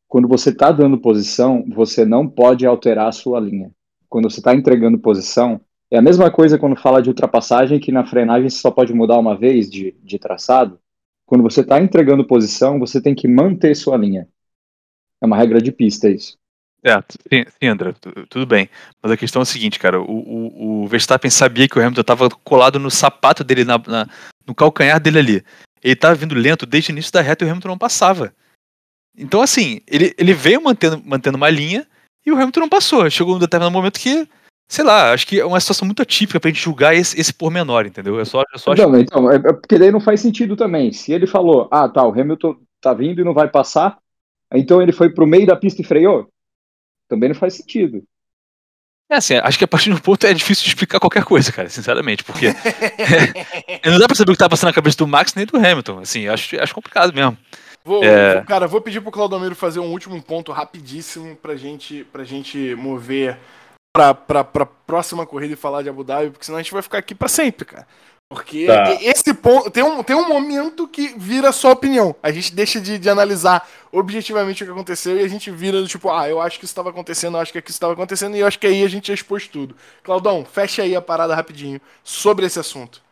Quando 0.09 0.27
você 0.27 0.49
está 0.49 0.73
dando 0.73 0.97
posição, 0.97 1.63
você 1.69 2.07
não 2.07 2.27
pode 2.27 2.65
alterar 2.65 3.09
a 3.09 3.13
sua 3.13 3.39
linha. 3.39 3.71
Quando 4.09 4.31
você 4.31 4.41
está 4.41 4.55
entregando 4.55 4.99
posição, 4.99 5.61
é 5.91 5.99
a 5.99 6.03
mesma 6.03 6.31
coisa 6.31 6.59
quando 6.59 6.75
fala 6.75 7.03
de 7.03 7.11
ultrapassagem, 7.11 7.79
que 7.79 7.93
na 7.93 8.07
frenagem 8.07 8.49
você 8.49 8.57
só 8.57 8.71
pode 8.71 8.95
mudar 8.95 9.19
uma 9.19 9.37
vez 9.37 9.69
de, 9.69 9.95
de 10.03 10.19
traçado. 10.19 10.81
Quando 11.27 11.43
você 11.43 11.61
está 11.61 11.79
entregando 11.79 12.27
posição, 12.27 12.79
você 12.79 13.03
tem 13.03 13.15
que 13.15 13.29
manter 13.29 13.77
sua 13.77 13.99
linha. 13.99 14.27
É 15.21 15.27
uma 15.27 15.37
regra 15.37 15.61
de 15.61 15.71
pista 15.71 16.09
isso. 16.09 16.40
É, 16.83 17.03
sim, 17.31 17.69
André, 17.69 17.93
tu- 18.01 18.27
tudo 18.29 18.47
bem. 18.47 18.69
Mas 19.03 19.13
a 19.13 19.17
questão 19.17 19.41
é 19.41 19.43
a 19.43 19.47
seguinte, 19.47 19.79
cara, 19.79 20.01
o, 20.01 20.05
o, 20.05 20.83
o 20.85 20.89
Verstappen 20.89 21.31
sabia 21.31 21.69
que 21.69 21.79
o 21.79 21.83
Hamilton 21.83 22.01
estava 22.01 22.31
colado 22.31 22.79
no 22.79 22.91
sapato 22.91 23.45
dele, 23.45 23.65
na, 23.65 23.79
na- 23.87 24.09
no 24.47 24.55
calcanhar 24.55 24.99
dele 24.99 25.19
ali. 25.19 25.45
Ele 25.83 25.95
estava 25.95 26.15
vindo 26.15 26.35
lento 26.35 26.65
desde 26.67 26.91
o 26.91 26.93
início 26.93 27.13
da 27.13 27.21
reta 27.21 27.45
e 27.45 27.47
o 27.47 27.51
Hamilton 27.51 27.69
não 27.69 27.79
passava. 27.79 28.33
Então, 29.17 29.43
assim, 29.43 29.81
ele, 29.87 30.15
ele 30.17 30.33
veio 30.33 30.63
mantendo, 30.63 31.03
mantendo 31.05 31.37
uma 31.37 31.51
linha 31.51 31.87
e 32.25 32.31
o 32.33 32.37
Hamilton 32.37 32.61
não 32.61 32.69
passou. 32.69 33.09
Chegou 33.11 33.37
um 33.37 33.39
determinado 33.39 33.73
momento 33.73 34.01
que, 34.01 34.27
sei 34.69 34.85
lá, 34.85 35.13
acho 35.13 35.27
que 35.27 35.41
é 35.41 35.45
uma 35.45 35.61
situação 35.61 35.85
muito 35.85 36.01
atípica 36.01 36.41
pra 36.41 36.51
gente 36.51 36.63
julgar 36.63 36.95
esse, 36.95 37.21
esse 37.21 37.33
pormenor, 37.33 37.87
entendeu? 37.87 38.19
É 38.21 38.25
só, 38.25 38.43
é 38.55 38.59
só 38.59 38.73
acho 38.73 38.83
Não, 38.83 38.99
então, 38.99 39.31
é, 39.31 39.37
é 39.37 39.53
porque 39.53 39.79
daí 39.79 39.91
não 39.91 40.01
faz 40.01 40.21
sentido 40.21 40.57
também. 40.57 40.93
Se 40.93 41.13
ele 41.13 41.27
falou, 41.27 41.69
ah, 41.71 41.89
tá, 41.89 42.07
o 42.07 42.13
Hamilton 42.19 42.57
tá 42.81 42.95
vindo 42.95 43.21
e 43.21 43.25
não 43.25 43.35
vai 43.35 43.49
passar, 43.49 43.99
então 44.55 44.81
ele 44.81 44.93
foi 44.93 45.11
pro 45.11 45.27
meio 45.27 45.47
da 45.47 45.57
pista 45.57 45.83
e 45.83 45.85
freou, 45.85 46.29
também 47.11 47.29
não 47.29 47.37
faz 47.37 47.55
sentido. 47.55 48.03
É 49.13 49.17
assim, 49.17 49.35
acho 49.35 49.59
que 49.59 49.65
a 49.65 49.69
partir 49.69 49.91
de 49.91 49.97
um 49.97 49.99
ponto 49.99 50.25
é 50.25 50.33
difícil 50.33 50.63
de 50.63 50.69
explicar 50.71 51.01
qualquer 51.01 51.25
coisa, 51.25 51.51
cara, 51.53 51.69
sinceramente, 51.69 52.23
porque 52.23 52.47
não 53.85 53.99
dá 53.99 54.07
pra 54.07 54.15
saber 54.15 54.31
o 54.31 54.35
que 54.35 54.39
tá 54.39 54.49
passando 54.49 54.69
na 54.69 54.75
cabeça 54.75 54.97
do 54.97 55.07
Max 55.07 55.35
nem 55.35 55.45
do 55.45 55.57
Hamilton, 55.57 55.99
assim, 55.99 56.29
acho, 56.29 56.61
acho 56.61 56.75
complicado 56.75 57.13
mesmo. 57.13 57.37
Vou, 57.85 58.05
É. 58.05 58.37
vou- 58.37 58.45
cara, 58.45 58.69
vou 58.69 58.81
pedir 58.81 59.01
pro 59.01 59.11
Claudomiro 59.11 59.55
fazer 59.57 59.81
um 59.81 59.91
último 59.91 60.21
ponto 60.23 60.53
rapidíssimo 60.53 61.35
pra 61.37 61.57
gente, 61.57 62.05
pra 62.13 62.23
gente 62.23 62.75
mover 62.77 63.37
pra, 63.93 64.15
pra, 64.15 64.45
pra 64.45 64.65
próxima 64.65 65.27
corrida 65.27 65.55
e 65.55 65.57
falar 65.57 65.83
de 65.83 65.89
Abu 65.89 66.05
Dhabi, 66.05 66.31
porque 66.31 66.45
senão 66.45 66.59
a 66.59 66.63
gente 66.63 66.73
vai 66.73 66.83
ficar 66.83 66.99
aqui 66.99 67.15
pra 67.15 67.27
sempre, 67.29 67.65
cara. 67.65 67.89
Porque 68.31 68.65
Tá. 68.65 68.97
esse 69.03 69.35
ponto 69.35 69.69
tem 69.73 69.83
um, 69.83 70.05
tem 70.05 70.15
um 70.15 70.29
momento 70.29 70.87
que 70.87 71.09
vira 71.19 71.51
só 71.51 71.73
opinião. 71.73 72.15
A 72.23 72.31
gente 72.31 72.55
deixa 72.55 72.81
de, 72.81 72.97
de 72.97 73.11
analisar 73.11 73.69
objetivamente 73.91 74.63
o 74.63 74.67
que 74.67 74.73
aconteceu 74.73 75.17
e 75.17 75.25
a 75.25 75.29
gente 75.29 75.51
vira 75.51 75.83
do 75.83 75.89
tipo, 75.89 76.09
ah, 76.09 76.29
eu 76.29 76.41
acho 76.41 76.57
que 76.57 76.65
isso 76.65 76.71
estava 76.71 76.91
acontecendo, 76.91 77.37
eu 77.37 77.41
acho 77.41 77.53
que 77.53 77.59
isso 77.59 77.71
estava 77.71 77.93
acontecendo, 77.93 78.37
e 78.37 78.39
eu 78.39 78.47
acho 78.47 78.61
que 78.61 78.69
aí 78.69 78.85
a 78.85 78.89
gente 78.89 79.13
expôs 79.13 79.49
tudo. 79.49 79.75
Claudão, 80.05 80.45
fecha 80.45 80.83
aí 80.83 80.95
a 80.95 81.03
parada 81.03 81.35
rapidinho 81.35 81.81
sobre 82.05 82.47
esse 82.47 82.61
assunto. 82.61 83.03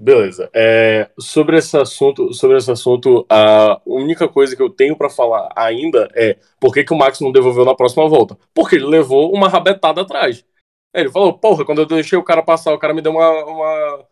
Beleza. 0.00 0.48
É, 0.54 1.10
sobre 1.20 1.58
esse 1.58 1.76
assunto, 1.76 2.32
sobre 2.32 2.56
esse 2.56 2.70
assunto, 2.70 3.26
a 3.28 3.78
única 3.84 4.26
coisa 4.28 4.56
que 4.56 4.62
eu 4.62 4.70
tenho 4.70 4.96
pra 4.96 5.10
falar 5.10 5.52
ainda 5.54 6.08
é 6.14 6.38
por 6.58 6.72
que, 6.72 6.84
que 6.84 6.94
o 6.94 6.96
Max 6.96 7.20
não 7.20 7.32
devolveu 7.32 7.66
na 7.66 7.74
próxima 7.74 8.08
volta? 8.08 8.38
Porque 8.54 8.76
ele 8.76 8.86
levou 8.86 9.30
uma 9.30 9.48
rabetada 9.48 10.00
atrás. 10.00 10.42
Ele 10.94 11.10
falou, 11.10 11.36
porra, 11.36 11.66
quando 11.66 11.82
eu 11.82 11.86
deixei 11.86 12.16
o 12.16 12.22
cara 12.24 12.42
passar, 12.42 12.72
o 12.72 12.78
cara 12.78 12.94
me 12.94 13.02
deu 13.02 13.12
uma 13.12 13.44
uma 13.44 14.06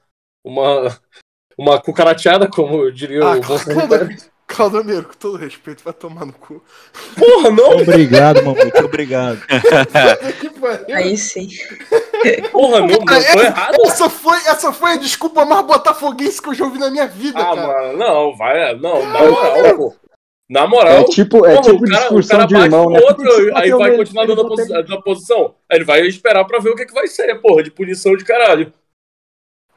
uma, 0.46 0.96
uma 1.58 1.80
cucarateada, 1.80 2.48
como 2.48 2.90
diria 2.92 3.22
Ah, 3.24 3.32
o 3.36 3.40
Bolsonaro. 3.40 4.08
Claudomiro, 4.48 5.02
com 5.08 5.14
todo 5.14 5.36
respeito, 5.36 5.82
vai 5.82 5.92
tomar 5.92 6.24
no 6.24 6.32
cu. 6.32 6.62
Porra, 7.18 7.50
não, 7.50 7.78
Obrigado, 7.78 8.44
mamute, 8.44 8.80
obrigado. 8.80 9.42
Aí 10.94 11.16
sim. 11.18 11.48
porra, 12.52 12.78
não, 12.78 12.86
não 12.86 13.04
tô 13.04 13.40
errado. 13.42 13.76
Essa 13.84 14.08
foi, 14.08 14.36
essa 14.46 14.72
foi 14.72 14.92
a 14.92 14.96
desculpa 14.96 15.44
mais 15.44 15.66
botafoguense 15.66 16.40
que 16.40 16.48
eu 16.50 16.54
já 16.54 16.64
ouvi 16.64 16.78
na 16.78 16.90
minha 16.90 17.08
vida, 17.08 17.40
Ah, 17.40 17.56
cara. 17.56 17.66
mano, 17.66 17.98
não, 17.98 18.36
vai, 18.36 18.72
não, 18.76 19.04
na 19.04 19.18
moral, 19.28 19.76
pô. 19.76 19.94
Na 20.48 20.64
moral, 20.68 20.98
É 20.98 21.04
tipo, 21.06 21.44
é 21.44 21.56
porra, 21.56 21.62
tipo 21.62 21.84
o 21.84 21.90
cara, 21.90 21.96
o 22.14 22.20
discussão 22.20 22.36
cara 22.38 22.46
de 22.46 22.54
bate 22.54 22.64
irmão, 22.66 22.90
né? 22.90 23.00
outro, 23.00 23.24
você 23.24 23.52
aí 23.52 23.70
vai 23.72 23.96
continuar 23.96 24.26
dando 24.26 24.94
a, 24.94 25.02
posição. 25.02 25.54
Aí 25.68 25.78
ele 25.78 25.84
vai 25.84 26.02
esperar 26.02 26.44
pra 26.44 26.60
ver 26.60 26.70
o 26.70 26.76
que, 26.76 26.86
que 26.86 26.94
vai 26.94 27.08
ser, 27.08 27.34
porra, 27.42 27.64
de 27.64 27.72
punição 27.72 28.16
de 28.16 28.24
caralho. 28.24 28.72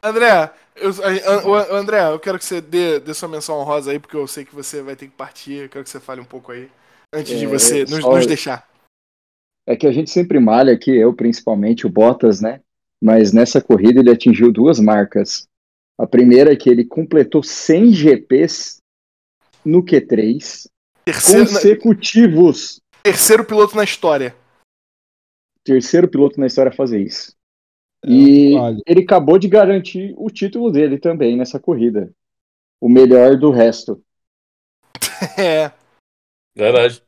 André, 0.02 0.50
eu, 0.76 0.90
a- 1.02 1.58
a- 1.60 1.76
André, 1.76 2.00
eu 2.12 2.18
quero 2.20 2.38
que 2.38 2.44
você 2.44 2.60
dê, 2.60 2.98
dê 3.00 3.12
sua 3.12 3.28
menção 3.28 3.58
honrosa 3.58 3.90
aí, 3.90 3.98
porque 3.98 4.16
eu 4.16 4.26
sei 4.26 4.44
que 4.44 4.54
você 4.54 4.80
vai 4.82 4.96
ter 4.96 5.06
que 5.06 5.14
partir. 5.16 5.54
Eu 5.64 5.68
quero 5.68 5.84
que 5.84 5.90
você 5.90 6.00
fale 6.00 6.20
um 6.20 6.24
pouco 6.24 6.52
aí. 6.52 6.70
Antes 7.14 7.38
de 7.38 7.44
É, 7.44 7.48
você 7.48 7.80
nos, 7.84 8.00
só- 8.00 8.14
nos 8.14 8.26
deixar. 8.26 8.68
É 9.66 9.76
que 9.76 9.86
a 9.86 9.92
gente 9.92 10.10
sempre 10.10 10.40
malha 10.40 10.72
aqui, 10.72 10.90
eu 10.90 11.12
principalmente, 11.14 11.86
o 11.86 11.90
Bottas, 11.90 12.40
né? 12.40 12.60
Mas 13.02 13.32
nessa 13.32 13.60
corrida 13.60 14.00
ele 14.00 14.10
atingiu 14.10 14.50
duas 14.52 14.78
marcas. 14.80 15.46
A 15.98 16.06
primeira 16.06 16.52
é 16.52 16.56
que 16.56 16.68
ele 16.70 16.84
completou 16.84 17.42
100 17.42 17.92
GPs 17.92 18.78
no 19.64 19.82
Q3 19.84 20.66
Terceiro, 21.04 21.46
consecutivos. 21.46 22.80
terceiro 23.02 23.44
piloto 23.44 23.76
na 23.76 23.84
história. 23.84 24.34
Terceiro 25.64 26.08
piloto 26.08 26.40
na 26.40 26.46
história 26.46 26.70
a 26.70 26.74
fazer 26.74 27.00
isso. 27.02 27.32
É 28.04 28.10
E 28.10 28.54
falho. 28.54 28.82
ele 28.86 29.02
acabou 29.02 29.38
de 29.38 29.48
garantir 29.48 30.14
o 30.16 30.30
título 30.30 30.70
dele 30.70 30.98
também 30.98 31.36
nessa 31.36 31.58
corrida. 31.58 32.12
O 32.80 32.88
melhor 32.88 33.36
do 33.36 33.50
resto. 33.50 34.02
É. 35.38 35.70
Verdade. 36.56 37.02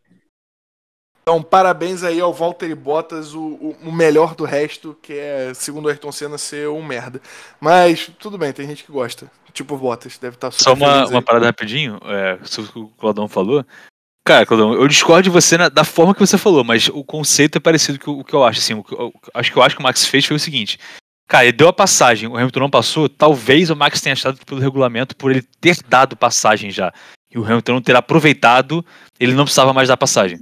Então, 1.22 1.40
parabéns 1.40 2.02
aí 2.02 2.20
ao 2.20 2.32
Valtteri 2.32 2.74
Bottas, 2.74 3.32
o, 3.32 3.76
o, 3.82 3.92
melhor 3.92 4.34
do 4.34 4.44
resto, 4.44 4.96
que 5.00 5.12
é, 5.12 5.54
segundo 5.54 5.86
o 5.86 5.88
Ayrton 5.88 6.10
Senna, 6.10 6.36
ser 6.36 6.68
um 6.68 6.84
merda. 6.84 7.22
Mas, 7.60 8.10
tudo 8.18 8.36
bem, 8.36 8.52
tem 8.52 8.66
gente 8.66 8.84
que 8.84 8.90
gosta. 8.90 9.30
Tipo 9.52 9.76
o 9.76 9.78
Bottas, 9.78 10.18
deve 10.18 10.36
estar 10.36 10.50
super 10.50 10.64
Só 10.64 10.74
uma, 10.74 11.06
uma 11.06 11.22
parada 11.22 11.46
rapidinho, 11.46 11.98
é, 12.04 12.38
sobre 12.44 12.70
o 12.70 12.72
que 12.72 12.78
o 12.80 12.88
Claudão 12.88 13.28
falou. 13.28 13.64
Cara, 14.24 14.46
Claudão, 14.46 14.74
eu 14.74 14.86
discordo 14.86 15.24
de 15.24 15.30
você 15.30 15.56
na- 15.58 15.68
da 15.68 15.84
forma 15.84 16.14
que 16.14 16.20
você 16.20 16.38
falou, 16.38 16.62
mas 16.62 16.88
o 16.88 17.02
conceito 17.02 17.56
é 17.56 17.60
parecido 17.60 17.98
com 17.98 18.12
o 18.12 18.24
que 18.24 18.34
eu 18.34 18.44
acho. 18.44 18.60
Assim, 18.60 18.74
o 18.74 18.84
que 18.84 18.94
eu, 18.94 19.12
acho 19.34 19.52
que 19.52 19.58
eu 19.58 19.62
acho 19.62 19.76
que 19.76 19.80
o 19.80 19.82
Max 19.82 20.06
fez 20.06 20.24
foi 20.24 20.36
o 20.36 20.40
seguinte. 20.40 20.78
Cara, 21.28 21.44
ele 21.44 21.52
deu 21.52 21.68
a 21.68 21.72
passagem, 21.72 22.28
o 22.28 22.36
Hamilton 22.36 22.60
não 22.60 22.70
passou. 22.70 23.08
Talvez 23.08 23.70
o 23.70 23.76
Max 23.76 24.00
tenha 24.00 24.12
achado 24.12 24.38
pelo 24.44 24.60
regulamento, 24.60 25.16
por 25.16 25.30
ele 25.30 25.42
ter 25.60 25.76
dado 25.88 26.16
passagem 26.16 26.70
já, 26.70 26.92
e 27.34 27.38
o 27.38 27.44
Hamilton 27.44 27.72
não 27.72 27.82
ter 27.82 27.96
aproveitado, 27.96 28.84
ele 29.18 29.32
não 29.32 29.44
precisava 29.44 29.72
mais 29.72 29.88
dar 29.88 29.96
passagem. 29.96 30.38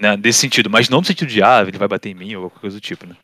Né, 0.00 0.16
desse 0.16 0.38
sentido, 0.38 0.70
mas 0.70 0.88
não 0.88 1.00
no 1.00 1.04
sentido 1.04 1.28
de, 1.28 1.42
ah, 1.42 1.60
ele 1.60 1.76
vai 1.76 1.86
bater 1.86 2.08
em 2.08 2.14
mim 2.14 2.34
ou 2.34 2.44
qualquer 2.44 2.60
coisa 2.60 2.76
do 2.78 2.80
tipo, 2.80 3.06
né? 3.06 3.14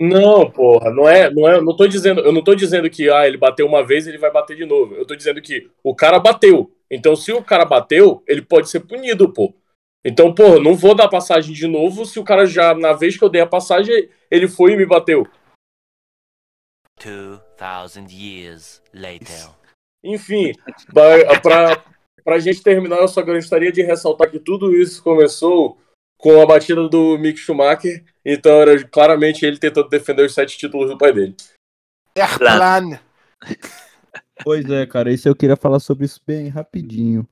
Não, 0.00 0.50
porra, 0.50 0.90
não 0.90 1.06
é, 1.06 1.30
não 1.30 1.46
é, 1.46 1.60
não 1.60 1.76
tô 1.76 1.86
dizendo, 1.86 2.22
eu 2.22 2.32
não 2.32 2.42
tô 2.42 2.54
dizendo 2.54 2.88
que 2.88 3.10
ah, 3.10 3.26
ele 3.26 3.36
bateu 3.36 3.66
uma 3.66 3.84
vez, 3.84 4.06
ele 4.06 4.16
vai 4.16 4.32
bater 4.32 4.56
de 4.56 4.64
novo. 4.64 4.94
Eu 4.94 5.04
tô 5.04 5.14
dizendo 5.14 5.42
que 5.42 5.68
o 5.84 5.94
cara 5.94 6.18
bateu. 6.18 6.72
Então, 6.90 7.14
se 7.14 7.32
o 7.32 7.42
cara 7.42 7.64
bateu, 7.64 8.22
ele 8.26 8.42
pode 8.42 8.70
ser 8.70 8.80
punido, 8.80 9.32
pô. 9.32 9.54
Então, 10.04 10.34
porra, 10.34 10.54
eu 10.54 10.62
não 10.62 10.74
vou 10.74 10.94
dar 10.94 11.08
passagem 11.08 11.52
de 11.52 11.66
novo 11.66 12.06
se 12.06 12.18
o 12.18 12.24
cara 12.24 12.46
já, 12.46 12.74
na 12.74 12.92
vez 12.92 13.16
que 13.16 13.24
eu 13.24 13.28
dei 13.28 13.40
a 13.40 13.46
passagem, 13.46 14.08
ele 14.30 14.48
foi 14.48 14.72
e 14.72 14.76
me 14.76 14.86
bateu. 14.86 15.26
2,000 17.02 18.06
years 18.10 18.82
later. 18.92 19.50
Enfim, 20.02 20.52
pra, 21.42 21.84
pra 22.24 22.38
gente 22.38 22.62
terminar, 22.62 22.98
eu 22.98 23.08
só 23.08 23.22
gostaria 23.22 23.72
de 23.72 23.82
ressaltar 23.82 24.30
que 24.30 24.38
tudo 24.38 24.74
isso 24.74 25.02
começou 25.02 25.78
com 26.16 26.40
a 26.40 26.46
batida 26.46 26.88
do 26.88 27.18
Mick 27.18 27.38
Schumacher. 27.38 28.04
Então, 28.24 28.60
era 28.60 28.82
claramente 28.88 29.44
ele 29.44 29.58
tentando 29.58 29.88
defender 29.88 30.24
os 30.24 30.34
sete 30.34 30.56
títulos 30.56 30.90
do 30.90 30.98
pai 30.98 31.12
dele. 31.12 31.36
Airplan. 32.16 32.98
Pois 34.44 34.68
é, 34.70 34.86
cara, 34.86 35.12
isso 35.12 35.28
eu 35.28 35.36
queria 35.36 35.56
falar 35.56 35.80
sobre 35.80 36.04
isso 36.04 36.20
bem 36.26 36.48
rapidinho. 36.48 37.26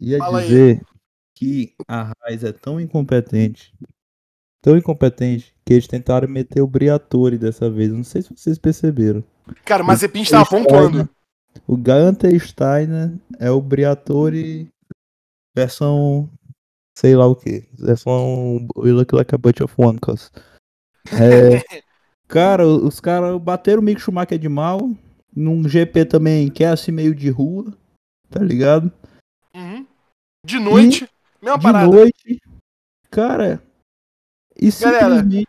Ia 0.00 0.18
Fala 0.18 0.40
aí. 0.40 0.46
dizer 0.46 0.82
que 1.34 1.74
a 1.88 2.12
Raiz 2.20 2.44
é 2.44 2.52
tão 2.52 2.80
incompetente, 2.80 3.74
tão 4.62 4.76
incompetente, 4.76 5.54
que 5.64 5.72
eles 5.74 5.86
tentaram 5.86 6.28
meter 6.28 6.60
o 6.60 6.66
Briatore 6.66 7.38
dessa 7.38 7.68
vez. 7.68 7.92
Não 7.92 8.04
sei 8.04 8.22
se 8.22 8.34
vocês 8.34 8.58
perceberam. 8.58 9.24
Cara, 9.64 9.82
o 9.82 9.86
Mazepin 9.86 10.22
estava 10.22 10.46
pontuando. 10.48 11.08
O 11.66 11.76
Gunter 11.76 12.38
Steiner 12.40 13.12
é 13.38 13.50
o 13.50 13.60
Briatore 13.60 14.68
versão 15.54 16.30
sei 16.96 17.16
lá 17.16 17.26
o 17.26 17.36
que. 17.36 17.68
Versão 17.72 18.66
We 18.76 18.92
Look 18.92 19.14
Like 19.14 19.34
a 19.34 19.38
Bunch 19.38 19.62
of 19.62 19.74
Wonkos. 19.78 20.30
É, 21.10 21.62
cara, 22.28 22.66
os 22.66 23.00
caras 23.00 23.40
bateram 23.40 23.80
o 23.80 23.84
Mick 23.84 24.00
Schumacher 24.00 24.38
de 24.38 24.48
mal. 24.48 24.90
Num 25.34 25.66
GP 25.68 26.04
também 26.04 26.50
que 26.50 26.62
é 26.62 26.68
assim 26.68 26.92
meio 26.92 27.14
de 27.14 27.30
rua, 27.30 27.72
tá 28.28 28.40
ligado? 28.40 28.92
Uhum. 29.54 29.86
De 30.44 30.58
noite, 30.58 31.08
mesma 31.40 31.58
de 31.58 31.62
parada. 31.62 31.86
noite. 31.86 32.40
Cara, 33.10 33.62
e 34.56 34.70
Galera, 34.70 35.08
simplesmente. 35.16 35.48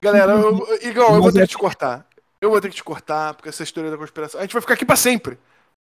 Galera, 0.00 0.32
eu, 0.32 0.58
eu- 0.66 0.88
Igão, 0.88 1.06
eu 1.08 1.14
vou 1.14 1.24
Mas 1.24 1.34
ter 1.34 1.40
que 1.42 1.46
te 1.48 1.58
cortar. 1.58 2.08
Eu 2.40 2.50
vou 2.50 2.60
ter 2.60 2.70
que 2.70 2.76
te 2.76 2.84
cortar, 2.84 3.34
porque 3.34 3.48
essa 3.48 3.62
é 3.62 3.66
teoria 3.66 3.90
da 3.90 3.98
conspiração. 3.98 4.40
A 4.40 4.44
gente 4.44 4.52
vai 4.52 4.62
ficar 4.62 4.74
aqui 4.74 4.84
pra 4.86 4.96
sempre. 4.96 5.38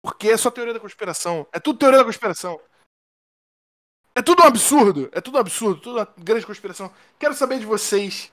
Porque 0.02 0.28
é 0.28 0.36
só 0.36 0.50
teoria 0.50 0.74
da 0.74 0.78
conspiração. 0.80 1.46
É 1.52 1.58
tudo 1.58 1.78
teoria 1.78 1.98
da 1.98 2.04
conspiração. 2.04 2.60
É 4.14 4.22
tudo 4.22 4.42
um 4.42 4.46
absurdo. 4.46 5.08
É 5.12 5.20
tudo 5.20 5.36
um 5.36 5.40
absurdo. 5.40 5.80
Tudo 5.80 5.96
uma 5.98 6.08
grande 6.18 6.46
conspiração. 6.46 6.92
Quero 7.18 7.34
saber 7.34 7.58
de 7.58 7.66
vocês. 7.66 8.30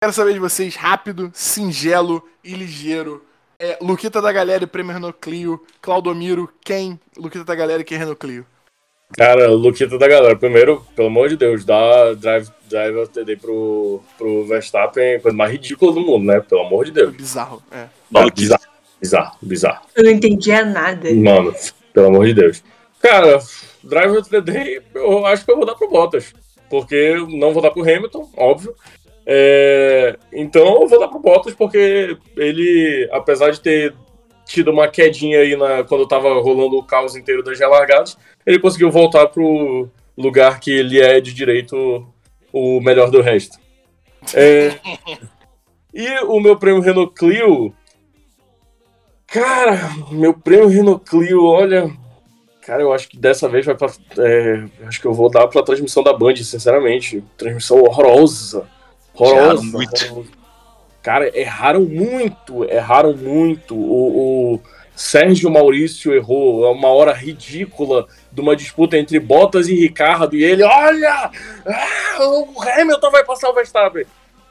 Quero 0.00 0.12
saber 0.12 0.34
de 0.34 0.38
vocês 0.38 0.76
rápido, 0.76 1.32
singelo 1.34 2.28
e 2.44 2.54
ligeiro. 2.54 3.26
É, 3.60 3.76
Luquita 3.80 4.22
da 4.22 4.30
Galera 4.30 4.62
e 4.62 4.66
Prêmio 4.68 4.92
Renault 4.92 5.18
Clio. 5.20 5.60
Claudomiro, 5.82 6.48
quem? 6.64 6.98
Luquita 7.16 7.44
da 7.44 7.56
Galera 7.56 7.82
e 7.82 7.84
quem 7.84 7.96
é 7.96 7.98
Renault 7.98 8.20
Clio? 8.20 8.46
Cara, 9.16 9.50
Luquita 9.50 9.98
da 9.98 10.06
galera, 10.06 10.36
primeiro, 10.36 10.86
pelo 10.94 11.08
amor 11.08 11.30
de 11.30 11.36
Deus, 11.36 11.64
dá 11.64 12.12
drive, 12.12 12.50
drive 12.68 13.08
TD 13.08 13.36
pro, 13.36 14.02
pro 14.18 14.44
Verstappen, 14.44 15.18
coisa 15.18 15.36
mais 15.36 15.50
ridícula 15.50 15.92
do 15.92 16.00
mundo, 16.00 16.26
né? 16.26 16.40
Pelo 16.40 16.60
amor 16.60 16.84
de 16.84 16.92
Deus. 16.92 17.16
Bizarro. 17.16 17.62
É. 17.72 17.86
Bizarro, 18.34 18.62
bizarro, 19.00 19.36
bizarro. 19.40 19.86
Eu 19.96 20.04
não 20.04 20.10
entendia 20.10 20.64
nada. 20.64 21.12
Mano, 21.14 21.54
pelo 21.92 22.08
amor 22.08 22.26
de 22.26 22.34
Deus. 22.34 22.62
Cara, 23.00 23.40
Driver 23.82 24.22
TD, 24.22 24.82
eu 24.94 25.24
acho 25.24 25.44
que 25.44 25.50
eu 25.50 25.56
vou 25.56 25.66
dar 25.66 25.74
pro 25.74 25.88
Bottas. 25.88 26.34
Porque 26.68 27.14
não 27.30 27.54
vou 27.54 27.62
dar 27.62 27.70
pro 27.70 27.82
Hamilton, 27.82 28.30
óbvio. 28.36 28.74
É, 29.30 30.16
então 30.32 30.80
eu 30.80 30.88
vou 30.88 30.98
dar 30.98 31.08
pro 31.08 31.18
Bottas 31.18 31.54
porque 31.54 32.16
ele, 32.34 33.06
apesar 33.12 33.50
de 33.50 33.60
ter 33.60 33.94
tido 34.46 34.70
uma 34.70 34.88
quedinha 34.88 35.40
aí 35.40 35.54
na, 35.54 35.84
quando 35.84 36.08
tava 36.08 36.32
rolando 36.40 36.78
o 36.78 36.82
caos 36.82 37.14
inteiro 37.14 37.42
das 37.42 37.58
relargadas, 37.58 38.16
ele 38.46 38.58
conseguiu 38.58 38.90
voltar 38.90 39.26
pro 39.26 39.86
lugar 40.16 40.58
que 40.58 40.70
ele 40.70 40.98
é 40.98 41.20
de 41.20 41.34
direito 41.34 42.08
o 42.50 42.80
melhor 42.80 43.10
do 43.10 43.20
resto. 43.20 43.58
É, 44.32 44.72
e 45.92 46.08
o 46.24 46.40
meu 46.40 46.56
prêmio 46.56 46.80
Renault 46.80 47.12
Clio. 47.12 47.74
Cara, 49.26 49.90
meu 50.10 50.32
prêmio 50.32 50.68
Renault 50.68 51.04
Clio, 51.04 51.44
olha. 51.44 51.90
Cara, 52.62 52.80
eu 52.80 52.94
acho 52.94 53.10
que 53.10 53.18
dessa 53.18 53.46
vez 53.46 53.66
vai 53.66 53.74
pra. 53.74 53.88
é, 54.18 54.64
acho 54.86 55.02
que 55.02 55.06
eu 55.06 55.12
vou 55.12 55.30
dar 55.30 55.46
pra 55.48 55.62
transmissão 55.62 56.02
da 56.02 56.14
Band, 56.14 56.36
sinceramente. 56.36 57.22
Transmissão 57.36 57.82
horrorosa. 57.82 58.66
Horrorosa. 59.18 59.62
Erraram 59.62 59.64
muito. 59.64 60.26
Cara, 61.02 61.38
erraram 61.38 61.80
muito, 61.84 62.64
erraram 62.64 63.16
muito. 63.16 63.74
O, 63.74 64.54
o 64.54 64.60
Sérgio 64.94 65.50
Maurício 65.50 66.12
errou 66.12 66.70
uma 66.72 66.88
hora 66.88 67.12
ridícula 67.12 68.06
de 68.32 68.40
uma 68.40 68.56
disputa 68.56 68.98
entre 68.98 69.18
Bottas 69.20 69.68
e 69.68 69.74
Ricardo. 69.74 70.36
E 70.36 70.44
ele, 70.44 70.62
olha! 70.62 71.30
ah, 71.66 72.18
o 72.20 72.60
Hamilton 72.60 73.10
vai 73.10 73.24
passar 73.24 73.48
o 73.48 73.54
Verstappen. 73.54 74.04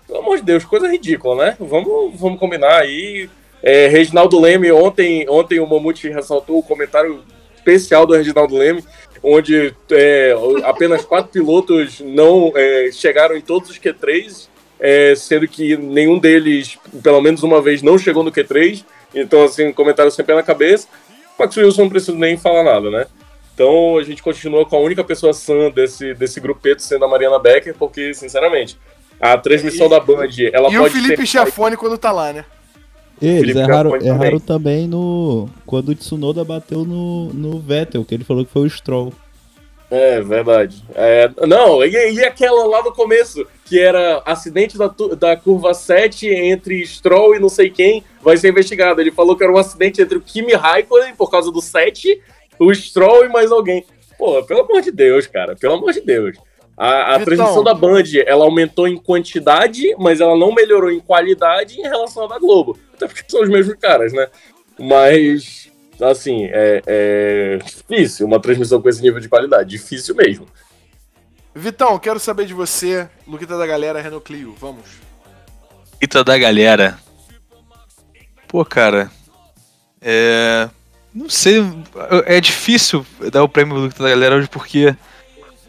Pelo 0.07 0.20
amor 0.20 0.38
de 0.38 0.43
Deus, 0.43 0.63
coisa 0.63 0.88
ridícula, 0.88 1.45
né? 1.45 1.57
Vamos, 1.59 2.18
vamos 2.18 2.39
combinar 2.39 2.80
aí. 2.80 3.30
É, 3.61 3.88
Reginaldo 3.88 4.39
Leme, 4.39 4.72
ontem, 4.72 5.30
ontem 5.30 5.59
o 5.59 5.68
Mamute 5.68 6.07
ressaltou 6.09 6.59
o 6.59 6.63
comentário 6.63 7.24
especial 7.55 8.05
do 8.05 8.15
Reginaldo 8.15 8.55
Leme, 8.55 8.84
onde 9.22 9.74
é, 9.91 10.34
apenas 10.63 11.03
quatro 11.03 11.32
pilotos 11.32 11.99
não 11.99 12.53
é, 12.55 12.89
chegaram 12.93 13.36
em 13.36 13.41
todos 13.41 13.70
os 13.70 13.78
Q3, 13.78 14.47
é, 14.80 15.13
sendo 15.15 15.47
que 15.47 15.75
nenhum 15.78 16.19
deles, 16.19 16.78
pelo 17.01 17.21
menos 17.21 17.43
uma 17.43 17.61
vez, 17.61 17.82
não 17.82 17.97
chegou 17.97 18.23
no 18.23 18.32
Q3. 18.32 18.84
Então, 19.13 19.43
assim, 19.43 19.71
comentário 19.71 20.11
sempre 20.11 20.36
na 20.36 20.43
cabeça. 20.43 20.88
Max 21.38 21.55
Wilson 21.55 21.84
não 21.84 21.89
preciso 21.89 22.17
nem 22.17 22.38
falar 22.38 22.63
nada, 22.63 22.89
né? 22.89 23.05
Então 23.53 23.97
a 23.97 24.03
gente 24.03 24.21
continua 24.21 24.65
com 24.65 24.75
a 24.75 24.80
única 24.80 25.03
pessoa 25.03 25.34
sã 25.34 25.71
desse, 25.71 26.13
desse 26.13 26.39
grupeto 26.39 26.82
sendo 26.84 27.05
a 27.05 27.07
Mariana 27.07 27.39
Becker, 27.39 27.75
porque, 27.78 28.13
sinceramente, 28.13 28.78
a 29.19 29.38
transmissão 29.38 29.88
E- 29.88 29.89
da 29.89 29.99
Band, 29.99 30.28
ela 30.53 30.69
e 30.69 30.78
o 30.78 30.82
pode 30.82 30.93
Felipe 30.93 31.15
ter... 31.17 31.25
Schiaffone 31.25 31.75
quando 31.75 31.97
tá 31.97 32.11
lá, 32.11 32.32
né? 32.32 32.45
Eles 33.19 33.55
erraram, 33.55 33.97
também. 33.97 34.39
também 34.39 34.88
no. 34.88 35.49
Quando 35.65 35.89
o 35.89 35.95
Tsunoda 35.95 36.43
bateu 36.43 36.86
no, 36.86 37.34
no 37.34 37.59
Vettel, 37.59 38.05
que 38.05 38.13
ele 38.13 38.23
falou 38.23 38.45
que 38.45 38.51
foi 38.51 38.67
o 38.67 38.69
Stroll. 38.69 39.11
É, 39.89 40.19
verdade. 40.21 40.83
É, 40.93 41.29
não, 41.47 41.83
e, 41.83 42.13
e 42.13 42.23
aquela 42.25 42.65
lá 42.65 42.83
no 42.83 42.93
começo, 42.93 43.47
que 43.65 43.79
era 43.79 44.21
acidente 44.25 44.77
da, 44.77 44.93
da 45.17 45.38
curva 45.38 45.73
7 45.73 46.27
entre 46.27 46.85
Stroll 46.85 47.35
e 47.35 47.39
não 47.39 47.49
sei 47.49 47.69
quem, 47.69 48.03
vai 48.21 48.35
ser 48.35 48.49
investigado. 48.49 48.99
Ele 48.99 49.11
falou 49.11 49.35
que 49.35 49.43
era 49.43 49.53
um 49.53 49.57
acidente 49.57 50.01
entre 50.01 50.17
o 50.17 50.21
Kimi 50.21 50.53
Raikkonen, 50.53 51.15
por 51.15 51.31
causa 51.31 51.51
do 51.51 51.61
7, 51.61 52.21
o 52.59 52.73
Stroll 52.73 53.25
e 53.25 53.29
mais 53.29 53.51
alguém. 53.51 53.85
Pô, 54.17 54.43
pelo 54.43 54.61
amor 54.61 54.81
de 54.81 54.91
Deus, 54.91 55.25
cara, 55.25 55.55
pelo 55.55 55.75
amor 55.75 55.93
de 55.93 56.01
Deus. 56.01 56.38
A, 56.75 57.15
a 57.15 57.19
transmissão 57.19 57.63
da 57.63 57.73
Band, 57.73 58.03
ela 58.25 58.45
aumentou 58.45 58.88
em 58.88 58.97
quantidade, 58.97 59.95
mas 59.97 60.21
ela 60.21 60.38
não 60.38 60.53
melhorou 60.53 60.91
em 60.91 60.99
qualidade 60.99 61.79
em 61.79 61.83
relação 61.83 62.25
à 62.25 62.27
da 62.27 62.39
Globo. 62.39 62.77
Até 62.93 63.07
porque 63.07 63.23
são 63.27 63.41
os 63.41 63.49
mesmos 63.49 63.75
caras, 63.79 64.13
né? 64.13 64.27
Mas, 64.79 65.71
assim, 66.01 66.45
é, 66.51 66.81
é 66.85 67.57
difícil 67.63 68.25
uma 68.27 68.39
transmissão 68.39 68.81
com 68.81 68.89
esse 68.89 69.01
nível 69.01 69.19
de 69.19 69.29
qualidade. 69.29 69.69
Difícil 69.69 70.15
mesmo. 70.15 70.47
Vitão, 71.55 71.97
quero 71.97 72.19
saber 72.19 72.45
de 72.45 72.53
você, 72.53 73.09
Luquita 73.27 73.57
da 73.57 73.65
galera, 73.65 74.01
Renault 74.01 74.23
Clio, 74.23 74.55
vamos. 74.59 74.85
Ita 76.01 76.23
da 76.23 76.37
galera. 76.37 76.99
Pô, 78.47 78.63
cara. 78.63 79.09
É. 80.01 80.69
Não 81.13 81.29
sei. 81.29 81.55
É 82.25 82.39
difícil 82.39 83.03
dar 83.31 83.43
o 83.43 83.49
prêmio 83.49 83.75
do 83.75 83.87
Ita 83.87 84.03
da 84.03 84.09
galera 84.09 84.35
hoje 84.35 84.47
porque 84.47 84.95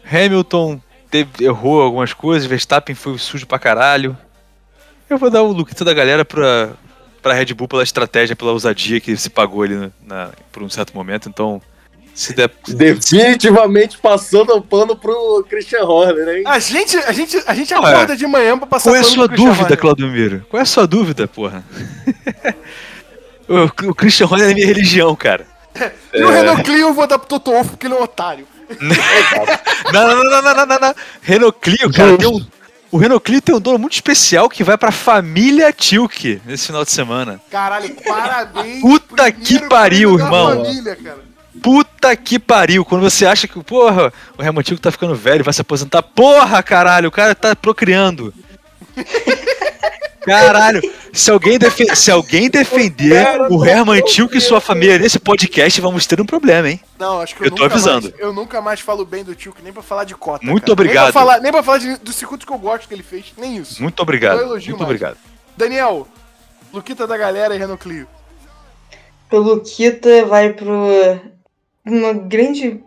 Hamilton 0.05 0.79
teve- 1.09 1.43
errou 1.45 1.81
algumas 1.81 2.13
coisas, 2.13 2.47
Verstappen 2.47 2.93
foi 2.95 3.17
sujo 3.17 3.47
pra 3.47 3.57
caralho. 3.57 4.15
Eu 5.09 5.17
vou 5.17 5.31
dar 5.31 5.41
o 5.41 5.51
Luquita 5.51 5.83
da 5.83 5.93
galera 5.93 6.23
pra, 6.23 6.69
pra 7.21 7.33
Red 7.33 7.53
Bull 7.53 7.67
pela 7.67 7.83
estratégia, 7.83 8.35
pela 8.35 8.51
ousadia 8.51 8.99
que 8.99 9.15
se 9.17 9.29
pagou 9.29 9.63
ali 9.63 9.75
na, 9.75 9.91
na- 10.05 10.29
por 10.51 10.63
um 10.63 10.69
certo 10.69 10.93
momento. 10.95 11.27
Então, 11.29 11.61
se 12.13 12.33
der. 12.33 12.49
Definitivamente 12.67 13.97
passando 13.97 14.53
o 14.55 14.61
pano 14.61 14.95
pro 14.95 15.45
Christian 15.49 15.83
Horner, 15.83 16.37
hein? 16.37 16.43
A 16.45 16.59
gente, 16.59 16.97
a 16.97 17.11
gente, 17.11 17.41
a 17.45 17.53
gente 17.53 17.73
Ué, 17.73 17.79
acorda 17.79 18.15
de 18.15 18.27
manhã 18.27 18.57
pra 18.57 18.67
passar 18.67 18.89
Qual 18.89 18.95
é 18.95 18.99
a 18.99 19.03
sua 19.03 19.27
dúvida. 19.27 19.77
Claudomiro? 19.77 20.45
Qual 20.49 20.59
é 20.59 20.63
a 20.63 20.65
sua 20.65 20.85
dúvida, 20.85 21.27
porra? 21.27 21.63
o, 23.47 23.89
o 23.89 23.95
Christian 23.95 24.27
Horner 24.27 24.51
é 24.51 24.53
minha 24.53 24.67
religião, 24.67 25.15
cara. 25.15 25.45
E 26.13 26.21
o 26.21 26.29
Renault 26.29 26.63
Clio 26.63 26.87
eu 26.89 26.93
vou 26.93 27.07
dar 27.07 27.17
pro 27.19 27.27
Toto 27.27 27.51
Wolff 27.51 27.69
porque 27.71 27.87
ele 27.87 27.93
é 27.93 27.97
um 27.97 28.03
otário. 28.03 28.45
Não, 29.91 30.07
não, 30.07 30.23
não, 30.23 30.41
não, 30.43 30.55
não, 30.55 30.65
não, 30.65 30.79
não. 30.79 30.95
Renault 31.21 31.57
Clio, 31.59 31.91
cara, 31.91 32.15
tem 32.17 32.27
um, 32.27 32.45
o 32.91 32.97
Renault 32.97 33.23
Clio 33.23 33.41
tem 33.41 33.55
um 33.55 33.59
dono 33.59 33.77
muito 33.77 33.93
especial 33.93 34.49
que 34.49 34.63
vai 34.63 34.77
pra 34.77 34.91
família 34.91 35.71
Tilke 35.71 36.41
nesse 36.45 36.67
final 36.67 36.83
de 36.83 36.91
semana. 36.91 37.39
Caralho, 37.49 37.95
parabéns. 38.05 38.81
Puta 38.81 39.31
que 39.31 39.59
pariu, 39.67 40.17
irmão. 40.17 40.65
Família. 40.65 40.97
Puta 41.61 42.15
que 42.15 42.39
pariu, 42.39 42.85
quando 42.85 43.01
você 43.01 43.25
acha 43.25 43.47
que, 43.47 43.61
porra, 43.63 44.13
o 44.37 44.63
Tilke 44.63 44.81
tá 44.81 44.91
ficando 44.91 45.15
velho, 45.15 45.43
vai 45.43 45.53
se 45.53 45.61
aposentar. 45.61 46.01
Porra, 46.01 46.63
caralho, 46.63 47.09
o 47.09 47.11
cara 47.11 47.35
tá 47.35 47.55
procriando. 47.55 48.33
Caralho, 50.21 50.81
se 51.13 51.31
alguém, 51.31 51.57
defe- 51.57 51.95
se 51.95 52.11
alguém 52.11 52.49
defender 52.49 53.25
o 53.49 53.63
Herman 53.65 54.01
Tilke 54.03 54.37
e 54.37 54.41
sua 54.41 54.59
família 54.59 54.97
nesse 54.99 55.17
podcast, 55.19 55.79
vamos 55.81 56.05
ter 56.05 56.19
um 56.21 56.25
problema, 56.25 56.69
hein? 56.69 56.79
Não, 56.99 57.21
acho 57.21 57.35
que 57.35 57.41
eu, 57.41 57.45
Eu 57.47 57.51
tô 57.51 57.63
nunca 57.63 57.73
avisando. 57.75 58.09
Mais, 58.09 58.19
eu 58.21 58.33
nunca 58.33 58.61
mais 58.61 58.79
falo 58.81 59.05
bem 59.05 59.23
do 59.23 59.33
tio, 59.33 59.53
que 59.53 59.61
nem 59.61 59.71
pra 59.73 59.81
falar 59.81 60.03
de 60.03 60.15
cota. 60.15 60.45
Muito 60.45 60.61
cara. 60.63 60.73
obrigado. 60.73 61.03
Nem 61.05 61.11
pra 61.13 61.21
falar, 61.21 61.39
nem 61.39 61.51
pra 61.51 61.63
falar 61.63 61.77
de- 61.77 61.97
dos 61.97 62.15
circuitos 62.15 62.45
que 62.45 62.51
eu 62.51 62.57
gosto 62.57 62.87
que 62.87 62.93
ele 62.93 63.03
fez, 63.03 63.33
nem 63.37 63.57
isso. 63.57 63.81
Muito 63.81 63.99
obrigado, 64.01 64.39
Eu 64.39 64.45
elogio 64.47 64.71
muito 64.71 64.79
mais. 64.79 64.89
obrigado. 64.89 65.17
Daniel, 65.55 66.07
Luquita 66.73 67.07
da 67.07 67.17
galera 67.17 67.55
e 67.55 67.57
Renault 67.57 67.81
Clio. 67.81 68.07
O 69.31 69.37
Luquita 69.37 70.25
vai 70.25 70.53
pro. 70.53 70.87
Uma 71.85 72.13
grande 72.13 72.81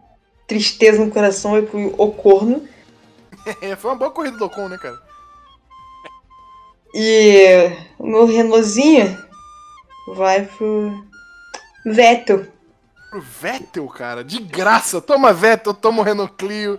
tristeza 0.47 1.05
no 1.05 1.11
coração, 1.11 1.53
vai 1.53 1.62
pro 1.62 1.95
Ocorno. 2.01 2.62
É, 3.61 3.74
foi 3.74 3.91
uma 3.91 3.97
boa 3.97 4.11
corrida 4.12 4.37
do 4.37 4.45
Ocon, 4.45 4.68
né, 4.68 4.78
cara? 4.78 5.01
E 6.95 7.70
o 7.99 8.07
meu 8.07 8.26
Renaultzinho 8.26 9.16
vai 10.14 10.43
pro 10.43 10.93
Vettel. 11.86 12.47
Pro 13.11 13.20
Vettel, 13.40 13.86
cara, 13.88 14.22
de 14.24 14.38
graça. 14.40 15.01
Toma 15.01 15.32
Vettel, 15.32 15.74
toma 15.74 16.01
o 16.01 16.05
Renault 16.05 16.32
Clio. 16.36 16.78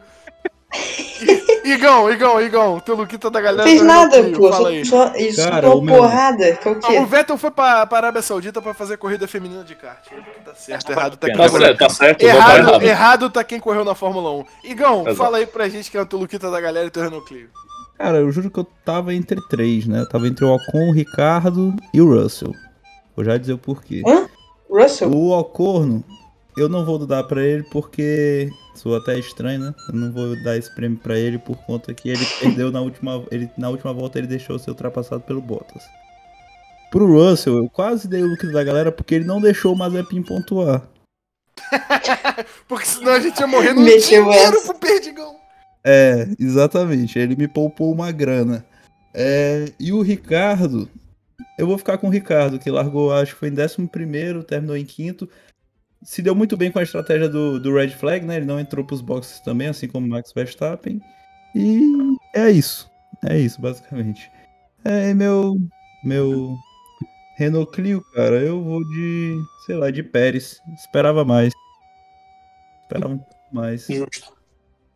Igão, 1.65 2.11
Igão, 2.11 2.41
Igão, 2.41 2.79
teu 2.79 2.95
Luquita 2.95 3.29
da 3.29 3.39
galera. 3.39 3.63
Fez 3.63 3.79
do 3.81 3.87
Renault 3.87 4.09
nada, 4.11 4.23
Clio, 4.23 4.37
pô. 4.37 4.49
Fala 4.51 4.63
Só, 4.63 4.67
aí. 4.67 4.85
só, 4.85 5.13
isso 5.15 5.49
Cara, 5.49 5.69
o 5.69 5.81
meu- 5.81 5.95
porrada. 5.95 6.59
Foi 6.61 6.73
o 6.73 6.75
Ah, 6.75 6.77
o 6.77 6.81
quê? 6.81 7.05
Vettel 7.05 7.37
foi 7.37 7.51
pra, 7.51 7.85
pra 7.85 7.97
Arábia 7.99 8.21
Saudita 8.21 8.61
pra 8.61 8.73
fazer 8.73 8.97
corrida 8.97 9.27
feminina 9.27 9.63
de 9.63 9.73
kart. 9.75 10.05
Tá 10.43 10.53
certo, 10.55 10.91
errado 10.91 11.17
tá 11.17 11.27
quem 11.27 11.37
Tá 11.37 11.49
correu. 11.49 11.65
certo, 11.67 11.79
tá 11.79 11.89
certo, 11.89 12.21
não 12.23 12.29
tá 12.31 12.35
Errado, 12.37 12.57
errado. 12.67 12.83
errado 12.83 13.29
tá 13.29 13.43
quem 13.43 13.59
correu 13.59 13.85
na 13.85 13.95
Fórmula 13.95 14.31
1. 14.31 14.45
Igão, 14.65 15.01
Exato. 15.01 15.15
fala 15.15 15.37
aí 15.37 15.45
pra 15.47 15.69
gente 15.69 15.89
quem 15.89 15.99
é 15.99 16.03
o 16.03 16.05
teu 16.05 16.19
Luquita 16.19 16.51
da 16.51 16.59
galera 16.59 16.87
e 16.87 16.91
teu 16.91 17.03
Renault 17.03 17.25
Clio. 17.27 17.49
Cara, 18.03 18.17
eu 18.17 18.29
juro 18.33 18.51
que 18.51 18.59
eu 18.59 18.67
tava 18.83 19.13
entre 19.13 19.39
três, 19.47 19.87
né? 19.87 20.01
Eu 20.01 20.09
tava 20.09 20.27
entre 20.27 20.43
o 20.43 20.53
Ocon, 20.53 20.89
o 20.89 20.91
Ricardo 20.91 21.73
e 21.93 22.01
o 22.01 22.13
Russell. 22.13 22.53
Vou 23.15 23.23
já 23.23 23.37
dizer 23.37 23.53
o 23.53 23.57
porquê. 23.57 24.03
Hã? 24.05 24.27
Russell? 24.69 25.09
O 25.09 25.29
Ocorno, 25.29 26.03
eu 26.57 26.67
não 26.67 26.83
vou 26.83 26.99
dar 27.07 27.23
pra 27.23 27.41
ele 27.41 27.63
porque. 27.71 28.49
Sou 28.75 28.97
até 28.97 29.17
estranho, 29.17 29.61
né? 29.61 29.75
Eu 29.87 29.95
não 29.95 30.11
vou 30.11 30.35
dar 30.43 30.57
esse 30.57 30.69
prêmio 30.75 30.97
pra 30.97 31.17
ele 31.17 31.39
por 31.39 31.55
conta 31.65 31.93
que 31.93 32.09
ele 32.09 32.25
perdeu 32.41 32.73
na 32.73 32.81
última. 32.81 33.23
Ele, 33.31 33.49
na 33.57 33.69
última 33.69 33.93
volta 33.93 34.19
ele 34.19 34.27
deixou 34.27 34.59
ser 34.59 34.71
ultrapassado 34.71 35.21
pelo 35.21 35.39
Bottas. 35.39 35.81
Pro 36.91 37.07
Russell, 37.07 37.55
eu 37.55 37.69
quase 37.69 38.05
dei 38.05 38.21
o 38.21 38.27
look 38.27 38.45
da 38.51 38.65
galera 38.65 38.91
porque 38.91 39.15
ele 39.15 39.23
não 39.23 39.39
deixou 39.39 39.71
o 39.71 39.77
Mazepin 39.77 40.23
pontuar. 40.23 40.85
Porque 42.67 42.85
senão 42.85 43.13
a 43.13 43.19
gente 43.21 43.39
ia 43.39 43.47
morrer 43.47 43.73
no 43.73 43.85
dinheiro 43.85 44.61
pro 44.63 44.73
Perdigão. 44.75 45.42
É, 45.83 46.27
exatamente. 46.39 47.19
Ele 47.19 47.35
me 47.35 47.47
poupou 47.47 47.91
uma 47.93 48.11
grana. 48.11 48.65
É, 49.13 49.71
e 49.79 49.91
o 49.91 50.01
Ricardo, 50.01 50.89
eu 51.57 51.67
vou 51.67 51.77
ficar 51.77 51.97
com 51.97 52.07
o 52.07 52.09
Ricardo, 52.11 52.57
que 52.57 52.71
largou, 52.71 53.13
acho 53.13 53.33
que 53.33 53.39
foi 53.39 53.49
em 53.49 53.53
11, 53.53 54.43
terminou 54.47 54.75
em 54.75 54.85
quinto. 54.85 55.29
Se 56.01 56.21
deu 56.21 56.35
muito 56.35 56.57
bem 56.57 56.71
com 56.71 56.79
a 56.79 56.83
estratégia 56.83 57.29
do, 57.29 57.59
do 57.59 57.73
Red 57.73 57.89
Flag, 57.89 58.25
né? 58.25 58.37
Ele 58.37 58.45
não 58.45 58.59
entrou 58.59 58.83
pros 58.83 59.01
boxes 59.01 59.39
também, 59.39 59.67
assim 59.67 59.87
como 59.87 60.05
o 60.05 60.09
Max 60.09 60.33
Verstappen. 60.33 61.01
E 61.55 62.17
é 62.35 62.49
isso. 62.49 62.89
É 63.23 63.37
isso, 63.37 63.61
basicamente. 63.61 64.29
É, 64.83 65.13
meu. 65.13 65.55
Meu. 66.03 66.57
Renault 67.37 67.71
Clio, 67.71 68.03
cara, 68.13 68.35
eu 68.41 68.61
vou 68.61 68.83
de. 68.83 69.41
sei 69.65 69.75
lá, 69.75 69.89
de 69.89 70.03
Pérez. 70.03 70.61
Esperava 70.75 71.23
mais. 71.23 71.53
Esperava 72.83 73.13
um 73.13 73.17
pouco 73.17 73.55
mais. 73.55 73.87
Justo. 73.87 74.42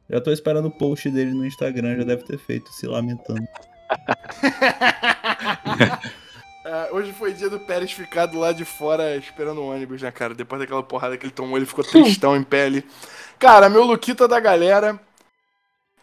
Já 0.10 0.22
tô 0.22 0.32
esperando 0.32 0.68
o 0.68 0.72
post 0.72 1.10
dele 1.10 1.32
no 1.32 1.46
Instagram, 1.46 1.98
já 1.98 2.04
deve 2.04 2.24
ter 2.24 2.38
feito, 2.38 2.72
se 2.72 2.88
lamentando. 2.88 3.46
Ah, 6.66 6.88
hoje 6.92 7.12
foi 7.12 7.34
dia 7.34 7.50
do 7.50 7.60
Pérez 7.60 7.92
ficar 7.92 8.26
do 8.26 8.40
lado 8.40 8.56
de 8.56 8.66
fora 8.66 9.16
esperando 9.18 9.62
o 9.62 9.70
ônibus, 9.70 10.02
né, 10.02 10.12
cara? 10.12 10.34
Depois 10.34 10.62
daquela 10.62 10.84
porrada 10.84 11.18
que 11.18 11.26
ele 11.26 11.34
tomou, 11.34 11.58
ele 11.58 11.66
ficou 11.66 11.84
tristão 11.84 12.38
em 12.38 12.44
pele. 12.44 12.86
Cara, 13.38 13.70
meu 13.70 13.84
Luquita 13.84 14.28
da 14.28 14.40
galera. 14.40 15.00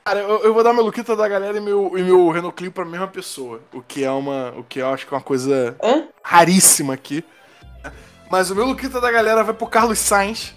Cara, 0.04 0.20
eu, 0.20 0.44
eu 0.44 0.52
vou 0.52 0.62
dar 0.62 0.74
meu 0.74 0.84
Luquita 0.84 1.16
da 1.16 1.26
galera 1.26 1.56
e 1.56 1.60
meu, 1.60 1.96
e 1.96 2.02
meu 2.02 2.28
Renault 2.28 2.54
Clio 2.54 2.70
pra 2.70 2.84
mesma 2.84 3.08
pessoa. 3.08 3.62
O 3.72 3.80
que 3.80 4.04
é 4.04 4.10
uma. 4.10 4.52
O 4.56 4.62
que 4.62 4.80
eu 4.80 4.88
acho 4.88 5.06
que 5.06 5.14
é 5.14 5.16
uma 5.16 5.22
coisa 5.22 5.76
Hã? 5.82 6.06
raríssima 6.22 6.92
aqui. 6.92 7.24
Mas 8.30 8.50
o 8.50 8.54
meu 8.54 8.66
Luquita 8.66 9.00
da 9.00 9.10
galera 9.10 9.42
vai 9.42 9.54
pro 9.54 9.66
Carlos 9.66 9.98
Sainz, 9.98 10.54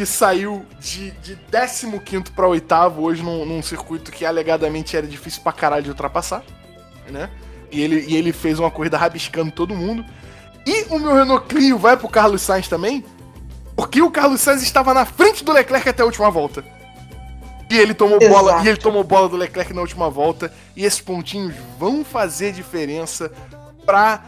que 0.00 0.06
saiu 0.06 0.64
de, 0.78 1.10
de 1.10 1.36
15 1.36 2.30
pra 2.34 2.48
oitavo 2.48 3.02
hoje 3.02 3.22
num, 3.22 3.44
num 3.44 3.62
circuito 3.62 4.10
que 4.10 4.24
alegadamente 4.24 4.96
era 4.96 5.06
difícil 5.06 5.42
pra 5.42 5.52
caralho 5.52 5.82
de 5.82 5.90
ultrapassar, 5.90 6.42
né? 7.10 7.28
E 7.70 7.82
ele, 7.82 8.06
e 8.08 8.16
ele 8.16 8.32
fez 8.32 8.58
uma 8.58 8.70
corrida 8.70 8.96
rabiscando 8.96 9.52
todo 9.52 9.74
mundo. 9.74 10.02
E 10.66 10.86
o 10.88 10.98
meu 10.98 11.14
Renault 11.14 11.46
Clio 11.46 11.76
vai 11.76 11.98
pro 11.98 12.08
Carlos 12.08 12.40
Sainz 12.40 12.66
também, 12.66 13.04
porque 13.76 14.00
o 14.00 14.10
Carlos 14.10 14.40
Sainz 14.40 14.62
estava 14.62 14.94
na 14.94 15.04
frente 15.04 15.44
do 15.44 15.52
Leclerc 15.52 15.86
até 15.86 16.02
a 16.02 16.06
última 16.06 16.30
volta. 16.30 16.64
E 17.70 17.76
ele 17.76 17.92
tomou 17.92 18.18
bola, 18.18 18.52
Exato. 18.52 18.64
e 18.64 18.68
ele 18.70 18.78
tomou 18.78 19.04
bola 19.04 19.28
do 19.28 19.36
Leclerc 19.36 19.74
na 19.74 19.82
última 19.82 20.08
volta, 20.08 20.50
e 20.74 20.86
esses 20.86 21.02
pontinhos 21.02 21.54
vão 21.78 22.02
fazer 22.02 22.52
diferença 22.52 23.30
pra 23.84 24.22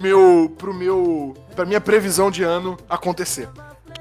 meu 0.00 0.50
pro 0.56 0.72
meu 0.72 1.36
pra 1.54 1.66
minha 1.66 1.80
previsão 1.80 2.30
de 2.30 2.42
ano 2.42 2.78
acontecer. 2.88 3.50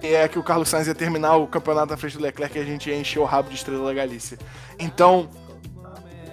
É 0.03 0.27
que 0.27 0.37
o 0.37 0.43
Carlos 0.43 0.67
Sainz 0.67 0.87
ia 0.87 0.93
terminar 0.93 1.37
o 1.37 1.47
campeonato 1.47 1.91
na 1.91 1.97
frente 1.97 2.17
do 2.17 2.23
Leclerc 2.23 2.57
e 2.57 2.61
a 2.61 2.65
gente 2.65 2.89
ia 2.89 2.97
encher 2.97 3.19
o 3.19 3.23
rabo 3.23 3.49
de 3.49 3.55
estrela 3.55 3.85
da 3.85 3.93
Galícia. 3.93 4.37
Então, 4.77 5.29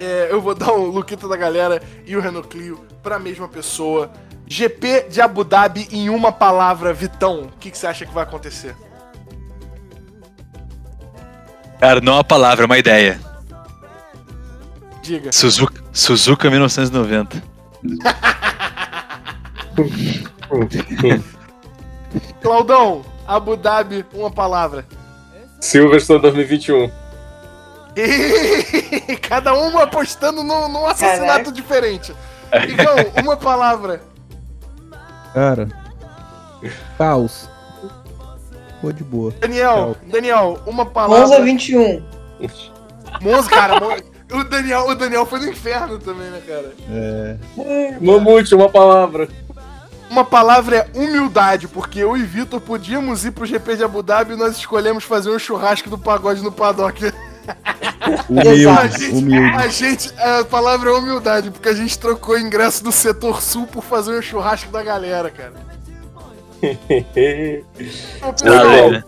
é, 0.01 0.27
eu 0.29 0.41
vou 0.41 0.55
dar 0.57 0.73
o 0.73 0.87
Luquita 0.87 1.29
da 1.29 1.37
galera 1.37 1.81
e 2.05 2.17
o 2.17 2.21
Renault 2.21 2.49
Clio 2.49 2.85
pra 3.03 3.19
mesma 3.19 3.49
pessoa. 3.49 4.11
GP 4.47 5.07
de 5.09 5.21
Abu 5.21 5.45
Dhabi 5.45 5.89
em 5.93 6.11
uma 6.11 6.33
palavra, 6.33 6.93
Vitão. 6.93 7.43
O 7.43 7.53
que, 7.61 7.71
que 7.71 7.79
você 7.79 7.87
acha 7.87 8.05
que 8.05 8.13
vai 8.13 8.25
acontecer? 8.25 8.75
Cara, 11.79 12.01
não 12.01 12.15
é 12.15 12.17
uma 12.17 12.25
palavra, 12.25 12.65
é 12.65 12.67
uma 12.67 12.77
ideia. 12.77 13.21
Diga. 15.01 15.31
Suzuka, 15.33 15.81
Suzuka 15.93 16.51
1990. 16.51 17.41
Claudão, 22.43 23.03
Abu 23.31 23.57
Dhabi, 23.57 24.05
uma 24.13 24.29
palavra. 24.29 24.85
Silverstone 25.61 26.21
2021. 26.21 26.91
Ih, 27.95 29.17
Cada 29.23 29.55
um 29.55 29.79
apostando 29.79 30.43
num, 30.43 30.69
num 30.69 30.85
assassinato 30.85 31.27
Caraca. 31.27 31.53
diferente. 31.53 32.13
Igão, 32.69 32.97
uma 33.23 33.37
palavra. 33.37 34.03
Cara. 35.33 35.69
Caos. 36.99 37.49
Ficou 38.75 38.93
de 38.93 39.05
boa. 39.05 39.33
Daniel, 39.39 39.95
Daniel, 40.07 40.59
uma 40.67 40.85
palavra. 40.85 41.21
Monza 41.21 41.41
21. 41.41 42.03
Monza, 43.21 43.49
cara. 43.49 43.79
O 44.33 44.45
Daniel, 44.45 44.89
o 44.89 44.95
Daniel 44.97 45.25
foi 45.25 45.39
no 45.39 45.49
inferno 45.49 46.01
também, 46.01 46.31
né, 46.31 46.43
cara? 46.45 46.73
É. 46.91 47.37
Mamute, 48.01 48.57
uma 48.57 48.69
palavra. 48.69 49.29
Uma 50.11 50.25
palavra 50.25 50.77
é 50.77 50.99
humildade, 50.99 51.69
porque 51.69 52.01
eu 52.01 52.17
e 52.17 52.23
Vitor 52.25 52.61
podíamos 52.61 53.25
ir 53.25 53.31
pro 53.31 53.47
GP 53.47 53.77
de 53.77 53.85
Abu 53.85 54.03
Dhabi 54.03 54.33
e 54.33 54.37
nós 54.37 54.57
escolhemos 54.57 55.05
fazer 55.05 55.31
um 55.31 55.39
churrasco 55.39 55.89
do 55.89 55.97
pagode 55.97 56.43
no 56.43 56.51
paddock. 56.51 57.01
A 58.01 58.21
Humilde, 58.29 58.99
gente, 58.99 59.15
humilde. 59.15 59.57
a 59.57 59.69
gente, 59.69 60.13
a 60.19 60.45
palavra 60.45 60.91
é 60.91 60.93
humildade, 60.93 61.51
porque 61.51 61.69
a 61.69 61.75
gente 61.75 61.99
trocou 61.99 62.35
o 62.35 62.39
ingresso 62.39 62.83
do 62.83 62.91
setor 62.91 63.43
sul 63.43 63.67
por 63.67 63.85
fazer 63.85 64.19
um 64.19 64.23
churrasco 64.23 64.71
da 64.71 64.83
galera, 64.83 65.31
cara. 65.31 65.55
Ô, 68.27 68.33
pessoal. 68.33 69.03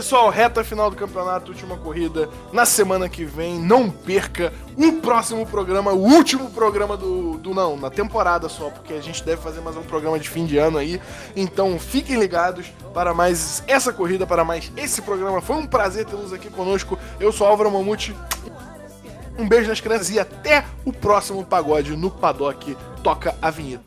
Pessoal, 0.00 0.30
reta 0.30 0.64
final 0.64 0.88
do 0.88 0.96
campeonato, 0.96 1.52
última 1.52 1.76
corrida, 1.76 2.26
na 2.54 2.64
semana 2.64 3.06
que 3.06 3.22
vem. 3.22 3.58
Não 3.58 3.90
perca 3.90 4.50
o 4.74 4.92
próximo 4.94 5.44
programa, 5.44 5.92
o 5.92 5.98
último 5.98 6.48
programa 6.48 6.96
do, 6.96 7.36
do. 7.36 7.52
Não, 7.52 7.76
na 7.76 7.90
temporada 7.90 8.48
só, 8.48 8.70
porque 8.70 8.94
a 8.94 9.00
gente 9.02 9.22
deve 9.22 9.42
fazer 9.42 9.60
mais 9.60 9.76
um 9.76 9.82
programa 9.82 10.18
de 10.18 10.26
fim 10.26 10.46
de 10.46 10.56
ano 10.56 10.78
aí. 10.78 10.98
Então 11.36 11.78
fiquem 11.78 12.18
ligados 12.18 12.72
para 12.94 13.12
mais 13.12 13.62
essa 13.66 13.92
corrida, 13.92 14.26
para 14.26 14.42
mais 14.42 14.72
esse 14.74 15.02
programa. 15.02 15.42
Foi 15.42 15.56
um 15.56 15.66
prazer 15.66 16.06
tê-los 16.06 16.32
aqui 16.32 16.48
conosco. 16.48 16.98
Eu 17.20 17.30
sou 17.30 17.46
Álvaro 17.46 17.70
Mamute. 17.70 18.16
Um 19.38 19.46
beijo 19.46 19.68
nas 19.68 19.82
crianças 19.82 20.08
e 20.08 20.18
até 20.18 20.64
o 20.82 20.94
próximo 20.94 21.44
pagode 21.44 21.94
no 21.94 22.10
Paddock. 22.10 22.74
Toca 23.02 23.36
a 23.42 23.50
vinheta. 23.50 23.84